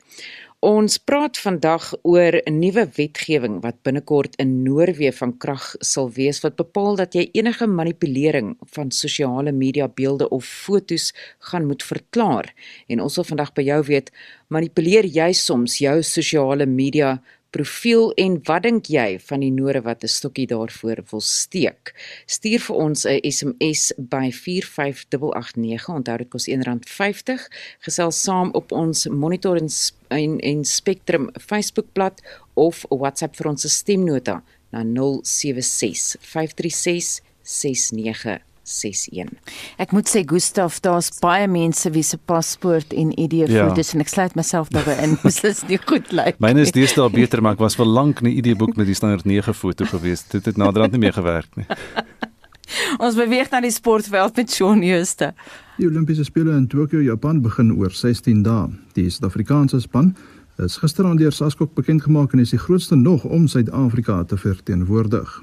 Ons 0.64 0.94
praat 0.96 1.36
vandag 1.36 1.90
oor 2.08 2.40
'n 2.40 2.58
nuwe 2.58 2.84
wetgewing 2.96 3.60
wat 3.60 3.82
binnekort 3.82 4.36
in 4.40 4.62
Noorwe 4.62 5.12
van 5.12 5.36
krag 5.36 5.76
sal 5.80 6.08
wees 6.10 6.40
wat 6.40 6.56
bepaal 6.56 6.96
dat 6.96 7.12
jy 7.14 7.28
enige 7.32 7.66
manipulering 7.66 8.56
van 8.72 8.90
sosiale 8.90 9.52
media 9.52 9.88
beelde 9.88 10.28
of 10.28 10.44
fotos 10.44 11.12
gaan 11.38 11.66
moet 11.66 11.82
verklaar. 11.82 12.54
En 12.88 13.00
ons 13.00 13.14
wil 13.14 13.24
vandag 13.24 13.52
by 13.52 13.62
jou 13.62 13.82
weet, 13.82 14.10
manipuleer 14.48 15.04
jy 15.04 15.32
soms 15.32 15.78
jou 15.78 16.02
sosiale 16.02 16.66
media 16.66 17.20
profiel 17.54 18.10
en 18.18 18.40
wat 18.48 18.64
dink 18.66 18.88
jy 18.90 19.18
van 19.28 19.44
die 19.44 19.52
nore 19.54 19.82
wat 19.86 20.02
'n 20.02 20.10
stokkie 20.10 20.46
daarvoor 20.50 21.04
wil 21.10 21.20
steek? 21.20 21.94
Stuur 22.26 22.60
vir 22.66 22.76
ons 22.76 23.06
'n 23.06 23.20
SMS 23.22 23.92
by 23.96 24.30
45889. 24.30 25.88
Onthou 25.88 26.16
dit 26.18 26.28
kos 26.28 26.48
R1.50. 26.48 27.48
Gesels 27.80 28.22
saam 28.22 28.50
op 28.52 28.72
ons 28.72 29.06
Monitor 29.06 29.56
en 29.56 29.68
en, 30.08 30.38
en 30.38 30.64
Spectrum 30.64 31.30
Facebookblad 31.40 32.22
of 32.54 32.84
WhatsApp 32.88 33.36
vir 33.36 33.46
ons 33.46 33.66
stemnota 33.72 34.42
na 34.70 34.82
076 34.82 36.16
536 36.20 37.20
69 37.42 38.53
61. 38.64 39.28
Ek 39.76 39.92
moet 39.92 40.08
sê 40.08 40.24
Gustaf, 40.26 40.80
daar's 40.84 41.10
baie 41.20 41.46
mense 41.48 41.90
wie 41.94 42.02
se 42.02 42.16
paspoort 42.16 42.92
en 42.96 43.12
ID-foto's 43.12 43.92
ja. 43.92 43.98
en 43.98 44.04
ek 44.04 44.12
sluit 44.12 44.34
myself 44.34 44.72
daarbey 44.74 44.96
in. 45.04 45.16
Dis 45.44 45.62
nie 45.68 45.78
goed 45.84 46.12
lyk. 46.16 46.40
Myne 46.42 46.64
is 46.64 46.72
deesdae 46.74 47.10
beter, 47.12 47.44
maar 47.44 47.58
ek 47.58 47.64
was 47.64 47.76
vir 47.76 47.86
lank 47.88 48.24
in 48.24 48.30
'n 48.32 48.38
ID-boek 48.40 48.76
met 48.80 48.88
die 48.88 48.96
standaard 48.96 49.28
9 49.28 49.54
foto 49.54 49.84
gewees. 49.84 50.24
Dit 50.32 50.48
het 50.48 50.56
naderhand 50.56 50.92
nie 50.96 51.04
meer 51.04 51.12
gewerk 51.12 51.50
nie. 51.56 51.68
Ons 53.04 53.14
beweeg 53.14 53.50
na 53.52 53.60
die 53.60 53.70
sportveld 53.70 54.36
met 54.36 54.50
Shaun 54.50 54.82
Jooste. 54.82 55.34
Die 55.76 55.86
Olimpiese 55.86 56.24
spele 56.24 56.56
in 56.56 56.66
Tokio, 56.66 57.02
Japan 57.02 57.42
begin 57.42 57.72
oor 57.76 57.92
16 57.92 58.42
dae. 58.42 58.70
Die 58.96 59.10
Suid-Afrikaanse 59.10 59.80
span 59.84 60.14
is 60.62 60.78
gisteraan 60.78 61.18
deur 61.18 61.34
Saskok 61.34 61.74
bekend 61.74 62.04
gemaak 62.06 62.32
en 62.32 62.38
is 62.38 62.54
die 62.54 62.62
grootste 62.62 62.96
nog 62.96 63.24
om 63.24 63.48
Suid-Afrika 63.50 64.22
te 64.24 64.38
verteenwoordig. 64.38 65.42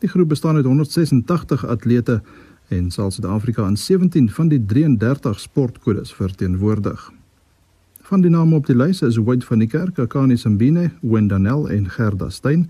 Die 0.00 0.08
groep 0.08 0.28
bestaan 0.28 0.56
uit 0.56 0.64
186 0.64 1.66
atlete 1.66 2.22
en 2.68 2.90
sal 2.90 3.10
Suid-Afrika 3.10 3.64
aan 3.64 3.76
17 3.76 4.30
van 4.30 4.48
die 4.48 4.64
33 4.66 5.40
sportkodes 5.40 6.14
verteenwoordig. 6.14 7.12
Van 8.06 8.20
die 8.20 8.30
name 8.30 8.54
op 8.54 8.66
die 8.66 8.76
lys 8.76 9.02
is 9.02 9.16
Wade 9.16 9.46
van 9.46 9.58
die 9.58 9.68
Kerk, 9.68 9.98
Akani 9.98 10.36
Simbine, 10.36 10.90
Wendanel 11.00 11.68
en 11.70 11.88
Gerda 11.90 12.28
Steyn, 12.30 12.68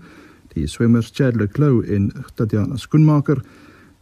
die 0.55 0.67
swemmers 0.67 1.11
Chad 1.13 1.35
Leclou 1.35 1.83
en 1.85 2.11
Tatiana 2.33 2.77
Skoenmaker, 2.77 3.43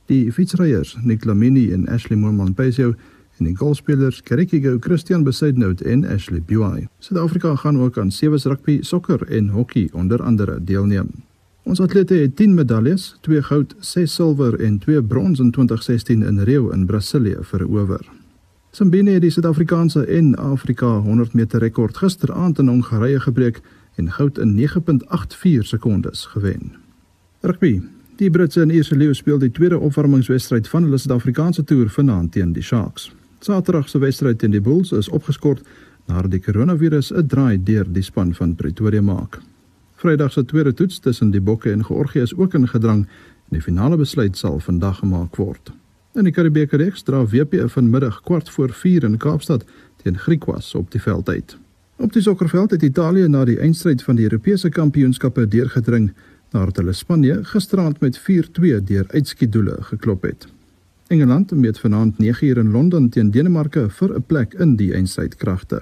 die 0.08 0.32
fietsryers 0.32 0.96
Nick 1.04 1.26
Lamini 1.26 1.72
en 1.74 1.88
Ashley 1.92 2.18
Moorman-Pesio 2.18 2.94
en 3.38 3.50
die 3.50 3.56
golfspelers 3.56 4.22
Kerikigo 4.24 4.78
Christian 4.80 5.24
Besaidnout 5.24 5.82
en 5.82 6.06
Ashley 6.08 6.42
Buai. 6.42 6.88
Suid-Afrika 7.00 7.56
gaan 7.56 7.80
ook 7.80 7.98
aan 7.98 8.12
sewe 8.12 8.40
rugby, 8.44 8.80
sokker 8.82 9.28
en 9.28 9.50
hokkie 9.50 9.90
onder 9.94 10.24
andere 10.24 10.64
deelneem. 10.64 11.12
Ons 11.66 11.80
atlete 11.82 12.14
het 12.14 12.36
10 12.38 12.54
medaljes, 12.54 13.16
2 13.26 13.42
goud, 13.42 13.72
6 13.80 14.14
silwer 14.14 14.60
en 14.62 14.78
2 14.80 15.02
brons 15.04 15.40
in 15.42 15.52
2016 15.52 16.22
in 16.22 16.40
Rio 16.46 16.70
in 16.70 16.86
Brasilië 16.86 17.38
verower. 17.42 18.06
Simbine 18.72 19.16
het 19.16 19.24
die 19.24 19.32
Suid-Afrikaanse 19.34 20.04
en 20.06 20.36
Afrika 20.36 21.00
100 21.00 21.34
meter 21.34 21.60
rekord 21.60 21.98
gisteraand 21.98 22.60
in 22.62 22.68
Hongarye 22.68 23.20
gebreek 23.20 23.62
en 23.96 24.12
goud 24.12 24.38
in 24.38 24.54
9.84 24.60 25.66
sekondes 25.66 26.26
gewen. 26.26 26.76
Rugby. 27.42 27.82
Die 28.16 28.30
Britse 28.30 28.62
en 28.62 28.70
Ierse 28.70 28.96
leeu 28.96 29.14
speel 29.14 29.42
die 29.42 29.52
tweede 29.52 29.80
opwarmingswedstryd 29.80 30.70
van 30.70 30.86
hulle 30.86 31.02
Suid-Afrikaanse 31.02 31.64
toer 31.64 31.90
vanaand 31.90 32.32
teen 32.32 32.54
die 32.54 32.64
Sharks. 32.64 33.10
Saterdag 33.40 33.90
se 33.90 33.98
wedstryd 34.00 34.40
teen 34.40 34.54
die 34.54 34.62
Bulls 34.62 34.92
is 34.92 35.10
opgeskort 35.10 35.66
nadat 36.06 36.32
die 36.32 36.44
koronavirus 36.46 37.12
'n 37.12 37.28
draai 37.28 37.58
deur 37.64 37.86
die 37.90 38.04
span 38.04 38.34
van 38.34 38.56
Pretoria 38.56 39.02
maak. 39.02 39.42
Vrydag 40.06 40.32
se 40.32 40.46
tweede 40.46 40.74
toets 40.74 41.00
tussen 41.00 41.32
die 41.34 41.42
Bokke 41.42 41.72
en 41.72 41.86
Georgië 41.86 42.22
is 42.22 42.36
ook 42.36 42.54
in 42.54 42.68
gedrang 42.68 43.08
Die 43.50 43.62
finale 43.62 43.98
besluit 43.98 44.38
sal 44.38 44.60
vandag 44.60 45.00
gemaak 45.00 45.36
word. 45.36 45.72
In 46.14 46.28
die 46.28 46.34
Karibeker 46.34 46.78
reeks 46.78 47.02
dra 47.08 47.24
WP 47.26 47.64
vanmiddag 47.74 48.20
kwart 48.22 48.50
voor 48.50 48.70
4 48.74 49.04
in 49.04 49.18
Kaapstad 49.18 49.66
teen 50.04 50.18
Griekwas 50.18 50.76
op 50.76 50.92
die 50.92 51.02
veld 51.02 51.30
uit. 51.30 51.58
Op 51.98 52.14
die 52.14 52.22
sokkerveld 52.22 52.72
het 52.72 52.86
Italië 52.86 53.28
na 53.28 53.46
die 53.50 53.58
eindstryd 53.58 54.04
van 54.04 54.20
die 54.20 54.30
Europese 54.30 54.70
kampioenskappe 54.70 55.48
deurgedring 55.48 56.12
nadat 56.54 56.78
hulle 56.84 56.94
Spanje 56.94 57.40
gisteraand 57.44 58.00
met 58.06 58.22
4-2 58.30 58.78
deur 58.86 59.10
uitskietdoele 59.10 59.78
geklop 59.90 60.30
het. 60.30 60.48
Engeland 61.08 61.52
meet 61.52 61.80
vanaand 61.80 62.22
9uur 62.22 62.62
in 62.62 62.72
Londen 62.72 63.10
teen 63.10 63.32
Denemarke 63.32 63.90
vir 63.90 64.14
'n 64.14 64.24
plek 64.28 64.54
in 64.54 64.76
die 64.76 64.94
eindstrydkragte. 64.94 65.82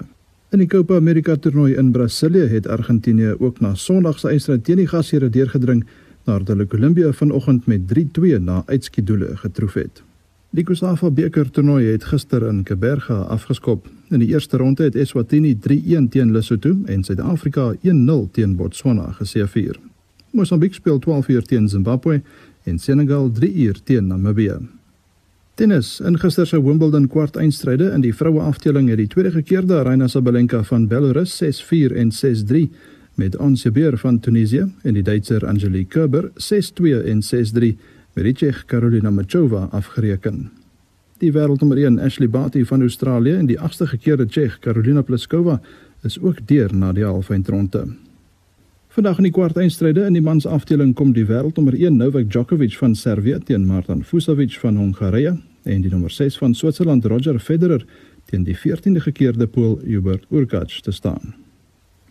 In 0.54 0.60
die 0.60 0.68
Copa 0.70 0.94
America 0.94 1.34
toernooi 1.36 1.72
in 1.74 1.88
Brasilië 1.90 2.46
het 2.46 2.66
Argentinië 2.70 3.32
ook 3.38 3.60
na 3.60 3.72
Sondag 3.74 4.18
se 4.18 4.28
eindstryd 4.28 4.60
teen 4.64 4.78
die 4.78 4.86
gasheer 4.86 5.24
deurgedring 5.30 5.80
nadat 6.28 6.52
hulle 6.52 6.66
Kolumbie 6.70 7.08
vanoggend 7.12 7.66
met 7.66 7.88
3-2 7.90 8.38
na 8.38 8.60
uitskietdoele 8.66 9.32
getroof 9.40 9.74
het. 9.74 10.02
Die 10.54 10.62
Kusafa 10.64 11.10
beker 11.10 11.50
toernooi 11.50 11.88
het 11.88 12.04
gister 12.04 12.46
in 12.46 12.62
Kaberga 12.62 13.16
afgeskop. 13.34 13.88
In 14.14 14.22
die 14.22 14.30
eerste 14.30 14.62
ronde 14.62 14.86
het 14.86 14.94
Eswatini 14.94 15.56
3-1 15.66 16.06
teen 16.14 16.30
Lesotho 16.32 16.76
en 16.86 17.02
Suid-Afrika 17.02 17.72
1-0 17.82 18.30
teen 18.30 18.54
Botswana 18.56 19.10
geseëvier. 19.18 19.80
Mosambiek 20.30 20.74
speel 20.74 20.98
12 20.98 21.28
uur 21.34 21.42
teen 21.42 21.68
Zimbabwe 21.68 22.22
en 22.62 22.78
Senegal 22.78 23.30
3 23.32 23.54
uur 23.54 23.82
teen 23.82 24.06
Namibië. 24.06 24.83
Tennis 25.54 26.00
in 26.00 26.16
gister 26.18 26.46
se 26.46 26.58
Wimbledon 26.58 27.04
kwartfinale 27.06 27.92
in 27.94 28.02
die 28.02 28.14
vroue 28.14 28.40
afdeling 28.42 28.88
het 28.90 28.98
die 28.98 29.06
tweede 29.06 29.30
gekeerde 29.30 29.76
Aryna 29.78 30.08
Sabalenka 30.10 30.64
van 30.66 30.88
Belarus 30.90 31.36
6-4 31.38 31.94
en 31.94 32.10
6-3 32.10 32.64
met 33.14 33.36
Ons 33.38 33.62
Jabeur 33.62 33.94
van 33.98 34.18
Tunesië 34.18 34.64
en 34.82 34.94
die 34.94 35.02
Duitser 35.02 35.46
Angelique 35.46 35.92
Kerber 35.94 36.32
6-2 36.42 37.06
en 37.06 37.22
6-3 37.22 37.70
met 38.14 38.26
die 38.26 38.34
Tsjeeg 38.34 38.64
Karolina 38.66 39.12
Machova 39.14 39.68
afgereken. 39.70 40.50
Die 41.22 41.30
wêreldnommer 41.30 41.78
1 41.78 42.00
Ashley 42.02 42.28
Barty 42.28 42.64
van 42.64 42.82
Australië 42.82 43.38
en 43.38 43.46
die 43.46 43.60
agste 43.60 43.86
gekeerde 43.86 44.26
Tsjeeg 44.26 44.58
Karolina 44.58 45.06
Pliskova 45.06 45.60
is 46.02 46.18
ook 46.18 46.42
deur 46.48 46.74
na 46.74 46.90
die 46.92 47.06
halfeindronde. 47.06 47.86
Vandag 48.94 49.16
in 49.18 49.26
die 49.26 49.32
kwartfinale 49.34 50.04
in 50.06 50.14
die 50.14 50.22
mans 50.22 50.44
afdeling 50.46 50.92
kom 50.94 51.08
die 51.16 51.24
wêreldnommer 51.26 51.74
1 51.74 51.96
Novak 51.98 52.28
Djokovic 52.30 52.76
van 52.78 52.92
Servië 52.94 53.40
teen 53.42 53.64
Martin 53.66 54.04
Fucsovics 54.06 54.58
van 54.62 54.76
Hongarye 54.78 55.32
en 55.64 55.80
die 55.82 55.90
nommer 55.90 56.12
6 56.14 56.36
van 56.38 56.54
Switserland 56.54 57.04
Roger 57.10 57.40
Federer 57.42 57.82
teen 58.30 58.44
die 58.46 58.54
14de 58.54 59.02
gekeerde 59.02 59.48
Pool 59.50 59.80
Hubert 59.82 60.28
Hurkacz 60.30 60.78
te 60.86 60.94
staan. 60.94 61.34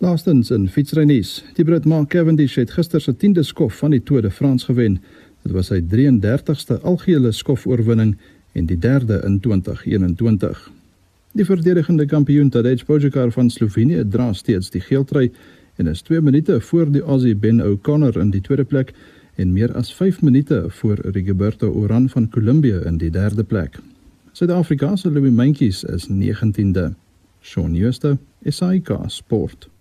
Laastens 0.04 0.52
in 0.52 0.68
fietsrynuus, 0.68 1.46
die 1.56 1.64
Brit 1.64 1.88
Mark 1.88 2.10
Cavendish 2.10 2.60
het 2.60 2.76
gister 2.76 3.00
se 3.00 3.16
10de 3.16 3.48
skof 3.48 3.80
van 3.80 3.96
die 3.96 4.04
Tour 4.04 4.22
de 4.22 4.32
France 4.32 4.66
gewen 4.66 5.00
Dit 5.44 5.56
was 5.56 5.72
sy 5.72 5.80
33ste 5.80 6.82
algehele 6.84 7.32
skofoorwinning 7.32 8.18
en 8.52 8.68
die 8.68 8.78
derde 8.78 9.24
in 9.24 9.40
2021. 9.40 10.72
Die 11.32 11.48
verdedigende 11.48 12.06
kampioen 12.06 12.50
Tadej 12.50 12.84
Pogačar 12.84 13.32
van 13.32 13.50
Slovenië 13.50 14.04
dra 14.04 14.34
steeds 14.34 14.70
die 14.76 14.84
geeltrui 14.84 15.30
en 15.76 15.88
is 15.88 16.02
2 16.02 16.22
minute 16.22 16.62
voor 16.62 16.92
die 16.92 17.02
Aussie 17.02 17.36
Ben 17.36 17.62
O'Connor 17.62 18.18
in 18.18 18.30
die 18.30 18.42
tweede 18.42 18.64
plek 18.64 18.94
en 19.36 19.54
meer 19.54 19.74
as 19.74 19.94
5 19.94 20.22
minute 20.22 20.66
voor 20.70 21.00
Rigoberto 21.02 21.74
Urán 21.84 22.10
van 22.10 22.30
Kolumbie 22.30 22.84
in 22.86 22.98
die 22.98 23.10
derde 23.10 23.44
plek. 23.44 23.80
Suid-Afrika 24.32 24.96
se 24.96 25.12
Louis 25.12 25.32
Mentjies 25.32 25.84
is 25.84 26.08
19de. 26.10 26.94
Shaun 27.44 27.76
Schuster, 27.76 28.18
SAK 28.44 28.90
Sport. 29.08 29.73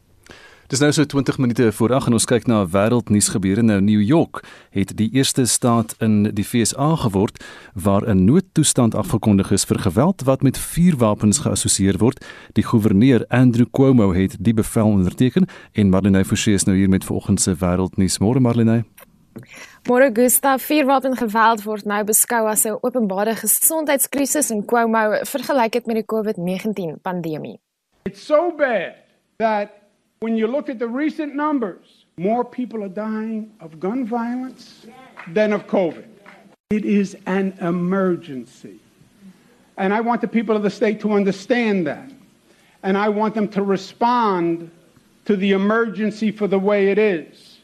Dis 0.73 0.81
nou 0.81 0.93
so 0.93 1.05
20 1.05 1.39
minute 1.39 1.73
voor 1.73 1.93
8 1.93 2.07
en 2.07 2.15
ons 2.17 2.25
kyk 2.25 2.47
na 2.49 2.63
wêreldnuus 2.65 3.27
gebeure. 3.29 3.61
Nou 3.63 3.81
New 3.85 4.01
York 4.01 4.39
het 4.73 4.95
die 4.97 5.11
eerste 5.13 5.45
staat 5.45 5.91
in 6.01 6.31
die 6.33 6.45
FSA 6.49 6.95
geword 7.03 7.45
waar 7.75 8.09
'n 8.09 8.25
noodtoestand 8.25 8.95
afgekondig 8.95 9.51
is 9.51 9.65
vir 9.65 9.79
geweld 9.79 10.23
wat 10.25 10.43
met 10.43 10.59
vuurwapens 10.59 11.39
geassosieer 11.39 11.99
word. 11.99 12.25
Die 12.53 12.65
goewerneur 12.65 13.25
Andrew 13.29 13.67
Cuomo 13.71 14.13
het 14.13 14.37
die 14.41 14.55
bevel 14.55 14.87
onderteken 14.87 15.47
en 15.73 15.89
Marlene 15.89 16.25
Forsie 16.25 16.55
is 16.55 16.65
nou 16.65 16.77
hier 16.77 16.89
met 16.89 17.05
vanoggend 17.05 17.41
se 17.41 17.55
wêreldnuus. 17.55 18.19
Môre 18.19 18.41
Marlene. 18.41 18.85
Môre 19.83 20.11
Gustav, 20.13 20.63
vuurwapengeweld 20.63 21.63
word 21.63 21.85
nou 21.85 22.05
beskou 22.05 22.49
as 22.49 22.65
'n 22.65 22.79
openbare 22.81 23.37
gesondheidskrisis 23.37 24.51
en 24.51 24.65
Cuomo 24.65 25.19
vergelyk 25.23 25.73
dit 25.73 25.87
met 25.87 25.97
die 25.97 26.07
COVID-19 26.07 27.01
pandemie. 27.03 27.61
It's 28.05 28.25
so 28.25 28.55
bad 28.57 28.95
that 29.37 29.82
When 30.23 30.37
you 30.37 30.47
look 30.47 30.69
at 30.69 30.79
the 30.79 30.87
recent 30.87 31.35
numbers, 31.35 32.05
more 32.17 32.45
people 32.45 32.85
are 32.85 32.89
dying 32.89 33.51
of 33.59 33.81
gun 33.81 34.07
violence 34.07 34.87
than 35.27 35.53
of 35.53 35.67
COVID. 35.67 36.07
It 36.71 36.85
is 36.85 37.17
an 37.27 37.59
emergency. 37.61 38.79
And 39.79 39.93
I 39.93 40.01
want 40.01 40.21
the 40.21 40.29
people 40.29 40.55
of 40.55 40.63
the 40.63 40.71
state 40.71 41.01
to 41.01 41.13
understand 41.13 41.89
that. 41.89 42.09
And 42.85 42.97
I 42.97 43.09
want 43.09 43.35
them 43.35 43.49
to 43.49 43.65
respond 43.65 44.71
to 45.25 45.35
the 45.35 45.51
emergency 45.51 46.31
for 46.31 46.47
the 46.47 46.59
way 46.59 46.93
it 46.93 46.99
is. 46.99 47.59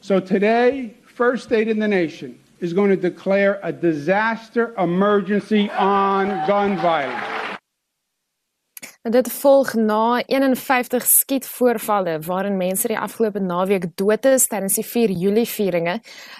So 0.00 0.20
today, 0.20 0.94
first 1.02 1.42
state 1.42 1.66
in 1.66 1.80
the 1.80 1.88
nation 1.88 2.38
is 2.60 2.72
going 2.72 2.90
to 2.90 2.96
declare 2.96 3.58
a 3.64 3.72
disaster 3.72 4.72
emergency 4.78 5.68
on 5.70 6.28
gun 6.46 6.76
violence. 6.76 7.43
Dit 9.04 9.28
volg 9.28 9.74
na 9.76 10.22
51 10.26 11.04
skietvoorvalle 11.04 12.14
waarin 12.24 12.54
mense 12.56 12.88
die 12.88 12.96
afgelope 12.96 13.42
naweek 13.44 13.90
dood 14.00 14.24
is 14.24 14.46
tydens 14.48 14.78
die 14.80 14.84
4 14.88 15.12
Julie 15.12 15.44
vieringe. 15.44 15.98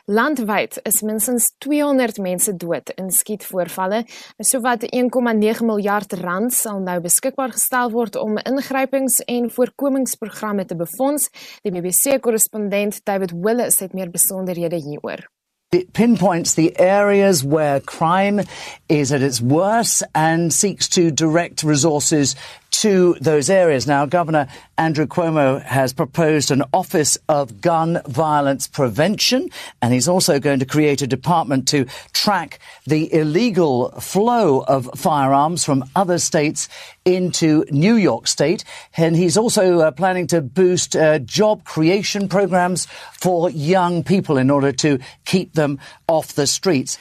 Landwyd 0.09 0.79
is 0.89 1.03
minstens 1.05 1.51
200 1.61 2.23
mense 2.25 2.57
dood 2.57 2.95
in 2.97 3.13
skietvoorvalle. 3.13 4.07
Sowat 4.41 4.89
1,9 4.89 5.61
miljard 5.69 6.17
rand 6.25 6.57
sal 6.57 6.81
nou 6.81 6.97
beskikbaar 7.05 7.53
gestel 7.53 7.93
word 7.93 8.17
om 8.17 8.41
ingrypings 8.41 9.21
en 9.29 9.53
voorkomingsprogramme 9.53 10.65
te 10.65 10.81
befonds. 10.81 11.29
Die 11.69 11.77
BBC-korrespondent 11.77 13.05
David 13.05 13.37
Willis 13.45 13.85
het 13.85 13.93
meer 13.93 14.09
besonderhede 14.09 14.81
hieroor. 14.81 15.29
It 15.75 15.93
pinpoints 15.93 16.55
the 16.55 16.79
areas 16.79 17.43
where 17.43 17.81
crime 17.81 18.43
is 18.89 19.11
at 19.11 19.23
its 19.23 19.41
worst 19.41 20.05
and 20.15 20.55
seeks 20.55 20.89
to 20.91 21.11
direct 21.11 21.65
resources 21.65 22.37
to 22.81 23.15
those 23.21 23.51
areas. 23.51 23.87
Now, 23.87 24.07
Governor 24.07 24.49
Andrew 24.77 25.07
Cuomo 25.07 25.63
has 25.63 25.93
proposed 25.93 26.51
an 26.51 26.63
Office 26.73 27.19
of 27.29 27.61
Gun 27.61 28.01
Violence 28.07 28.67
Prevention, 28.67 29.49
and 29.81 29.93
he's 29.93 30.09
also 30.09 30.41
going 30.41 30.59
to 30.59 30.67
create 30.67 31.03
a 31.03 31.07
department 31.07 31.69
to 31.69 31.87
track 32.13 32.59
the 32.87 33.13
illegal 33.13 33.91
flow 34.01 34.61
of 34.61 34.91
firearms 34.97 35.65
from 35.65 35.85
other 35.95 36.19
states 36.19 36.69
into 37.05 37.65
New 37.71 37.97
York 37.97 38.27
State. 38.27 38.65
And 38.97 39.17
he's 39.17 39.37
also 39.37 39.81
uh, 39.81 39.91
planning 39.91 40.27
to 40.29 40.41
boost 40.41 40.97
uh, 40.97 41.19
job 41.21 41.65
creation 41.65 42.29
programs 42.29 42.87
for 43.13 43.51
young 43.51 44.03
people 44.03 44.37
in 44.37 44.51
order 44.51 44.73
to 44.73 44.99
keep 45.25 45.53
them 45.55 45.79
off 46.09 46.35
the 46.35 46.47
streets. 46.47 46.99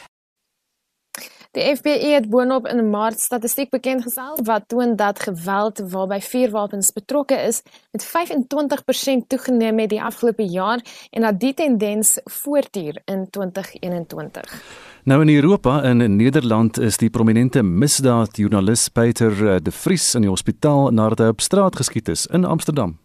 Die 1.53 1.75
FBI 1.75 2.13
het 2.15 2.29
boonop 2.29 2.65
in 2.67 2.89
Maart 2.89 3.19
statistiek 3.21 3.69
bekend 3.69 4.01
gestel 4.01 4.39
wat 4.43 4.63
toon 4.67 4.95
dat 4.97 5.19
geweld 5.21 5.81
waarby 5.91 6.17
vuurwapens 6.19 6.89
betrokke 6.93 7.35
is 7.35 7.61
met 7.91 8.05
25% 8.05 9.27
toegeneem 9.27 9.79
het 9.79 9.89
die 9.89 10.01
afgelope 10.01 10.47
jaar 10.49 10.81
en 11.11 11.21
dat 11.21 11.39
die 11.39 11.53
tendens 11.53 12.19
voortduur 12.23 13.01
in 13.05 13.27
2021. 13.29 14.63
Nou 15.03 15.21
in 15.21 15.35
Europa 15.35 15.83
en 15.83 16.01
in 16.01 16.15
Nederland 16.15 16.79
is 16.79 16.97
die 16.97 17.09
prominente 17.09 17.63
misdaadjoernalis 17.63 18.89
Peter 18.89 19.53
eh, 19.53 19.55
de 19.61 19.71
Vries 19.71 20.15
in 20.15 20.21
die 20.25 20.29
hospitaal 20.29 20.89
nadat 20.89 21.19
hy 21.19 21.31
op 21.35 21.41
straat 21.41 21.75
geskiet 21.75 22.09
is 22.09 22.25
in 22.25 22.45
Amsterdam. 22.45 22.97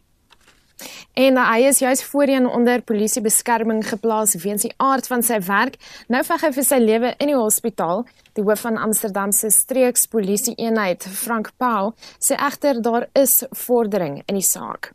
En 1.13 1.37
uh, 1.37 1.47
hy 1.53 1.67
is 1.69 1.79
juis 1.79 2.05
voorheen 2.05 2.47
onder 2.47 2.83
polisiebeskerming 2.83 3.83
geplaas 3.89 4.35
weens 4.43 4.63
die 4.63 4.75
aard 4.77 5.07
van 5.07 5.23
sy 5.23 5.41
werk. 5.47 5.79
Nou 6.09 6.23
veg 6.25 6.45
hy 6.47 6.53
vir 6.59 6.67
sy 6.67 6.79
lewe 6.83 7.15
in 7.19 7.33
die 7.33 7.39
hospitaal. 7.39 8.05
Die 8.39 8.45
hoof 8.47 8.63
van 8.67 8.79
Amsterdam 8.79 9.33
se 9.33 9.51
streekspolisie 9.51 10.55
eenheid, 10.57 11.03
Frank 11.03 11.51
Pau, 11.57 11.95
sê 12.23 12.39
egter 12.39 12.83
daar 12.83 13.09
is 13.19 13.43
vordering 13.67 14.23
in 14.27 14.39
die 14.39 14.47
saak. 14.47 14.93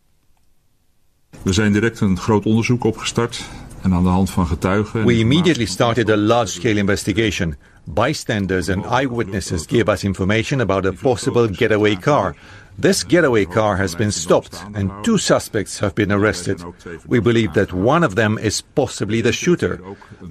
We 1.43 1.53
zijn 1.53 1.73
direct 1.73 1.99
een 1.99 2.17
groot 2.17 2.45
onderzoek 2.45 2.83
opgestart 2.83 3.43
en 3.81 3.93
aan 3.93 4.03
de 4.03 4.09
hand 4.09 4.29
van 4.29 4.47
getuigen. 4.47 5.05
We 5.05 5.17
immediately 5.17 5.65
started 5.65 6.09
a 6.09 6.17
large-scale 6.17 6.79
investigation. 6.79 7.55
Bystanders 7.83 8.69
and 8.69 8.85
eyewitnesses 8.85 9.65
gave 9.67 9.91
us 9.91 10.03
information 10.03 10.61
about 10.61 10.85
a 10.85 10.91
possible 10.91 11.53
getaway 11.53 11.95
car. 11.95 12.35
This 12.77 13.03
getaway 13.03 13.45
car 13.45 13.77
has 13.77 13.95
been 13.95 14.11
stopped 14.11 14.63
and 14.73 14.91
two 15.03 15.17
suspects 15.17 15.79
have 15.79 15.93
been 15.93 16.11
arrested. 16.11 16.63
We 17.07 17.19
believe 17.19 17.53
that 17.53 17.71
one 17.73 18.03
of 18.03 18.15
them 18.15 18.37
is 18.37 18.61
possibly 18.61 19.21
the 19.21 19.31
shooter. 19.31 19.79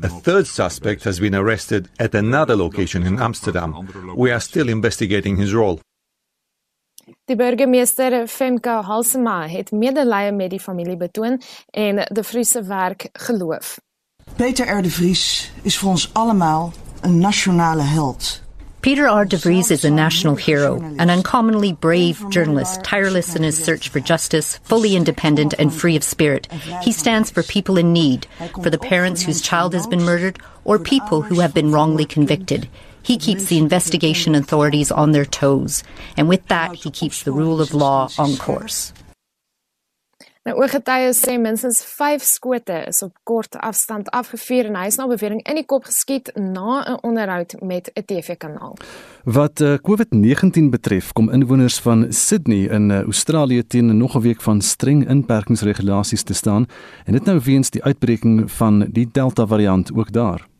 A 0.02 0.08
third 0.08 0.46
suspect 0.46 1.04
has 1.04 1.20
been 1.20 1.34
arrested 1.34 1.88
at 1.98 2.14
another 2.14 2.56
location 2.56 3.02
in 3.06 3.20
Amsterdam. 3.20 3.88
We 4.16 4.30
are 4.30 4.40
still 4.40 4.68
investigating 4.68 5.36
his 5.36 5.54
role. 5.54 5.80
Die 7.24 7.36
burgemeester 7.36 8.26
Femke 8.26 8.70
Halsema 8.82 9.46
het 9.48 9.70
medelee 9.70 10.32
met 10.32 10.50
die 10.50 10.60
familie 10.60 10.96
betoon 10.96 11.40
en 11.70 12.02
die 12.12 12.24
Friese 12.24 12.62
werk 12.62 13.08
geloof. 13.12 13.78
Peter 14.36 14.66
R. 14.66 14.82
de 14.82 14.90
Vries 14.90 15.52
is 15.62 15.78
voor 15.78 15.90
ons 15.90 16.10
allemaal 16.12 16.72
een 17.00 17.18
nationale 17.18 17.82
held. 17.82 18.41
Peter 18.82 19.08
R. 19.08 19.24
de 19.24 19.36
Vries 19.36 19.70
is 19.70 19.84
a 19.84 19.90
national 19.90 20.34
hero, 20.34 20.82
an 20.98 21.08
uncommonly 21.08 21.72
brave 21.72 22.28
journalist, 22.30 22.82
tireless 22.82 23.36
in 23.36 23.44
his 23.44 23.56
search 23.56 23.88
for 23.88 24.00
justice, 24.00 24.56
fully 24.64 24.96
independent 24.96 25.54
and 25.56 25.72
free 25.72 25.94
of 25.94 26.02
spirit. 26.02 26.50
He 26.82 26.90
stands 26.90 27.30
for 27.30 27.44
people 27.44 27.78
in 27.78 27.92
need, 27.92 28.26
for 28.60 28.70
the 28.70 28.78
parents 28.78 29.22
whose 29.22 29.40
child 29.40 29.72
has 29.74 29.86
been 29.86 30.02
murdered, 30.02 30.40
or 30.64 30.80
people 30.80 31.22
who 31.22 31.38
have 31.38 31.54
been 31.54 31.70
wrongly 31.70 32.04
convicted. 32.04 32.68
He 33.04 33.18
keeps 33.18 33.44
the 33.44 33.58
investigation 33.58 34.34
authorities 34.34 34.90
on 34.90 35.12
their 35.12 35.26
toes, 35.26 35.84
and 36.16 36.28
with 36.28 36.44
that, 36.48 36.74
he 36.74 36.90
keeps 36.90 37.22
the 37.22 37.32
rule 37.32 37.60
of 37.60 37.74
law 37.74 38.08
on 38.18 38.36
course. 38.36 38.92
Nou 40.42 40.56
ooggetuies 40.58 41.20
sê 41.22 41.36
minstens 41.38 41.84
5 41.86 42.24
skote 42.26 42.80
is 42.90 42.98
op 43.06 43.12
kort 43.22 43.54
afstand 43.62 44.08
afgevuur 44.10 44.72
en 44.72 44.78
hy 44.80 44.88
is 44.90 44.98
na 44.98 45.06
bewering 45.06 45.38
in 45.46 45.60
die 45.60 45.66
kop 45.70 45.86
geskiet 45.86 46.32
na 46.34 46.82
'n 46.82 46.98
onderhoud 47.06 47.54
met 47.62 47.90
'n 47.94 48.02
TV-kanaal. 48.04 48.74
Wat 49.24 49.60
uh, 49.60 49.78
COVID-19 49.78 50.70
betref, 50.70 51.12
kom 51.12 51.30
inwoners 51.30 51.78
van 51.78 52.12
Sydney 52.12 52.66
in 52.66 52.90
uh, 52.90 53.02
Australië 53.02 53.66
teen 53.66 53.96
nog 53.96 54.16
'n 54.16 54.20
week 54.20 54.40
van 54.42 54.60
streng 54.60 55.08
inperkingsregulasies 55.08 56.22
te 56.22 56.34
staan 56.34 56.66
en 57.04 57.12
dit 57.12 57.24
nou 57.24 57.40
weens 57.44 57.70
die 57.70 57.84
uitbreking 57.84 58.50
van 58.50 58.86
die 58.90 59.08
Delta 59.12 59.46
variant 59.46 59.94
ook 59.94 60.12
daar. 60.12 60.51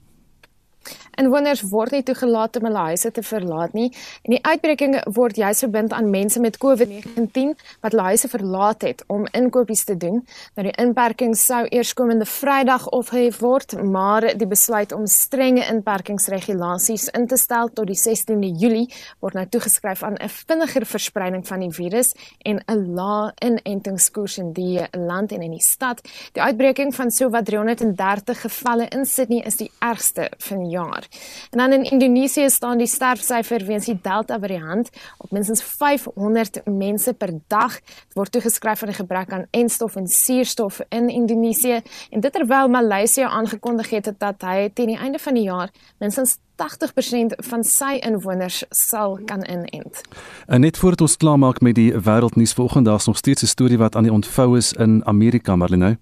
Inwoners 1.20 1.61
word 1.68 1.92
nie 1.92 2.03
toegelaat 2.03 2.57
om 2.57 2.64
hulle 2.64 2.85
huise 2.88 3.11
te 3.12 3.22
verlaat 3.22 3.75
nie 3.77 3.90
en 4.25 4.33
die 4.33 4.40
uitbreking 4.40 4.94
word 5.12 5.37
juis 5.37 5.61
verbind 5.64 5.92
aan 5.92 6.09
mense 6.11 6.40
met 6.40 6.57
COVID-19 6.62 7.53
wat 7.85 7.92
hulle 7.92 8.07
huise 8.12 8.31
verlaat 8.33 8.87
het 8.87 9.03
om 9.12 9.27
inkopies 9.37 9.85
te 9.85 9.96
doen. 9.96 10.22
Nou 10.57 10.64
die 10.64 10.75
inperking 10.81 11.35
sou 11.37 11.66
eers 11.68 11.92
komende 11.98 12.25
Vrydag 12.29 12.87
opgehef 12.96 13.42
word, 13.44 13.77
maar 13.83 14.25
die 14.38 14.48
besluit 14.48 14.94
om 14.96 15.05
strenge 15.07 15.66
inperkingsregulasies 15.68 17.11
in 17.18 17.29
te 17.29 17.37
stel 17.37 17.68
tot 17.77 17.90
die 17.90 17.98
16de 17.98 18.48
Julie 18.62 18.88
word 19.20 19.37
nou 19.37 19.44
toegeskryf 19.46 20.03
aan 20.03 20.16
'n 20.16 20.33
vinniger 20.33 20.87
verspreiding 20.87 21.46
van 21.46 21.61
die 21.61 21.70
virus 21.70 22.14
en 22.44 22.62
'n 22.66 22.94
lae 22.94 23.33
inentingskoers 23.44 24.38
in 24.38 24.53
die 24.53 24.81
land 24.96 25.33
en 25.33 25.42
in 25.42 25.51
die 25.51 25.61
stad. 25.61 26.01
Die 26.33 26.42
uitbreking 26.42 26.94
van 26.94 27.11
sowat 27.11 27.44
330 27.44 28.40
gevalle 28.40 28.88
in 28.88 29.05
Sydney 29.05 29.44
is 29.44 29.57
die 29.57 29.70
ergste 29.79 30.31
van 30.38 30.59
die 30.59 30.70
jaar 30.70 31.02
jaar. 31.03 31.49
En 31.51 31.59
dan 31.59 31.73
in 31.73 31.91
Indonesië 31.91 32.51
staan 32.51 32.79
die 32.79 32.87
sterfsyfer 32.87 33.65
weens 33.65 33.85
die 33.85 33.99
Delta 34.03 34.38
variant 34.38 34.91
op 35.19 35.31
minstens 35.31 35.62
500 35.62 36.61
mense 36.65 37.12
per 37.15 37.31
dag. 37.47 37.81
Word 38.12 38.33
toegeskryf 38.33 38.83
aan 38.83 38.88
die 38.88 38.97
gebrek 38.97 39.33
aan 39.33 39.47
enstof 39.51 39.97
en 39.97 40.07
suurstof 40.07 40.81
in 40.88 41.09
Indonesië 41.09 41.81
en 42.11 42.21
dit 42.21 42.33
terwyl 42.33 42.69
Maleisië 42.69 43.23
aangekondig 43.23 43.91
het 43.91 44.12
dat 44.19 44.43
hy 44.43 44.71
teen 44.75 44.87
die 44.87 44.99
einde 44.99 45.19
van 45.19 45.35
die 45.35 45.43
jaar 45.45 45.71
minstens 45.99 46.38
80% 46.62 47.35
van 47.49 47.65
sy 47.65 47.99
inwoners 48.07 48.65
sal 48.71 49.19
kan 49.25 49.43
inent. 49.51 50.03
En 50.47 50.61
net 50.61 50.79
voordat 50.79 51.01
ons 51.01 51.17
klaarmaak 51.17 51.61
met 51.61 51.75
die 51.75 51.93
wêreldnuus 51.93 52.53
volgende, 52.53 52.91
daar's 52.91 53.07
nog 53.07 53.17
steeds 53.17 53.43
'n 53.43 53.47
storie 53.47 53.79
wat 53.79 53.97
aan 53.97 54.03
die 54.03 54.12
ontvou 54.12 54.57
is 54.57 54.73
in 54.73 55.05
Amerika, 55.07 55.57
Marlene. 55.57 55.99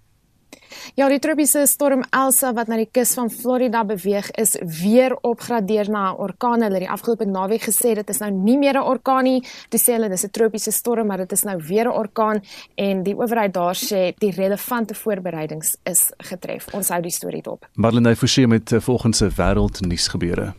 Ja, 0.95 1.09
die 1.09 1.19
tropiese 1.19 1.67
storm 1.67 2.03
Elsa 2.15 2.53
wat 2.57 2.69
na 2.71 2.77
die 2.81 2.89
kus 2.91 3.15
van 3.15 3.31
Florida 3.31 3.83
beweeg 3.87 4.31
is 4.41 4.57
weer 4.83 5.17
opgradeer 5.27 5.91
na 5.91 6.13
'n 6.13 6.19
orkaan. 6.19 6.63
Hulle 6.63 6.79
het 6.79 6.87
die 6.87 6.91
afgelope 6.91 7.25
naweek 7.25 7.63
gesê 7.63 7.95
dit 7.95 8.09
is 8.09 8.21
nou 8.21 8.31
nie 8.31 8.59
meer 8.59 8.75
'n 8.75 8.83
orkaan 8.83 9.25
nie. 9.25 9.43
Dis 9.71 9.89
sê 9.89 9.93
hulle 9.93 10.09
dis 10.09 10.25
'n 10.25 10.31
tropiese 10.31 10.71
storm, 10.71 11.07
maar 11.07 11.19
dit 11.19 11.33
is 11.33 11.43
nou 11.43 11.59
weer 11.69 11.87
'n 11.87 11.97
orkaan 11.97 12.43
en 12.77 13.03
die 13.03 13.15
owerheid 13.15 13.55
daar 13.55 13.75
sê 13.75 14.15
die 14.19 14.33
relevante 14.33 14.95
voorbereidings 14.95 15.77
is 15.85 16.13
getref. 16.19 16.67
Ons 16.75 16.89
hou 16.89 17.01
die 17.03 17.11
storie 17.11 17.43
dop. 17.43 17.67
Marlene 17.75 18.17
Forsie 18.17 18.47
met 18.47 18.73
eh, 18.73 18.81
volgens 18.81 19.19
se 19.19 19.29
wêreldnuus 19.29 20.09
gebeure. 20.09 20.55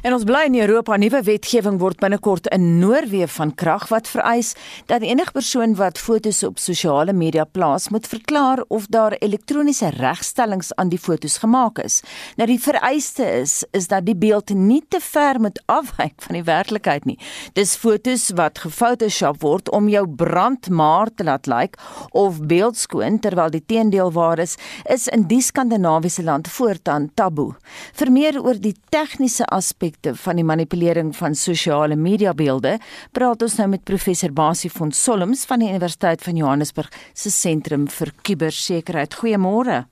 En 0.00 0.14
ons 0.16 0.22
bly 0.24 0.46
in 0.48 0.54
Europa, 0.56 0.96
nuwe 0.96 1.18
wetgewing 1.26 1.76
word 1.80 1.98
binnekort 2.00 2.46
in 2.54 2.78
Noorwe 2.80 3.26
van 3.28 3.50
krag 3.52 3.82
wat 3.90 4.06
vereis 4.08 4.54
dat 4.88 5.04
enige 5.04 5.34
persoon 5.36 5.74
wat 5.76 5.98
fotos 6.00 6.38
op 6.46 6.56
sosiale 6.56 7.12
media 7.12 7.44
plaas, 7.44 7.90
moet 7.92 8.08
verklaar 8.08 8.62
of 8.72 8.86
daar 8.88 9.12
elektroniese 9.20 9.90
regstellings 9.98 10.72
aan 10.80 10.88
die 10.88 10.98
fotos 10.98 11.36
gemaak 11.42 11.82
is. 11.84 11.98
Nou 12.40 12.48
die 12.48 12.56
vereiste 12.60 13.26
is 13.42 13.58
is 13.76 13.90
dat 13.92 14.06
die 14.06 14.16
beeld 14.16 14.54
nie 14.56 14.80
te 14.88 15.02
ver 15.04 15.40
moet 15.40 15.60
afwyk 15.68 16.16
van 16.24 16.38
die 16.38 16.46
werklikheid 16.48 17.04
nie. 17.04 17.18
Dis 17.52 17.76
fotos 17.76 18.30
wat 18.40 18.62
gefotoshop 18.64 19.42
word 19.44 19.68
om 19.68 19.92
jou 19.92 20.06
brandmaar 20.08 21.12
te 21.12 21.28
laat 21.28 21.44
lyk 21.44 21.76
like, 21.76 21.84
of 22.16 22.40
beeldskoon 22.48 23.20
terwyl 23.20 23.52
die 23.52 23.64
teendeel 23.66 24.14
waar 24.16 24.40
is, 24.40 24.56
is 24.88 25.10
in 25.12 25.28
die 25.28 25.42
skandinawiese 25.44 26.24
land 26.24 26.48
voortaan 26.48 27.10
taboe. 27.14 27.52
Vir 28.00 28.12
meer 28.16 28.40
oor 28.40 28.56
die 28.56 28.74
tegniese 28.88 29.44
aspek 29.52 29.89
aspekte 29.90 30.14
van 30.22 30.36
die 30.36 30.44
manipulering 30.44 31.14
van 31.16 31.34
sosiale 31.34 31.96
media 31.96 32.32
beelde, 32.34 32.78
praat 33.12 33.42
ons 33.42 33.56
nou 33.58 33.68
met 33.68 33.84
professor 33.84 34.32
Basie 34.32 34.70
van 34.70 34.92
Solms 34.92 35.46
van 35.46 35.60
die 35.60 35.68
Universiteit 35.68 36.22
van 36.22 36.36
Johannesburg 36.36 36.90
se 37.14 37.30
sentrum 37.30 37.88
vir 37.88 38.12
kubersekerheid. 38.22 39.14
Goeiemôre. 39.14 39.86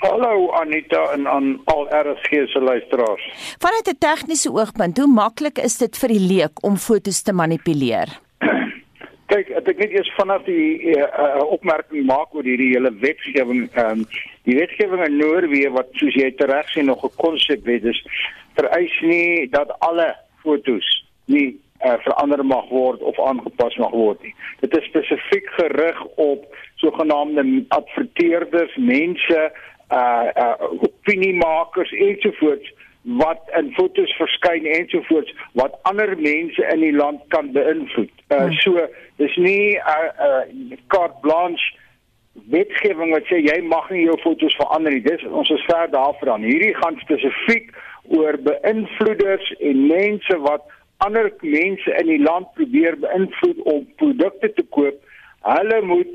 Hallo 0.00 0.52
Anita 0.52 1.10
en 1.12 1.26
aan 1.26 1.60
al 1.66 1.88
RSG 1.90 2.46
se 2.52 2.60
luisteraars. 2.60 3.56
Vanuit 3.58 3.88
'n 3.88 3.98
tegniese 3.98 4.50
oogpunt, 4.52 4.96
hoe 4.98 5.06
maklik 5.06 5.58
is 5.58 5.78
dit 5.78 5.96
vir 5.98 6.08
die 6.08 6.20
leek 6.20 6.62
om 6.62 6.76
fotos 6.76 7.22
te 7.22 7.32
manipuleer? 7.32 8.27
Kyk, 9.28 9.50
ek 9.60 9.76
net 9.76 9.92
eers 9.92 10.08
vanaf 10.16 10.46
die 10.46 10.94
uh, 10.94 11.42
opmerking 11.52 12.06
maak 12.08 12.32
oor 12.32 12.46
hierdie 12.48 12.70
hele 12.72 12.92
wetgewing. 13.02 13.66
Ehm 13.74 14.00
um, 14.00 14.04
die 14.48 14.56
wetgewing 14.56 15.02
in 15.04 15.18
Noorwe 15.20 15.68
wat 15.74 15.90
soos 16.00 16.14
jy 16.16 16.30
tereg 16.38 16.70
sê 16.72 16.80
nog 16.80 17.04
'n 17.04 17.12
konsep 17.20 17.66
wet 17.68 17.84
is, 17.84 18.00
vereis 18.56 18.94
nie 19.04 19.44
dat 19.52 19.74
alle 19.84 20.14
fotos 20.40 20.86
nie 21.26 21.58
uh, 21.84 21.98
verander 22.06 22.44
mag 22.44 22.70
word 22.72 23.04
of 23.04 23.20
aangepas 23.20 23.76
mag 23.76 23.92
word 23.92 24.22
nie. 24.24 24.34
Dit 24.64 24.76
is 24.78 24.88
spesifiek 24.88 25.50
gerig 25.58 26.00
op 26.16 26.48
sogenaamde 26.80 27.44
adverteerders, 27.68 28.76
mense, 28.76 29.50
uh 29.90 30.28
uh 30.36 30.54
opiniemakers 30.82 31.92
ensovoorts 31.92 32.72
wat 33.02 33.40
in 33.56 33.72
fotos 33.72 34.12
verskyn 34.16 34.66
ensovoorts 34.66 35.34
wat 35.52 35.78
ander 35.82 36.16
mense 36.20 36.66
in 36.72 36.80
die 36.80 36.92
land 36.92 37.20
kan 37.28 37.52
beïnvloed. 37.52 38.12
Uh 38.28 38.50
so 38.60 38.88
dis 39.16 39.36
nie 39.36 39.76
'n 39.76 39.82
uh, 39.96 40.08
uh 40.28 40.76
carte 40.86 41.20
blanche 41.20 41.76
wetgewing 42.46 43.12
wat 43.12 43.26
sê 43.30 43.40
jy 43.42 43.60
mag 43.62 43.90
nie 43.90 44.04
jou 44.04 44.18
fotos 44.22 44.56
verander 44.56 44.92
nie. 44.92 45.02
Dis 45.02 45.24
ons 45.24 45.50
is 45.50 45.64
ver 45.70 45.90
daarvan. 45.90 46.42
Hierdie 46.42 46.74
gaan 46.74 47.00
spesifiek 47.00 47.72
oor 48.08 48.38
beïnvloeders 48.44 49.50
en 49.58 49.86
mense 49.86 50.38
wat 50.44 50.62
ander 51.04 51.32
mense 51.40 51.96
in 52.00 52.06
die 52.06 52.22
land 52.22 52.52
probeer 52.54 52.96
beïnvloed 53.00 53.60
om 53.72 53.86
produkte 53.96 54.52
te 54.52 54.64
koop. 54.76 54.96
Hulle 55.48 55.82
moet 55.82 56.12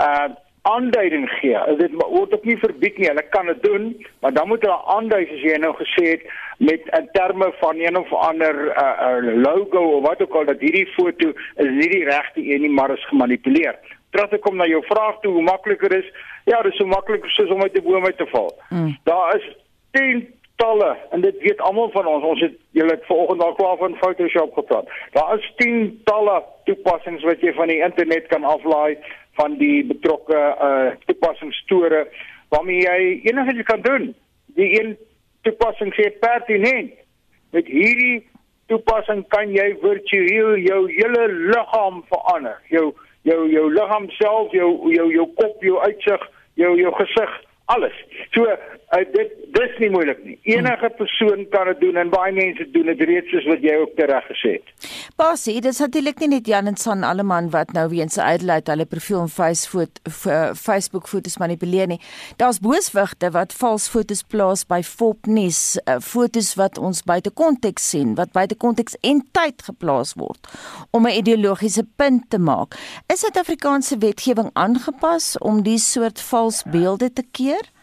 uh 0.00 0.28
aanduiding 0.70 1.28
gee. 1.38 1.58
Dit 1.78 1.94
word 1.94 2.34
ook 2.34 2.44
nie 2.44 2.58
verbied 2.58 2.98
nie. 2.98 3.08
Hulle 3.08 3.24
kan 3.34 3.46
dit 3.46 3.62
doen, 3.62 3.84
maar 4.20 4.32
dan 4.32 4.48
moet 4.48 4.64
hulle 4.66 4.78
aandui 4.94 5.22
as 5.24 5.42
jy 5.44 5.58
nou 5.62 5.72
gesê 5.78 6.04
het 6.14 6.26
met 6.58 6.88
in 6.98 7.08
terme 7.12 7.50
van 7.60 7.82
een 7.82 7.98
of 7.98 8.12
ander 8.12 8.54
uh, 8.70 8.86
uh 9.08 9.34
logo 9.42 9.82
of 9.96 10.06
wat 10.08 10.22
ook 10.22 10.34
al 10.34 10.48
dat 10.52 10.64
hierdie 10.64 10.86
foto 10.96 11.32
is 11.64 11.70
nie 11.80 11.90
die 11.92 12.04
regte 12.08 12.40
een 12.40 12.64
nie, 12.64 12.72
maar 12.72 12.94
is 12.94 13.08
gemanipuleer. 13.10 13.78
Terwyl 14.10 14.38
ek 14.38 14.44
kom 14.46 14.56
na 14.56 14.66
jou 14.70 14.82
vraag 14.88 15.20
toe, 15.20 15.32
hoe 15.36 15.44
makliker 15.44 15.92
is? 15.98 16.08
Ja, 16.48 16.62
dit 16.62 16.72
is 16.72 16.78
so 16.80 16.88
maklik 16.88 17.26
soos 17.34 17.52
om 17.52 17.62
uit 17.62 17.76
'n 17.76 17.84
boom 17.84 18.04
uit 18.04 18.16
te 18.16 18.26
val. 18.32 18.54
Mm. 18.70 18.96
Daar 19.04 19.36
is 19.36 19.46
10 19.90 20.26
talle 20.56 20.96
en 21.10 21.20
dit 21.20 21.38
weet 21.38 21.60
almal 21.60 21.90
van 21.90 22.06
ons. 22.06 22.24
Ons 22.24 22.40
het 22.40 22.54
julle 22.70 22.90
het 22.90 23.06
vanoggend 23.06 23.42
al 23.42 23.54
klaar 23.54 23.76
van 23.76 23.96
Photoshop 23.96 24.54
gepraat. 24.54 24.88
Daar 25.12 25.38
is 25.38 25.52
10 25.56 26.00
talle 26.04 26.42
toepassings 26.64 27.22
wat 27.22 27.40
jy 27.40 27.52
van 27.52 27.68
die 27.68 27.82
internet 27.82 28.26
kan 28.26 28.44
aflaai 28.44 28.96
van 29.36 29.58
die 29.60 29.84
betrokke 29.84 30.38
uh 30.68 30.94
toepassingstore 31.08 32.06
waarmee 32.54 32.82
jy 32.82 33.20
enigiets 33.30 33.66
kan 33.68 33.82
doen. 33.82 34.14
Die 34.56 34.68
een 34.80 34.96
toepassing 35.42 35.92
sê 35.94 36.10
pertinent. 36.20 36.94
Met 37.54 37.66
hierdie 37.70 38.26
toepassing 38.70 39.24
kan 39.34 39.52
jy 39.54 39.72
virtueel 39.82 40.56
jou 40.64 40.80
hele 40.90 41.26
liggaam 41.52 42.02
verander. 42.10 42.60
Jou 42.70 42.92
jou 43.26 43.40
jou 43.50 43.66
liggaam 43.74 44.08
self, 44.18 44.52
jou 44.54 44.70
jou 44.94 45.10
jou 45.12 45.26
kop, 45.40 45.62
jou 45.62 45.78
uitsig, 45.82 46.30
jou 46.54 46.72
jou 46.78 46.92
gesig 47.00 47.36
alles. 47.74 47.96
So 48.34 48.46
uh, 48.92 49.02
dit 49.12 49.32
dis 49.56 49.78
nie 49.80 49.88
moeilik 49.90 50.18
nie. 50.24 50.36
Enige 50.52 50.90
persoon 50.98 51.46
kan 51.52 51.70
dit 51.70 51.80
doen 51.80 51.96
en 52.02 52.10
baie 52.12 52.32
mense 52.36 52.66
doen 52.74 52.90
dit 52.92 53.02
reeds 53.08 53.30
soos 53.32 53.46
wat 53.50 53.64
jy 53.64 53.74
ook 53.80 53.98
reg 54.10 54.26
gesê 54.30 54.52
het. 54.58 54.88
Basie, 55.16 55.56
dit 55.60 55.72
is 55.72 55.80
natuurlik 55.80 56.20
nie 56.22 56.28
net 56.36 56.50
Jan 56.50 56.70
en 56.70 56.76
San 56.80 57.04
Alleman 57.08 57.48
wat 57.54 57.72
nou 57.76 57.86
weer 57.92 58.10
se 58.12 58.22
uitlaat 58.22 58.68
hulle 58.70 58.86
profiel 58.86 59.24
op 59.24 59.32
Facebook 60.56 61.08
fotos 61.08 61.38
manipuleer 61.42 61.88
nie. 61.90 62.00
Daar's 62.36 62.60
booswigte 62.60 63.30
wat 63.34 63.54
vals 63.56 63.88
fotos 63.88 64.22
plaas 64.22 64.66
by 64.68 64.82
Fopnes, 64.84 65.78
uh, 65.86 65.98
fotos 66.00 66.54
wat 66.60 66.78
ons 66.78 67.02
buite 67.06 67.30
konteks 67.30 67.90
sien, 67.90 68.14
wat 68.14 68.34
buite 68.36 68.54
konteks 68.54 68.98
en 69.02 69.22
tyd 69.32 69.62
geplaas 69.66 70.14
word 70.20 70.46
om 70.90 71.06
'n 71.06 71.18
ideologiese 71.18 71.84
punt 71.96 72.30
te 72.30 72.38
maak. 72.38 72.76
Is 73.12 73.20
Suid-Afrikaanse 73.20 73.98
wetgewing 73.98 74.50
aangepas 74.52 75.38
om 75.38 75.62
die 75.62 75.78
soort 75.78 76.20
vals 76.20 76.62
beelde 76.62 77.12
te 77.12 77.24
keer? 77.32 77.74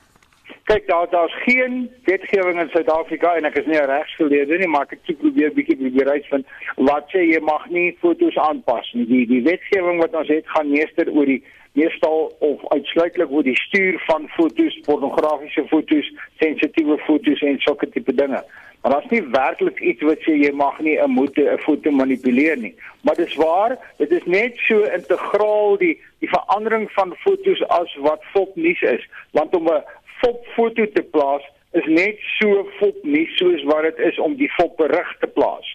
Kyk, 0.63 0.87
daar 0.87 1.09
daar's 1.09 1.35
geen 1.43 1.91
wetgewing 2.03 2.59
in 2.61 2.69
Suid-Afrika 2.69 3.33
en 3.35 3.45
ek 3.45 3.57
is 3.59 3.65
nie 3.65 3.79
'n 3.79 3.89
regsgeleerde 3.89 4.57
nie, 4.57 4.67
maar 4.67 4.87
ek 4.87 4.95
het 5.05 5.17
probeer 5.19 5.51
bietjie 5.51 5.75
probeer 5.75 6.09
uitvind 6.09 6.45
wat 6.75 7.09
sê 7.11 7.19
jy 7.19 7.39
mag 7.39 7.69
nie 7.69 7.97
fotos 7.99 8.37
aanpas 8.37 8.93
nie. 8.93 9.05
Die 9.05 9.25
die 9.27 9.41
wetgewing 9.43 9.99
wat 9.99 10.15
ons 10.15 10.27
het 10.27 10.47
gaan 10.47 10.69
meester 10.69 11.11
oor 11.11 11.25
die 11.25 11.43
meestal 11.73 12.35
of 12.39 12.67
uitsluitlik 12.71 13.31
oor 13.31 13.43
die 13.43 13.59
stuur 13.59 13.99
van 14.07 14.29
fotos, 14.29 14.79
pornografiese 14.85 15.67
fotos, 15.67 16.11
sensitiewe 16.39 16.97
fotos 16.97 17.41
en 17.41 17.59
sulke 17.59 17.89
tipe 17.89 18.13
dinge. 18.13 18.43
Maar 18.81 18.91
daar's 18.91 19.09
nie 19.09 19.23
werklik 19.31 19.79
iets 19.79 20.01
wat 20.01 20.19
sê 20.23 20.35
jy 20.35 20.51
mag 20.51 20.79
nie 20.79 20.97
'n 20.99 21.09
moet 21.09 21.37
'n 21.37 21.57
foto 21.57 21.91
manipuleer 21.91 22.57
nie. 22.57 22.75
Maar 23.01 23.15
dis 23.15 23.35
waar, 23.35 23.77
dit 23.97 24.11
is 24.11 24.25
net 24.25 24.53
so 24.57 24.83
integraal 24.83 25.77
die 25.77 25.99
die 26.19 26.29
verandering 26.29 26.91
van 26.91 27.15
fotos 27.15 27.67
as 27.67 27.95
wat 27.95 28.23
fopnuus 28.23 28.81
is, 28.81 29.09
want 29.31 29.55
om 29.55 29.67
'n 29.67 29.83
fopfoto 30.23 30.87
te 30.95 31.03
plaas 31.15 31.45
is 31.79 31.85
net 31.85 32.19
so 32.39 32.63
fopnuus 32.79 33.37
soos 33.37 33.63
wat 33.69 33.87
dit 33.89 34.01
is 34.09 34.19
om 34.19 34.35
die 34.39 34.51
fopberig 34.57 35.15
te 35.19 35.27
plaas. 35.27 35.69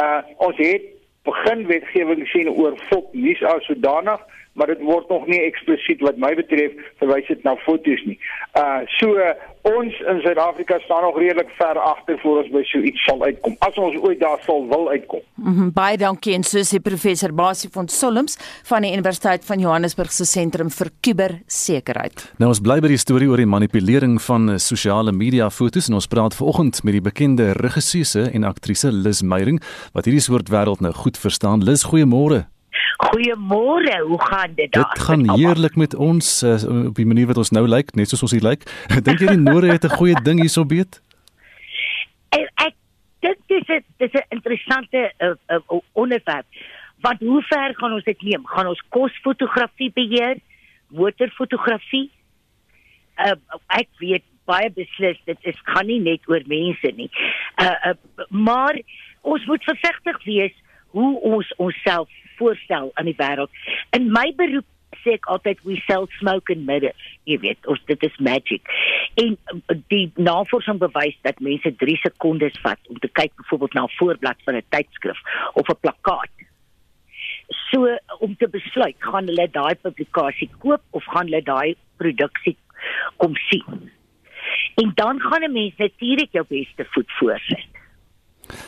Uh 0.00 0.20
ons 0.46 0.58
het 0.60 0.86
begin 1.28 1.66
wetgewing 1.66 2.26
sien 2.28 2.48
oor 2.48 2.76
fopnuus 2.88 3.42
as 3.54 3.64
sodanig 3.68 4.20
maar 4.52 4.66
dit 4.66 4.80
word 4.82 5.08
nog 5.08 5.26
nie 5.26 5.40
eksplisiet 5.46 6.02
wat 6.04 6.18
my 6.18 6.32
betref 6.34 6.74
verwys 7.00 7.28
dit 7.30 7.42
na 7.46 7.54
fotos 7.64 8.02
nie. 8.08 8.18
Uh 8.58 8.82
so 8.98 9.14
uh, 9.14 9.32
ons 9.68 9.94
in 10.08 10.20
Suid-Afrika 10.24 10.78
staan 10.84 11.02
nog 11.02 11.18
redelik 11.18 11.50
ver 11.58 11.78
agter 11.78 12.18
voor 12.22 12.42
ons 12.42 12.50
by 12.50 12.62
so 12.66 12.80
iets 12.90 13.04
sal 13.04 13.22
uitkom. 13.22 13.56
As 13.66 13.78
ons 13.78 13.96
ooit 14.02 14.20
daar 14.20 14.40
sal 14.46 14.66
wil 14.68 14.88
uitkom. 14.88 15.22
Mm 15.34 15.54
-hmm, 15.54 15.72
baie 15.72 15.96
dankie 15.96 16.34
en 16.34 16.42
soos 16.42 16.70
die 16.70 16.80
professor 16.80 17.34
Basie 17.34 17.70
van 17.72 17.88
Solms 17.88 18.36
van 18.64 18.82
die 18.82 18.92
Universiteit 18.92 19.44
van 19.44 19.58
Johannesburg 19.58 20.12
se 20.12 20.24
sentrum 20.24 20.70
vir 20.70 20.90
kubersekerheid. 21.00 22.32
Nou 22.38 22.48
ons 22.48 22.60
bly 22.60 22.80
by 22.80 22.88
die 22.88 22.98
storie 22.98 23.28
oor 23.28 23.36
die 23.36 23.46
manipulering 23.46 24.22
van 24.22 24.50
uh, 24.50 24.56
sosiale 24.56 25.12
media 25.12 25.50
fotos 25.50 25.88
en 25.88 25.94
ons 25.94 26.06
praat 26.06 26.34
vanoggend 26.34 26.82
met 26.82 26.92
die 26.92 27.02
bekende 27.02 27.52
regisseur 27.52 28.34
en 28.34 28.44
aktrise 28.44 28.92
Lis 28.92 29.22
Meyering 29.22 29.62
wat 29.92 30.04
hierdie 30.04 30.22
soort 30.22 30.48
wêreld 30.48 30.80
nou 30.80 30.92
goed 30.92 31.18
verstaan. 31.18 31.64
Lis, 31.64 31.84
goeiemôre. 31.84 32.46
Goeiemôre, 33.00 34.00
hoe 34.06 34.22
gaan 34.22 34.54
dit 34.54 34.72
daar? 34.72 34.88
Dit 34.92 35.02
gaan 35.02 35.30
heerlik 35.30 35.76
met 35.76 35.94
ons 35.94 36.42
uh, 36.42 36.86
op 36.86 36.94
die 36.94 37.06
manier 37.06 37.26
wat 37.26 37.38
ons 37.40 37.50
nou 37.50 37.62
lyk, 37.68 37.94
net 37.96 38.10
soos 38.10 38.26
ons 38.26 38.34
hier 38.36 38.44
lyk. 38.44 38.66
Dink 39.06 39.22
jy 39.22 39.32
die 39.32 39.40
Noore 39.40 39.72
het 39.72 39.86
'n 39.88 39.96
goeie 39.96 40.20
ding 40.26 40.42
hierso 40.42 40.66
beet? 40.68 41.00
Ek, 42.36 42.44
ek 42.66 42.74
dink 43.24 43.40
dis 43.48 43.68
'n 43.68 43.84
dis 43.96 44.12
'n 44.12 44.26
interessante 44.36 45.12
uh, 45.18 45.32
uh, 45.48 45.80
onderwerp. 45.92 46.46
Want 47.00 47.20
hoe 47.20 47.42
ver 47.42 47.74
gaan 47.80 47.92
ons 47.92 48.04
dit 48.04 48.22
neem? 48.22 48.46
Gaan 48.46 48.66
ons 48.66 48.82
kosfotografie 48.88 49.92
beheer? 49.94 50.36
Motorfotografie? 50.88 52.10
Uh, 53.16 53.36
ek 53.66 53.88
weet 53.98 54.24
baie 54.44 54.70
beslis 54.70 55.18
dit 55.24 55.38
is 55.40 55.58
gaan 55.62 55.86
nie 55.86 56.00
net 56.00 56.20
oor 56.28 56.42
mense 56.46 56.92
nie. 56.96 57.10
Uh, 57.56 57.92
uh 57.92 57.94
maar 58.28 58.76
ons 59.20 59.44
moet 59.46 59.64
versigtig 59.64 60.24
wees 60.24 60.54
hoe 60.96 61.20
ons 61.20 61.54
onsself 61.56 62.08
voorstel 62.40 62.90
aan 62.94 63.08
die 63.10 63.18
wêreld. 63.20 63.64
In 63.96 64.10
my 64.16 64.28
beroep 64.36 64.68
sê 65.04 65.14
ek 65.16 65.28
altyd 65.32 65.60
we 65.66 65.76
sell 65.86 66.06
smoke 66.18 66.52
and 66.52 66.66
mirrors. 66.68 67.06
Jy 67.28 67.38
weet, 67.44 67.68
ons 67.70 67.80
dit 67.88 68.06
is 68.08 68.16
magic. 68.26 68.66
En 69.22 69.36
uh, 69.36 69.76
die 69.92 70.10
navorsing 70.18 70.80
bewys 70.82 71.16
dat 71.26 71.40
mense 71.44 71.72
3 71.82 71.96
sekondes 72.04 72.58
vat 72.64 72.92
om 72.92 72.98
te 73.02 73.10
kyk 73.20 73.34
byvoorbeeld 73.42 73.78
na 73.78 73.84
'n 73.86 73.96
voorblad 73.98 74.46
van 74.46 74.56
'n 74.56 74.70
tydskrif 74.76 75.20
of 75.54 75.68
'n 75.68 75.80
plakkaat. 75.80 76.34
So 77.70 77.96
om 78.18 78.36
te 78.36 78.48
besluit, 78.48 78.96
gaan 78.98 79.26
hulle 79.26 79.48
daai 79.50 79.74
publikasie 79.74 80.50
koop 80.58 80.82
of 80.90 81.04
gaan 81.04 81.30
hulle 81.30 81.42
daai 81.42 81.76
produksie 81.96 82.56
kom 83.16 83.34
sien. 83.48 83.90
En 84.82 84.92
dan 84.94 85.20
gaan 85.20 85.44
'n 85.44 85.52
mens 85.52 85.76
natuurlik 85.76 86.32
jou 86.32 86.44
beste 86.48 86.84
voet 86.90 87.10
voorsit. 87.18 87.79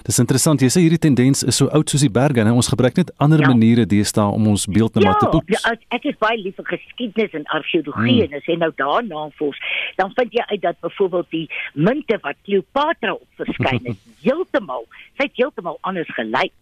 Dis 0.07 0.21
interessant, 0.23 0.63
jy 0.63 0.71
sê 0.73 0.83
hierdie 0.85 1.01
tendens 1.03 1.43
is 1.43 1.59
so 1.61 1.71
oud 1.77 1.91
soos 1.91 2.05
die 2.05 2.13
berge, 2.13 2.45
nou 2.47 2.55
ons 2.61 2.71
gebruik 2.73 2.99
net 3.01 3.13
ander 3.23 3.43
ja. 3.45 3.51
maniere 3.53 3.87
deesdae 3.89 4.27
om 4.37 4.49
ons 4.53 4.67
beeld 4.71 4.99
net 5.01 5.09
ja, 5.09 5.17
te 5.21 5.31
poets. 5.33 5.53
Ja, 5.57 5.75
ek 5.97 6.09
is 6.11 6.19
baie 6.23 6.39
lief 6.41 6.59
vir 6.61 6.71
geskiedenis 6.75 7.37
en 7.39 7.47
argeologie 7.59 8.19
hmm. 8.23 8.25
en 8.29 8.41
as 8.41 8.49
jy 8.51 8.59
nou 8.61 8.73
daarna 8.81 9.29
vors, 9.39 9.61
dan 10.01 10.15
vind 10.19 10.39
jy 10.39 10.47
uit 10.55 10.63
dat 10.65 10.81
byvoorbeeld 10.85 11.31
die 11.35 11.47
munte 11.75 12.19
wat 12.25 12.41
Kleopatra 12.47 13.17
op 13.19 13.45
verskyn 13.45 13.83
het, 13.91 14.03
heeltemal, 14.27 14.89
sy 15.19 15.29
het 15.29 15.39
heeltemal 15.41 15.79
anders 15.89 16.11
gelyk 16.17 16.57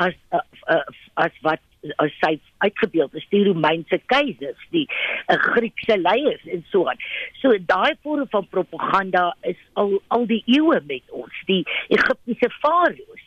as 0.00 0.16
uh, 0.32 0.40
uh, 0.72 0.84
as 1.20 1.34
wat 1.44 1.60
as 1.96 2.12
sy 2.20 2.34
uitgebeeld 2.64 3.14
is 3.14 3.26
die 3.32 3.44
Romeinse 3.46 4.00
keisers, 4.12 4.60
die 4.74 4.86
uh, 4.88 5.38
Griekse 5.40 5.96
leiers 5.98 6.44
en 6.52 6.64
so 6.72 6.86
aan. 6.90 7.00
So 7.40 7.56
daai 7.72 7.96
vorm 8.02 8.28
van 8.30 8.48
propaganda 8.52 9.30
is 9.48 9.58
al 9.80 9.98
al 10.08 10.26
die 10.30 10.42
eeue 10.46 10.80
met 10.86 11.16
ons, 11.22 11.42
die 11.48 11.62
Egiptiese 11.88 12.52
farao's. 12.60 13.26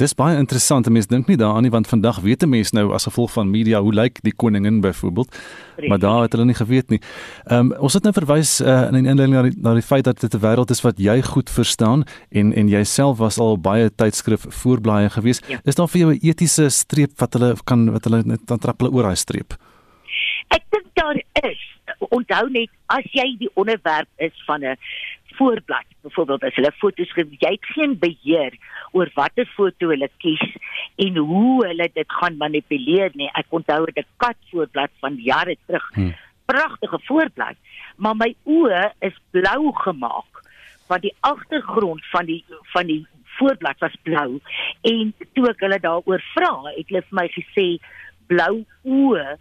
Dis 0.00 0.14
baie 0.16 0.38
interessant. 0.40 0.88
Mense 0.88 1.10
dink 1.10 1.28
nie 1.28 1.36
daaraan 1.36 1.66
nie 1.66 1.72
want 1.72 1.88
vandag 1.90 2.22
weet 2.24 2.42
'n 2.42 2.48
mens 2.48 2.72
nou 2.72 2.92
as 2.92 3.04
gevolg 3.04 3.32
van 3.32 3.50
media 3.50 3.80
hoe 3.80 3.92
lyk 3.92 4.22
die 4.22 4.32
koningin 4.32 4.80
byvoorbeeld. 4.80 5.36
Maar 5.88 5.98
daar 5.98 6.22
het 6.22 6.32
hulle 6.32 6.44
nie 6.44 6.54
geweet 6.54 6.88
nie. 6.88 7.00
Ehm 7.44 7.72
um, 7.72 7.78
ons 7.78 7.92
het 7.92 8.02
nou 8.02 8.12
verwys 8.12 8.60
uh, 8.60 8.88
in 8.88 8.94
'n 8.94 9.06
inleiding 9.06 9.34
na 9.34 9.42
die, 9.42 9.56
na 9.60 9.74
die 9.74 9.82
feit 9.82 10.04
dat 10.04 10.20
dit 10.20 10.34
'n 10.34 10.40
wêreld 10.40 10.70
is 10.70 10.80
wat 10.80 10.98
jy 10.98 11.22
goed 11.22 11.50
verstaan 11.50 12.04
en 12.30 12.52
en 12.54 12.68
jouself 12.68 13.18
was 13.18 13.38
al 13.38 13.58
baie 13.58 13.90
tydskrif 13.94 14.46
voorblaaie 14.48 15.10
gewees. 15.10 15.40
Ja. 15.48 15.60
Is 15.64 15.74
daar 15.74 15.88
vir 15.88 16.00
jou 16.00 16.12
'n 16.14 16.18
etiese 16.22 16.68
streep 16.68 17.18
wat 17.18 17.32
hulle 17.32 17.56
kan 17.64 17.92
wat 17.92 18.04
hulle 18.04 18.22
net 18.24 18.40
dan 18.46 18.58
trap 18.58 18.80
hulle 18.80 18.92
oor 18.92 19.02
daai 19.02 19.16
streep? 19.16 19.54
Ek 20.48 20.62
dink 20.70 20.86
daar 20.94 21.22
is. 21.50 21.79
Onthou 22.08 22.48
net 22.50 22.70
as 22.86 23.06
jy 23.12 23.36
die 23.38 23.50
onderwerp 23.54 24.08
is 24.16 24.32
van 24.46 24.64
'n 24.64 24.76
voorblad 25.36 25.86
byvoorbeeld 26.02 26.44
as 26.44 26.54
hulle 26.54 26.72
foto's 26.72 27.12
gee 27.12 27.36
jy 27.38 27.50
het 27.50 27.66
geen 27.74 27.98
beheer 27.98 28.52
oor 28.92 29.10
watter 29.14 29.46
foto 29.46 29.88
hulle 29.88 30.08
kies 30.18 30.56
en 30.96 31.16
hoe 31.16 31.66
hulle 31.66 31.88
dit 31.94 32.12
gaan 32.12 32.36
manipuleer 32.36 33.10
nie. 33.14 33.30
Ek 33.34 33.46
onthou 33.50 33.86
'n 33.86 34.04
kat 34.16 34.36
voorblad 34.50 34.90
van 35.00 35.14
jare 35.16 35.56
terug. 35.66 35.90
Hmm. 35.94 36.14
pragtige 36.50 36.98
voorblad 37.06 37.56
maar 37.96 38.16
my 38.18 38.30
oë 38.48 38.90
is 39.06 39.16
blou 39.34 39.72
gemaak 39.84 40.42
want 40.90 41.04
die 41.06 41.14
agtergrond 41.26 42.06
van 42.12 42.26
die 42.30 42.40
van 42.74 42.88
die 42.90 43.02
voorblad 43.38 43.78
was 43.84 43.96
blou 44.08 44.40
en 44.90 45.12
toe 45.36 45.50
ek 45.52 45.62
hulle 45.66 45.80
daaroor 45.84 46.24
vra 46.32 46.52
het 46.70 46.88
hulle 46.88 47.04
vir 47.06 47.18
my 47.20 47.26
gesê 47.36 47.66
blou 48.32 48.64
oë 48.96 49.36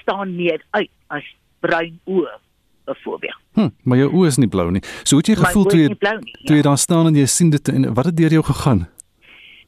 staan 0.00 0.36
meer 0.38 0.64
uit 0.78 0.92
as 1.18 1.26
bruin 1.60 1.98
oë 2.04 2.36
byvoorbeeld. 2.88 3.40
Hm, 3.52 3.68
maar 3.82 3.98
jou 3.98 4.12
oë 4.20 4.26
is 4.32 4.38
nie 4.40 4.48
blou 4.48 4.70
nie. 4.70 4.84
So 5.02 5.20
het 5.20 5.30
jy 5.30 5.36
gevoel 5.38 5.66
toe 5.68 5.80
jy 5.80 5.88
nie, 5.92 5.98
toe 6.44 6.56
jy 6.56 6.62
ja. 6.62 6.68
daar 6.70 6.78
staan 6.80 7.10
en 7.10 7.18
jy 7.18 7.26
sien 7.30 7.50
dit 7.54 7.74
en 7.74 7.90
wat 7.94 8.10
het 8.10 8.16
deur 8.16 8.38
jou 8.38 8.44
gegaan? 8.50 8.86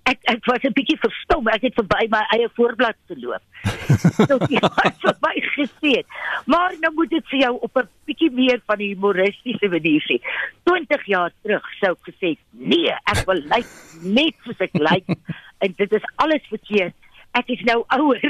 Ek 0.08 0.22
ek 0.32 0.46
was 0.48 0.64
'n 0.64 0.72
bietjie 0.72 0.96
verstom. 0.98 1.48
Ek 1.48 1.62
het 1.62 1.74
verby 1.74 2.06
my 2.10 2.22
eie 2.36 2.48
voorblad 2.56 2.96
geloop. 3.06 3.42
so 4.28 4.38
het 4.40 4.96
vir 5.04 5.16
my 5.26 5.34
gesien. 5.56 6.04
Maar 6.46 6.72
nou 6.80 6.92
moet 6.94 7.10
dit 7.10 7.26
vir 7.32 7.40
jou 7.40 7.52
op 7.60 7.76
'n 7.76 7.88
bietjie 8.06 8.30
meer 8.30 8.60
van 8.66 8.78
die 8.78 8.94
humoristiese 8.94 9.68
manier 9.68 10.02
sê. 10.08 10.16
20 10.64 11.06
jaar 11.06 11.32
terug 11.42 11.64
sou 11.80 11.92
ek 11.92 12.14
gesê, 12.14 12.38
"Nee, 12.50 12.94
ek 13.04 13.26
wil 13.26 13.42
lyk 13.52 13.68
net 14.02 14.34
soos 14.44 14.60
ek 14.60 14.74
lyk." 14.74 15.06
en 15.62 15.74
dit 15.76 15.92
is 15.92 16.04
alles 16.16 16.44
verkeerd 16.48 16.94
ek 17.38 17.52
is 17.54 17.62
nou 17.68 17.84
ouer. 17.96 18.22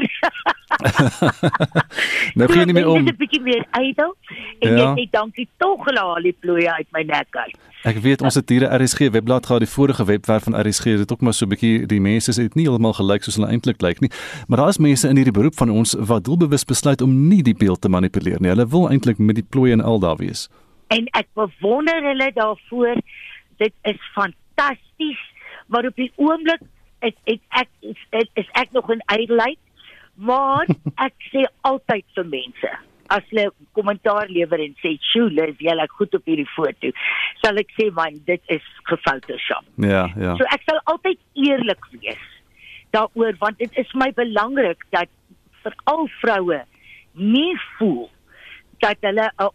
nou 2.39 2.49
gee 2.53 2.65
nie 2.69 2.77
meer 2.77 2.89
om. 2.89 3.05
Dit 3.05 3.07
is 3.07 3.17
'n 3.17 3.21
bietjie 3.23 3.43
meer 3.43 3.65
ydel 3.81 4.15
en 4.61 4.77
ja. 4.77 4.93
sê 4.95 5.09
dankie 5.11 5.49
tog 5.57 5.85
gelaal 5.89 6.23
die 6.23 6.37
ploeie 6.41 6.73
uit 6.73 6.87
my 6.93 7.03
nek 7.03 7.37
uit. 7.37 7.57
Ek 7.89 7.97
weet 8.05 8.21
ons 8.21 8.37
het 8.37 8.49
hier 8.49 8.69
'n 8.69 8.83
RSG 8.83 9.09
webblad 9.09 9.47
gehad, 9.47 9.65
die 9.65 9.75
vorige 9.75 10.05
webwerf 10.05 10.43
van 10.45 10.55
RSG 10.55 10.85
het 10.85 10.99
dit 10.99 11.13
ook 11.13 11.21
maar 11.21 11.33
so 11.33 11.47
'n 11.47 11.49
bietjie 11.49 11.87
die 11.87 12.01
mense 12.01 12.43
het 12.43 12.55
nie 12.55 12.65
heeltemal 12.65 12.93
gelyk 12.93 13.23
soos 13.23 13.37
hulle 13.37 13.49
eintlik 13.49 13.81
lyk 13.81 14.01
nie. 14.01 14.11
Maar 14.49 14.59
daar 14.59 14.69
is 14.69 14.79
mense 14.79 15.09
in 15.09 15.17
hierdie 15.17 15.33
beroep 15.33 15.57
van 15.57 15.71
ons 15.71 15.97
wat 15.99 16.25
doelbewus 16.25 16.65
besluit 16.65 17.01
om 17.01 17.29
nie 17.29 17.43
die 17.43 17.55
beeld 17.55 17.81
te 17.81 17.89
manipuleer 17.89 18.41
nie. 18.41 18.51
Hulle 18.51 18.69
wil 18.69 18.91
eintlik 18.91 19.19
met 19.19 19.35
die 19.35 19.47
ploeie 19.49 19.73
en 19.73 19.81
al 19.81 19.99
daar 19.99 20.17
wees. 20.17 20.49
En 20.89 21.07
ek 21.07 21.27
bewonder 21.35 22.03
hulle 22.03 22.31
daarvoor. 22.35 22.97
Dit 23.57 23.73
is 23.83 24.01
fantasties, 24.13 25.21
maar 25.67 25.87
op 25.87 25.97
die 25.97 26.13
oomblik 26.17 26.61
ek 27.01 27.17
ek 27.27 27.41
ek 27.63 27.69
is, 27.93 28.07
ek, 28.13 28.31
is 28.37 28.49
ek 28.55 28.73
nog 28.77 28.91
in 28.91 29.03
ydelheid 29.13 29.61
maar 30.17 30.69
ek 31.07 31.15
sê 31.33 31.45
altyd 31.69 32.07
vir 32.17 32.31
mense 32.37 32.73
as 33.11 33.27
hulle 33.33 33.49
kommentaar 33.75 34.31
lewer 34.31 34.63
en 34.63 34.75
sê 34.83 34.95
sjoe 35.11 35.31
is 35.49 35.63
jy 35.67 35.75
lyk 35.75 35.95
goed 35.99 36.15
op 36.15 36.29
hierdie 36.31 36.51
foto 36.55 36.93
sal 37.43 37.59
ek 37.63 37.73
sê 37.79 37.91
man 37.97 38.21
dit 38.29 38.53
is 38.57 38.67
gefotoshop 38.91 39.87
ja 39.91 40.07
ja. 40.17 40.37
So 40.39 40.47
ek 40.55 40.67
sal 40.69 40.83
altyd 40.93 41.19
eerlik 41.49 41.89
wees 41.97 42.27
daaroor 42.95 43.39
want 43.43 43.59
dit 43.59 43.81
is 43.83 43.91
my 43.95 44.11
belangrik 44.17 44.85
dat 44.95 45.11
vir 45.65 45.77
al 45.93 46.07
vroue 46.21 46.63
nie 47.15 47.55
voel 47.77 48.09
dat 48.85 48.99
hulle 49.07 49.29
'n 49.31 49.51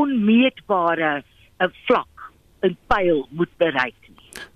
onmeetbare 0.00 1.22
'n 1.60 1.72
vlak 1.86 2.15
'n 2.62 2.76
pyl 2.88 3.26
moet 3.30 3.52
bereik 3.58 4.06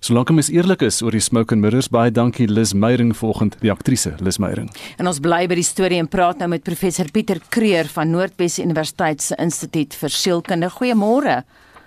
Solank 0.01 0.31
mens 0.33 0.49
eerlik 0.49 0.81
is 0.85 1.01
oor 1.05 1.13
die 1.15 1.23
smoke 1.23 1.53
and 1.55 1.63
mirrors, 1.63 1.89
baie 1.93 2.11
dankie 2.13 2.47
Lis 2.49 2.73
Meyering 2.73 3.13
volgende 3.17 3.59
die 3.61 3.71
aktrise 3.73 4.15
Lis 4.21 4.39
Meyering. 4.41 4.69
En 4.97 5.09
ons 5.09 5.21
bly 5.21 5.43
by 5.49 5.57
die 5.59 5.65
storie 5.65 5.99
en 6.01 6.09
praat 6.11 6.41
nou 6.41 6.49
met 6.51 6.65
professor 6.65 7.09
Pieter 7.13 7.41
Kreer 7.53 7.89
van 7.93 8.13
Noordwes 8.13 8.59
Universiteit 8.61 9.21
se 9.21 9.37
Instituut 9.41 9.97
vir 9.97 10.15
Sielkunde. 10.15 10.71
Goeiemôre. 10.73 11.41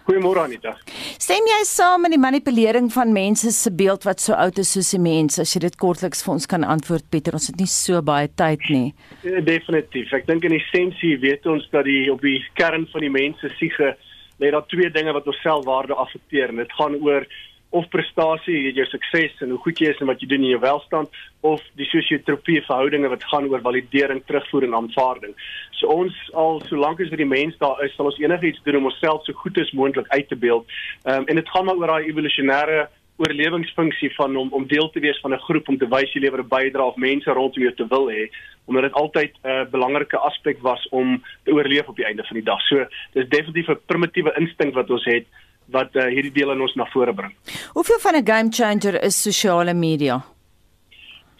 Goeiemôre 0.05 0.43
Anita. 0.45 0.75
Stem 1.17 1.47
jy 1.49 1.61
saam 1.65 2.03
met 2.05 2.13
die 2.13 2.21
manipulering 2.21 2.91
van 2.93 3.15
mense 3.17 3.51
se 3.57 3.71
beeld 3.73 4.05
wat 4.05 4.21
so 4.21 4.37
oud 4.37 4.59
is 4.61 4.75
soos 4.77 4.93
die 4.93 5.01
mens? 5.01 5.39
As 5.41 5.55
jy 5.57 5.65
dit 5.65 5.79
kortliks 5.81 6.21
vir 6.27 6.35
ons 6.35 6.49
kan 6.51 6.67
antwoord 6.69 7.07
Pieter, 7.11 7.35
ons 7.39 7.49
het 7.49 7.57
nie 7.59 7.71
so 7.71 8.03
baie 8.05 8.29
tyd 8.29 8.69
nie. 8.69 8.91
Ja, 9.25 9.41
definitief. 9.41 10.13
Ek 10.13 10.29
dink 10.29 10.45
in 10.45 10.59
essensie 10.59 11.17
weet 11.23 11.49
ons 11.49 11.65
dat 11.73 11.89
die 11.89 12.13
op 12.13 12.21
die 12.23 12.43
kern 12.61 12.85
van 12.93 13.07
die 13.07 13.15
mens 13.15 13.41
se 13.41 13.51
siege 13.57 13.95
lê 14.43 14.51
daar 14.51 14.67
twee 14.71 14.91
dinge 14.91 15.13
wat 15.13 15.27
ons 15.27 15.43
selfwaarde 15.43 15.95
affekteer 15.95 16.53
en 16.53 16.63
dit 16.63 16.79
gaan 16.79 16.97
oor 17.03 17.27
of 17.75 17.89
prestasie, 17.91 18.71
jou 18.77 18.85
sukses 18.87 19.41
en 19.43 19.51
hoe 19.51 19.59
goed 19.65 19.81
jy 19.83 19.91
is 19.91 20.01
en 20.03 20.07
wat 20.07 20.21
jy 20.23 20.29
doen 20.31 20.45
in 20.47 20.53
jou 20.53 20.61
welstand 20.63 21.17
of 21.47 21.63
die 21.79 21.87
sosiotropie 21.91 22.61
verhoudinge 22.69 23.11
wat 23.11 23.27
gaan 23.33 23.49
oor 23.51 23.65
validering, 23.65 24.21
terugvoer 24.29 24.69
en 24.69 24.77
aanvaarding. 24.79 25.35
So 25.81 25.91
ons 25.91 26.15
al 26.39 26.63
solank 26.69 27.03
as 27.03 27.11
vir 27.11 27.25
die 27.25 27.31
mens 27.33 27.59
daar 27.63 27.83
is, 27.85 27.95
sal 27.97 28.13
ons 28.13 28.21
enigiets 28.23 28.63
doen 28.67 28.79
om 28.79 28.91
onsself 28.93 29.27
so 29.27 29.35
goed 29.41 29.59
as 29.59 29.75
moontlik 29.75 30.07
uit 30.15 30.29
te 30.31 30.39
beeld. 30.39 30.71
Ehm 31.03 31.25
um, 31.25 31.27
en 31.31 31.41
dit 31.41 31.51
gaan 31.51 31.67
maar 31.67 31.81
oor 31.81 31.95
daai 31.97 32.13
evolusionêre 32.13 32.85
oorlewingsfunksie 33.17 34.15
van 34.15 34.37
om 34.37 34.53
om 34.53 34.67
deel 34.67 34.91
te 34.91 35.01
wees 35.01 35.21
van 35.21 35.33
'n 35.33 35.47
groep 35.47 35.69
om 35.69 35.79
te 35.79 35.89
wys 35.89 36.13
jy 36.13 36.21
lewer 36.21 36.43
'n 36.43 36.49
bydrae 36.49 36.87
of 36.87 36.97
mense 36.97 37.31
rondom 37.31 37.63
jou 37.63 37.75
te 37.75 37.87
wil 37.87 38.11
hê 38.11 38.31
omdat 38.65 38.83
dit 38.83 38.93
altyd 38.93 39.33
'n 39.43 39.49
uh, 39.49 39.65
belangrike 39.71 40.19
aspek 40.19 40.59
was 40.61 40.89
om 40.89 41.23
te 41.45 41.53
oorleef 41.53 41.89
op 41.89 41.97
die 41.97 42.05
einde 42.05 42.25
van 42.25 42.37
die 42.37 42.45
dag. 42.45 42.61
So 42.61 42.87
dis 43.13 43.29
definitief 43.29 43.69
'n 43.69 43.81
primitiewe 43.87 44.35
instink 44.39 44.75
wat 44.75 44.91
ons 44.91 45.05
het 45.05 45.27
wat 45.67 45.95
uh, 45.95 46.05
hierdie 46.05 46.33
deel 46.33 46.51
in 46.53 46.61
ons 46.61 46.75
na 46.75 46.85
vore 46.93 47.15
bring. 47.15 47.35
Hoeveel 47.73 47.99
van 47.99 48.15
'n 48.17 48.27
game 48.27 48.51
changer 48.51 49.03
is 49.03 49.23
sosiale 49.23 49.75
media? 49.75 50.34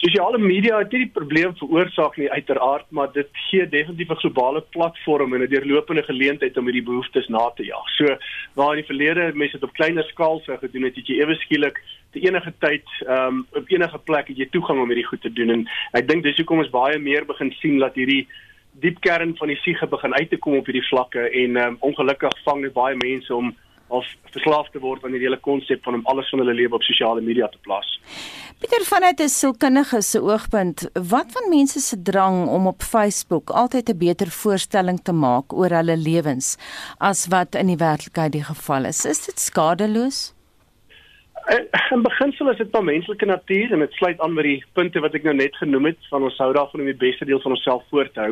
Sosiale 0.05 0.37
media 0.37 0.77
het 0.83 0.91
nie 0.93 1.07
die 1.07 1.15
probleem 1.17 1.55
veroorsaak 1.57 2.19
nie 2.21 2.27
uiteraard, 2.29 2.85
maar 2.93 3.09
dit 3.15 3.29
gee 3.47 3.65
definitief 3.65 4.11
'n 4.11 4.21
globale 4.21 4.61
platform 4.77 5.33
en 5.35 5.41
'n 5.43 5.49
deurlopende 5.49 6.03
geleentheid 6.03 6.57
om 6.59 6.65
hierdie 6.65 6.89
behoeftes 6.91 7.29
na 7.29 7.51
te 7.57 7.65
jaag. 7.65 7.89
So 7.97 8.17
waar 8.55 8.77
in 8.77 8.83
die 8.83 8.91
verlede 8.93 9.33
mense 9.35 9.59
dit 9.59 9.63
op 9.63 9.73
kleiner 9.73 10.05
skaal 10.05 10.41
sou 10.45 10.59
gedoen 10.59 10.83
het, 10.83 10.97
het 10.97 11.07
jy 11.07 11.21
ewe 11.21 11.35
skielik 11.35 11.81
te 12.13 12.21
enige 12.21 12.53
tyd 12.59 12.85
ehm 13.07 13.27
um, 13.27 13.47
op 13.53 13.65
enige 13.69 13.99
plek 13.99 14.29
het 14.29 14.37
jy 14.37 14.49
toegang 14.51 14.81
om 14.81 14.89
hierdie 14.89 15.11
goed 15.11 15.23
te 15.23 15.33
doen 15.33 15.51
en 15.51 15.69
ek 15.93 16.09
dink 16.09 16.23
dis 16.23 16.37
hoekom 16.37 16.59
ons 16.59 16.71
baie 16.71 16.99
meer 16.99 17.25
begin 17.25 17.53
sien 17.61 17.79
dat 17.79 17.95
hierdie 17.95 18.27
diep 18.85 19.01
kern 19.01 19.37
van 19.37 19.49
die 19.49 19.61
siege 19.63 19.87
begin 19.87 20.15
uit 20.15 20.31
te 20.31 20.37
kom 20.37 20.57
op 20.59 20.67
hierdie 20.67 20.89
vlakke 20.91 21.31
en 21.31 21.57
ehm 21.57 21.69
um, 21.69 21.77
ongelukkig 21.81 22.43
vang 22.45 22.63
dit 22.63 22.73
baie 22.73 22.97
mense 22.97 23.35
om 23.35 23.55
of 23.99 24.07
verslaaf 24.35 24.71
te 24.75 24.83
word 24.83 25.05
aan 25.05 25.15
die 25.17 25.23
hele 25.23 25.41
konsep 25.41 25.85
van 25.87 26.01
om 26.01 26.07
alles 26.13 26.29
van 26.33 26.43
hulle 26.43 26.55
lewe 26.55 26.79
op 26.79 26.83
sosiale 26.83 27.23
media 27.25 27.49
te 27.53 27.61
plaas. 27.67 27.99
Pieter 28.59 28.85
vanuit 28.89 29.21
'n 29.21 29.29
sielkundige 29.29 30.01
se 30.03 30.21
oogpunt, 30.23 30.89
wat 30.93 31.33
van 31.33 31.49
mense 31.49 31.81
se 31.81 32.03
drang 32.03 32.49
om 32.49 32.67
op 32.67 32.83
Facebook 32.83 33.51
altyd 33.51 33.89
'n 33.89 33.99
beter 33.99 34.31
voorstelling 34.31 35.01
te 35.03 35.13
maak 35.13 35.53
oor 35.53 35.71
hulle 35.71 35.97
lewens 35.97 36.57
as 36.99 37.27
wat 37.27 37.55
in 37.55 37.67
die 37.67 37.77
werklikheid 37.77 38.33
die 38.33 38.45
geval 38.45 38.85
is? 38.85 39.05
Is 39.05 39.25
dit 39.27 39.41
skadeloos? 39.41 40.34
In 41.45 42.03
beginsel 42.03 42.49
is 42.51 42.57
dit 42.57 42.71
maar 42.73 42.85
menslike 42.85 43.27
natuur 43.27 43.73
en 43.73 43.83
dit 43.85 43.97
sluit 43.99 44.21
aan 44.25 44.37
by 44.37 44.43
die 44.47 44.61
punte 44.73 45.01
wat 45.05 45.13
ek 45.19 45.27
nou 45.27 45.35
net 45.37 45.57
genoem 45.61 45.91
het 45.91 46.07
van 46.09 46.25
ons 46.25 46.39
hou 46.41 46.47
daarvan 46.57 46.81
om 46.81 46.89
die 46.89 46.97
beste 47.03 47.27
deel 47.29 47.43
van 47.43 47.53
onsself 47.53 47.83
voor 47.93 48.09
te 48.09 48.23
hou. 48.23 48.31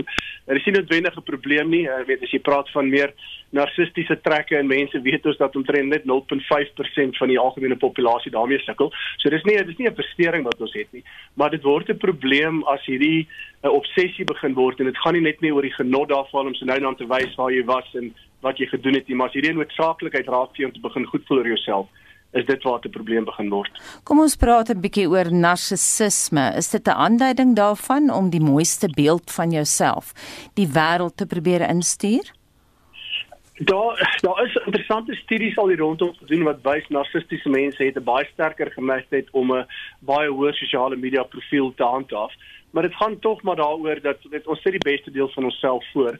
Daar 0.49 0.57
is 0.57 0.65
nie 0.65 0.73
noodwendig 0.79 1.19
'n 1.19 1.29
probleem 1.29 1.69
nie. 1.69 1.83
Jy 1.83 2.05
weet 2.09 2.23
as 2.23 2.33
jy 2.33 2.41
praat 2.41 2.71
van 2.73 2.89
meer 2.89 3.13
narcistiese 3.51 4.17
trekke 4.21 4.57
en 4.57 4.67
mense 4.67 5.03
weet 5.03 5.27
ons 5.27 5.37
dat 5.37 5.57
omtrent 5.57 5.89
net 5.93 6.07
0.5% 6.09 7.19
van 7.21 7.29
die 7.29 7.39
algemene 7.39 7.77
populasie 7.77 8.33
daarmee 8.33 8.65
sukkel. 8.65 8.91
So 9.19 9.29
dis 9.29 9.45
nie 9.45 9.61
dis 9.63 9.77
nie 9.77 9.89
'n 9.89 9.95
verstoring 9.95 10.45
wat 10.45 10.61
ons 10.61 10.73
het 10.73 10.93
nie, 10.93 11.05
maar 11.37 11.51
dit 11.51 11.63
word 11.63 11.91
'n 11.91 11.99
probleem 11.99 12.65
as 12.65 12.81
hierdie 12.87 13.29
'n 13.63 13.69
obsessie 13.69 14.25
begin 14.25 14.55
word 14.55 14.81
en 14.81 14.87
dit 14.87 14.97
gaan 14.97 15.13
nie 15.13 15.29
net 15.29 15.41
nie 15.43 15.53
oor 15.53 15.63
die 15.63 15.77
genot 15.77 16.09
daarvan 16.09 16.47
om 16.47 16.55
so 16.55 16.65
nou 16.65 16.81
dan 16.81 16.97
te 16.97 17.07
wys 17.07 17.35
waar 17.37 17.53
jy 17.53 17.65
was 17.65 17.95
en 17.95 18.15
wat 18.41 18.57
jy 18.59 18.67
gedoen 18.67 18.95
het 18.95 19.09
nie, 19.09 19.17
maar 19.17 19.29
as 19.29 19.35
hierdie 19.35 19.53
noodsaaklikheid 19.53 20.27
raak 20.27 20.57
vir 20.57 20.65
jou 20.65 20.67
om 20.67 20.73
te 20.73 20.89
begin 20.89 21.07
goed 21.07 21.27
voel 21.27 21.39
oor 21.39 21.47
jouself 21.47 21.89
is 22.33 22.47
dit 22.47 22.63
waar 22.63 22.81
'n 22.83 22.91
probleem 22.91 23.25
begin 23.25 23.49
word. 23.49 24.01
Kom 24.05 24.21
ons 24.21 24.37
praat 24.37 24.71
'n 24.71 24.81
bietjie 24.81 25.09
oor 25.09 25.33
narcissisme. 25.33 26.53
Is 26.57 26.71
dit 26.71 26.87
'n 26.87 26.91
aanduiding 27.07 27.57
daarvan 27.57 28.11
om 28.11 28.31
die 28.31 28.41
mooiste 28.41 28.89
beeld 28.95 29.31
van 29.31 29.51
jouself 29.51 30.13
die 30.55 30.69
wêreld 30.69 31.17
te 31.17 31.27
probeer 31.27 31.69
instuur? 31.69 32.33
Daar 33.65 34.19
daar 34.21 34.47
is 34.47 34.55
interessante 34.65 35.15
studies 35.15 35.57
al 35.59 35.69
hier 35.69 35.79
rondom 35.79 36.15
gedoen 36.15 36.43
wat 36.43 36.63
wys 36.63 36.89
narcistiese 36.89 37.49
mense 37.49 37.85
het 37.85 37.97
'n 37.97 38.05
baie 38.05 38.25
sterker 38.33 38.71
geneigtheid 38.71 39.29
om 39.31 39.53
'n 39.53 39.67
baie 39.99 40.29
hoër 40.29 40.55
sosiale 40.55 40.97
media 40.97 41.23
profiel 41.23 41.73
te 41.75 41.85
handhaaf. 41.85 42.33
Maar 42.71 42.83
dit 42.83 42.95
gaan 42.95 43.19
tog 43.19 43.43
maar 43.43 43.57
daaroor 43.57 44.01
dat 44.01 44.17
dit 44.31 44.47
ons 44.47 44.63
sit 44.63 44.73
die 44.73 44.91
beste 44.93 45.11
deel 45.11 45.29
van 45.29 45.45
onsself 45.45 45.85
voor. 45.93 46.19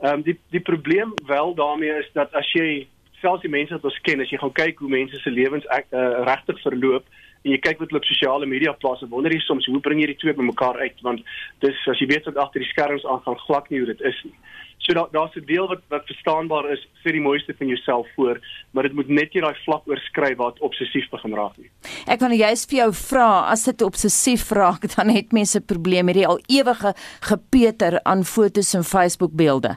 Ehm 0.00 0.12
um, 0.12 0.22
die 0.22 0.38
die 0.50 0.60
probleem 0.60 1.12
wel 1.26 1.54
daarmee 1.54 1.98
is 1.98 2.10
dat 2.12 2.32
as 2.32 2.52
jy 2.52 2.88
selfs 3.20 3.42
die 3.42 3.52
mense 3.52 3.76
wat 3.76 3.84
ons 3.84 3.98
ken, 4.06 4.20
as 4.20 4.30
jy 4.32 4.38
gaan 4.40 4.54
kyk 4.56 4.78
hoe 4.82 4.90
mense 4.90 5.18
se 5.20 5.30
lewens 5.30 5.66
uh, 5.70 5.80
regtig 6.28 6.60
verloop 6.64 7.04
en 7.44 7.54
jy 7.54 7.60
kyk 7.64 7.80
wat 7.80 7.92
hulle 7.92 8.02
op 8.02 8.08
sosiale 8.08 8.48
media 8.48 8.72
plaas, 8.76 9.02
wonder 9.08 9.32
jy 9.32 9.40
soms 9.46 9.68
hoe 9.70 9.80
bring 9.84 10.02
jy 10.02 10.10
die 10.12 10.20
twee 10.20 10.36
bymekaar 10.36 10.80
uit 10.80 11.04
want 11.06 11.24
dis 11.64 11.78
as 11.88 12.00
jy 12.02 12.10
weet 12.10 12.28
wat 12.28 12.40
agter 12.44 12.64
die 12.64 12.72
skerms 12.72 13.06
aangaan 13.08 13.40
glad 13.46 13.70
nie 13.70 13.80
hoe 13.80 13.92
dit 13.92 14.08
is 14.12 14.24
nie. 14.26 14.36
So 14.80 14.94
daar 14.96 15.08
daar's 15.12 15.36
'n 15.36 15.44
deel 15.44 15.68
wat 15.68 15.82
wat 15.88 16.06
verstaanbaar 16.06 16.70
is 16.72 16.88
vir 17.02 17.12
die 17.12 17.20
mooiste 17.20 17.54
van 17.58 17.66
jouself 17.66 18.06
voor, 18.16 18.40
maar 18.70 18.82
dit 18.82 18.92
moet 18.92 19.08
net 19.08 19.34
nie 19.34 19.42
daai 19.42 19.56
vlak 19.64 19.88
oorskry 19.88 20.34
wat 20.36 20.60
obsessief 20.60 21.08
begin 21.10 21.34
raak 21.34 21.56
nie. 21.56 21.70
Ek 22.06 22.20
wil 22.20 22.32
juist 22.32 22.70
vir 22.70 22.78
jou 22.78 22.92
vra, 22.92 23.50
as 23.50 23.64
dit 23.64 23.82
obsessief 23.82 24.50
raak, 24.50 24.88
dan 24.96 25.08
het 25.08 25.32
mense 25.32 25.60
probleme 25.60 26.02
met 26.02 26.14
die 26.14 26.26
al 26.26 26.40
ewige 26.48 26.94
gepeter 27.20 28.00
aan 28.02 28.24
fotos 28.24 28.74
en 28.74 28.84
Facebook 28.84 29.32
beelde. 29.32 29.76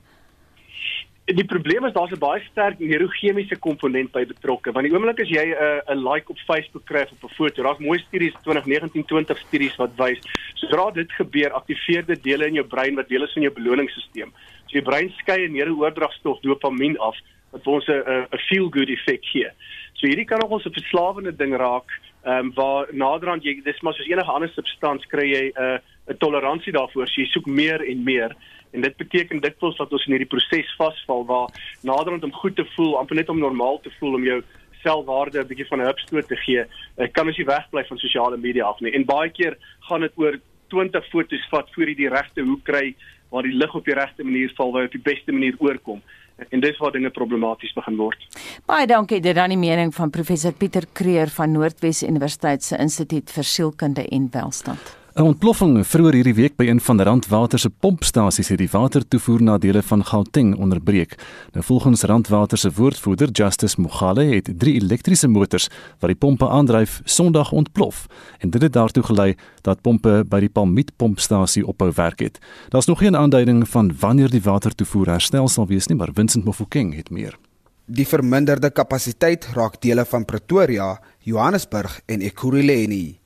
Die 1.26 1.46
probleem 1.46 1.86
is 1.86 1.94
daar's 1.94 2.12
'n 2.12 2.20
baie 2.20 2.42
sterk 2.52 2.80
neurochemiese 2.80 3.56
komponent 3.56 4.12
by 4.12 4.26
betrokke. 4.26 4.72
Want 4.72 4.86
die 4.86 4.94
oomblik 4.94 5.22
as 5.22 5.30
jy 5.30 5.46
'n 5.46 5.56
uh, 5.56 5.96
'n 5.96 6.04
like 6.04 6.30
op 6.30 6.38
Facebook 6.38 6.86
kry 6.86 7.02
op 7.02 7.24
'n 7.24 7.36
foto, 7.36 7.64
daar's 7.64 7.80
mooi 7.80 8.00
studies 8.00 8.34
2019-20 8.44 9.38
studies 9.48 9.76
wat 9.76 9.96
wys, 9.96 10.20
sodra 10.56 10.92
dit 10.92 11.12
gebeur, 11.12 11.52
aktiveer 11.52 12.06
dit 12.06 12.24
dele 12.24 12.48
in 12.48 12.54
jou 12.54 12.68
brein 12.68 12.96
wat 12.96 13.08
deel 13.08 13.24
is 13.24 13.34
van 13.34 13.42
jou 13.42 13.54
beloningsstelsel. 13.54 14.32
So 14.66 14.74
jou 14.80 14.84
brein 14.84 15.14
skei 15.18 15.48
'n 15.48 15.54
neurooordragstof 15.54 16.42
dopamien 16.42 17.00
af 17.00 17.16
wat 17.52 17.64
vir 17.64 17.74
ons 17.74 17.88
'n 17.88 18.28
'n 18.34 18.40
feel 18.50 18.70
good 18.70 18.90
effek 18.90 19.24
gee. 19.24 19.50
So 19.94 20.08
hierdie 20.08 20.26
kan 20.26 20.40
nog 20.40 20.50
ons 20.50 20.66
'n 20.66 20.74
verslawende 20.74 21.36
ding 21.36 21.56
raak, 21.56 21.88
ehm 22.26 22.38
um, 22.38 22.54
waar 22.54 22.88
naderhand 22.92 23.44
jy 23.44 23.62
dis 23.64 23.82
maar 23.82 23.94
soos 23.94 24.08
enige 24.08 24.32
ander 24.32 24.50
substans 24.50 25.06
kry 25.06 25.28
jy 25.32 25.52
'n 25.56 25.62
uh, 25.62 25.80
'n 26.10 26.18
toleransie 26.18 26.74
daarvoor. 26.74 27.08
So 27.08 27.22
jy 27.22 27.28
soek 27.28 27.46
meer 27.46 27.80
en 27.82 28.04
meer. 28.04 28.36
En 28.74 28.82
dit 28.82 28.98
beteken 28.98 29.42
dikwels 29.42 29.78
dat 29.78 29.92
ons 29.94 30.06
in 30.08 30.16
hierdie 30.16 30.30
proses 30.30 30.70
vasval 30.80 31.26
waar 31.30 31.54
naderhand 31.82 32.24
om 32.24 32.34
goed 32.34 32.56
te 32.58 32.66
voel, 32.76 32.98
amper 33.00 33.16
net 33.16 33.30
om 33.30 33.40
normaal 33.40 33.80
te 33.84 33.94
voel 34.00 34.18
om 34.18 34.26
jou 34.26 34.42
selfwaarde 34.84 35.40
'n 35.40 35.48
bietjie 35.48 35.68
van 35.68 35.82
'n 35.82 35.86
hupstoot 35.86 36.28
te 36.28 36.36
gee, 36.36 36.66
eh, 36.98 37.12
kan 37.12 37.28
ons 37.28 37.38
nie 37.38 37.46
wegbly 37.46 37.86
van 37.86 37.98
sosiale 37.98 38.38
media 38.38 38.66
af 38.66 38.80
nie. 38.80 38.94
En 38.94 39.06
baie 39.06 39.30
keer 39.30 39.58
gaan 39.80 40.02
dit 40.02 40.12
oor 40.16 40.40
20 40.68 41.10
foto's 41.10 41.48
vat 41.50 41.70
voor 41.74 41.88
jy 41.88 41.96
die 41.96 42.10
regte 42.10 42.42
hoek 42.42 42.64
kry 42.64 42.96
waar 43.30 43.44
die 43.44 43.54
lig 43.54 43.76
op 43.76 43.86
die 43.86 43.94
regte 43.94 44.24
manier 44.24 44.52
val 44.58 44.72
waar 44.72 44.82
jy 44.82 44.86
op 44.86 44.98
die 44.98 45.14
beste 45.14 45.32
manier 45.32 45.56
oorkom. 45.60 46.02
En 46.50 46.60
dis 46.60 46.78
waar 46.78 46.92
dinge 46.92 47.10
problematies 47.10 47.74
begin 47.74 47.96
word. 47.96 48.18
Baie 48.66 48.88
dankie 48.88 49.22
dit 49.22 49.36
dan 49.36 49.50
die 49.50 49.58
mening 49.58 49.94
van 49.94 50.10
professor 50.10 50.52
Pieter 50.52 50.86
Kreer 50.94 51.30
van 51.30 51.52
Noordwes 51.52 52.04
Universiteit 52.04 52.64
se 52.64 52.78
Instituut 52.78 53.32
vir 53.32 53.44
Sielkunde 53.44 54.08
en 54.08 54.30
Welstand. 54.32 55.03
'n 55.14 55.22
Ontploffing 55.22 55.76
vroeër 55.86 56.16
hierdie 56.18 56.34
week 56.34 56.56
by 56.58 56.66
een 56.66 56.80
van 56.82 57.02
Randwater 57.02 57.60
se 57.60 57.70
pompstasies 57.70 58.48
het 58.50 58.58
die 58.58 58.70
watertoevoer 58.72 59.44
na 59.46 59.58
dele 59.62 59.84
van 59.86 60.02
Gauteng 60.06 60.56
onderbreek. 60.58 61.14
Nou 61.54 61.66
volgens 61.66 62.02
Randwater 62.02 62.58
se 62.58 62.72
woordvoerder 62.72 63.30
Justice 63.30 63.82
Mogale 63.82 64.24
het 64.24 64.50
drie 64.58 64.74
elektriese 64.74 65.28
motors 65.28 65.70
wat 66.00 66.10
die 66.10 66.18
pompe 66.18 66.50
aandryf 66.50 67.02
Sondag 67.04 67.52
ontplof 67.52 68.08
en 68.40 68.50
dit 68.50 68.62
het 68.62 68.74
daartoe 68.74 69.04
gelei 69.04 69.36
dat 69.62 69.82
pompe 69.82 70.26
by 70.26 70.40
die 70.40 70.50
Palmiet 70.50 70.92
pompstasie 70.96 71.68
ophou 71.68 71.92
werk 71.96 72.20
het. 72.20 72.40
Daar's 72.70 72.90
nog 72.90 73.00
geen 73.00 73.16
aanduiding 73.16 73.70
van 73.70 73.94
wanneer 74.00 74.30
die 74.30 74.42
watertoevoer 74.42 75.08
herstel 75.08 75.48
sal 75.48 75.68
wees 75.68 75.88
nie, 75.88 75.98
maar 75.98 76.10
Vincent 76.14 76.46
Mofokeng 76.46 76.96
het 76.96 77.10
meer. 77.10 77.38
Die 77.86 78.08
verminderde 78.08 78.72
kapasiteit 78.72 79.46
raak 79.54 79.82
dele 79.82 80.06
van 80.06 80.26
Pretoria, 80.26 81.02
Johannesburg 81.20 82.02
en 82.06 82.22
Ekurhuleni. 82.22 83.23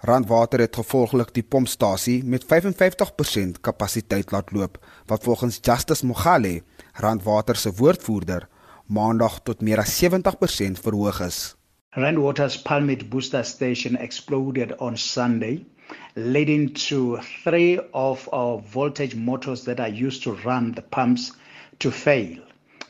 Randwater 0.00 0.60
het 0.62 0.76
gevolglik 0.78 1.32
die 1.34 1.42
pompstasie 1.42 2.20
met 2.24 2.44
55% 2.46 3.58
kapasiteit 3.60 4.30
laat 4.30 4.52
loop, 4.52 4.78
wat 5.10 5.22
volgens 5.22 5.58
Justice 5.62 6.06
Mogale, 6.06 6.62
Randwater 6.92 7.56
se 7.56 7.72
woordvoerder, 7.74 8.48
maandag 8.86 9.40
tot 9.42 9.60
meer 9.60 9.78
as 9.82 9.96
70% 9.98 10.78
verhoog 10.84 11.20
is. 11.26 11.56
Randwater's 11.90 12.62
Palmit 12.62 13.08
booster 13.10 13.44
station 13.44 13.96
exploded 13.96 14.76
on 14.78 14.96
Sunday, 14.96 15.66
leading 16.14 16.70
to 16.74 17.18
three 17.42 17.80
of 17.90 18.28
our 18.32 18.62
voltage 18.72 19.16
motors 19.16 19.64
that 19.64 19.80
are 19.80 20.06
used 20.06 20.22
to 20.22 20.36
run 20.44 20.74
the 20.74 20.82
pumps 20.82 21.32
to 21.78 21.90
fail. 21.90 22.38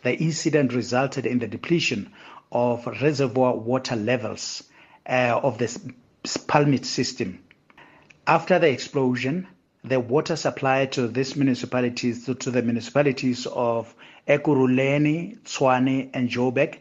The 0.03 0.17
incident 0.17 0.73
resulted 0.73 1.25
in 1.25 1.39
the 1.39 1.49
depletion 1.49 2.13
of 2.53 2.87
reservoir 3.01 3.57
water 3.57 3.97
levels 3.97 4.63
uh, 5.07 5.41
of 5.43 5.57
the 5.57 5.69
Palmit 6.25 6.85
system. 6.85 7.41
After 8.27 8.59
the 8.59 8.71
explosion, 8.71 9.47
the 9.85 10.01
water 10.01 10.37
supply 10.37 10.87
to 10.87 11.09
these 11.09 11.37
municipalities, 11.37 12.27
to, 12.27 12.35
to 12.35 12.51
the 12.51 12.63
municipalities 12.63 13.47
of 13.47 13.95
Ekuruleni, 14.27 15.39
Tswane, 15.45 16.11
and 16.13 16.29
Jobek, 16.29 16.79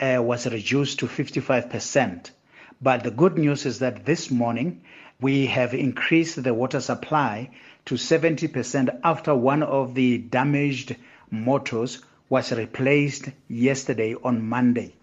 uh, 0.00 0.22
was 0.22 0.46
reduced 0.46 0.98
to 1.00 1.06
55%. 1.06 2.30
But 2.80 3.02
the 3.02 3.10
good 3.10 3.38
news 3.38 3.66
is 3.66 3.78
that 3.78 4.04
this 4.04 4.30
morning 4.30 4.82
we 5.20 5.46
have 5.46 5.74
increased 5.74 6.42
the 6.42 6.52
water 6.52 6.80
supply 6.80 7.50
to 7.86 7.94
70% 7.94 9.00
after 9.02 9.34
one 9.34 9.62
of 9.62 9.94
the 9.94 10.18
damaged 10.18 10.96
motors 11.30 12.02
was 12.28 12.52
replaced 12.52 13.28
yesterday 13.48 14.14
on 14.22 14.42
Monday. 14.48 14.94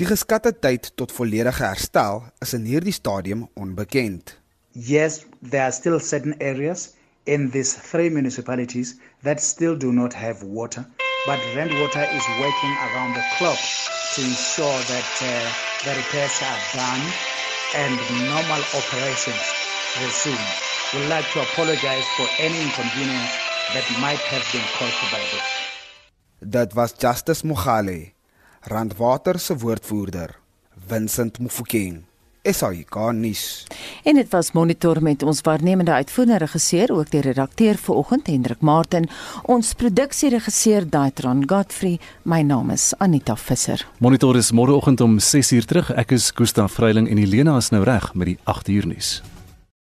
Die 0.00 0.06
geskatte 0.08 0.54
tyd 0.56 0.86
tot 0.96 1.10
volledige 1.12 1.60
herstel 1.60 2.22
is 2.40 2.54
in 2.56 2.62
hierdie 2.64 2.94
stadium 2.96 3.42
onbekend. 3.60 4.30
Yes, 4.72 5.26
there 5.44 5.66
are 5.66 5.74
still 5.76 6.00
certain 6.00 6.32
areas 6.40 6.94
in 7.26 7.50
these 7.52 7.74
three 7.76 8.08
municipalities 8.08 8.94
that 9.28 9.42
still 9.44 9.76
do 9.76 9.92
not 9.92 10.14
have 10.16 10.40
water, 10.40 10.86
but 11.26 11.36
Rand 11.52 11.76
Water 11.82 12.06
is 12.16 12.24
working 12.40 12.74
around 12.86 13.12
the 13.12 13.24
clock 13.36 13.60
to 14.14 14.24
ensure 14.24 14.78
that 14.88 15.10
uh, 15.20 15.28
the 15.84 15.92
repairs 15.92 16.36
are 16.48 16.62
done 16.72 17.04
and 17.76 17.92
normal 18.24 18.62
operations 18.72 19.44
resume. 20.00 20.48
We'd 20.96 21.12
like 21.12 21.28
to 21.36 21.44
apologize 21.44 22.08
for 22.16 22.24
any 22.40 22.56
inconvenience 22.56 23.36
that 23.76 23.84
might 24.00 24.24
have 24.32 24.48
been 24.48 24.64
caused 24.80 25.04
by 25.12 25.20
this. 25.28 25.48
Dit 26.40 26.74
was 26.74 26.96
Justice 26.96 27.44
Mogale, 27.44 28.16
Randwater 28.62 29.38
se 29.38 29.56
woordvoerder, 29.56 30.38
Vincent 30.86 31.38
Mufokeng. 31.38 32.02
SAK 32.42 33.12
nuus. 33.12 33.66
En 34.04 34.14
dit 34.14 34.28
was 34.28 34.52
monitor 34.52 35.02
met 35.02 35.22
ons 35.22 35.40
waarnemende 35.40 35.92
uitvoerende 35.92 36.38
regisseur 36.38 36.92
ook 36.92 37.10
die 37.10 37.20
redakteur 37.20 37.76
vanoggend 37.76 38.26
Hendrik 38.26 38.60
Martin, 38.60 39.08
ons 39.42 39.72
produksieregisseur 39.74 40.88
Daitron 40.88 41.42
Godfrey. 41.48 41.98
My 42.22 42.42
naam 42.42 42.70
is 42.70 42.92
Anita 42.98 43.36
Visser. 43.36 43.86
Monitor 43.98 44.36
is 44.36 44.52
môreoggend 44.52 45.00
om 45.00 45.18
6uur 45.18 45.64
terug. 45.64 45.92
Ek 45.96 46.12
is 46.16 46.30
Gustaf 46.34 46.72
Vreiling 46.72 47.08
en 47.08 47.20
Helena 47.20 47.56
is 47.56 47.68
nou 47.70 47.84
reg 47.84 48.14
met 48.14 48.34
die 48.34 48.38
8uur 48.44 48.92
nuus. 48.92 49.20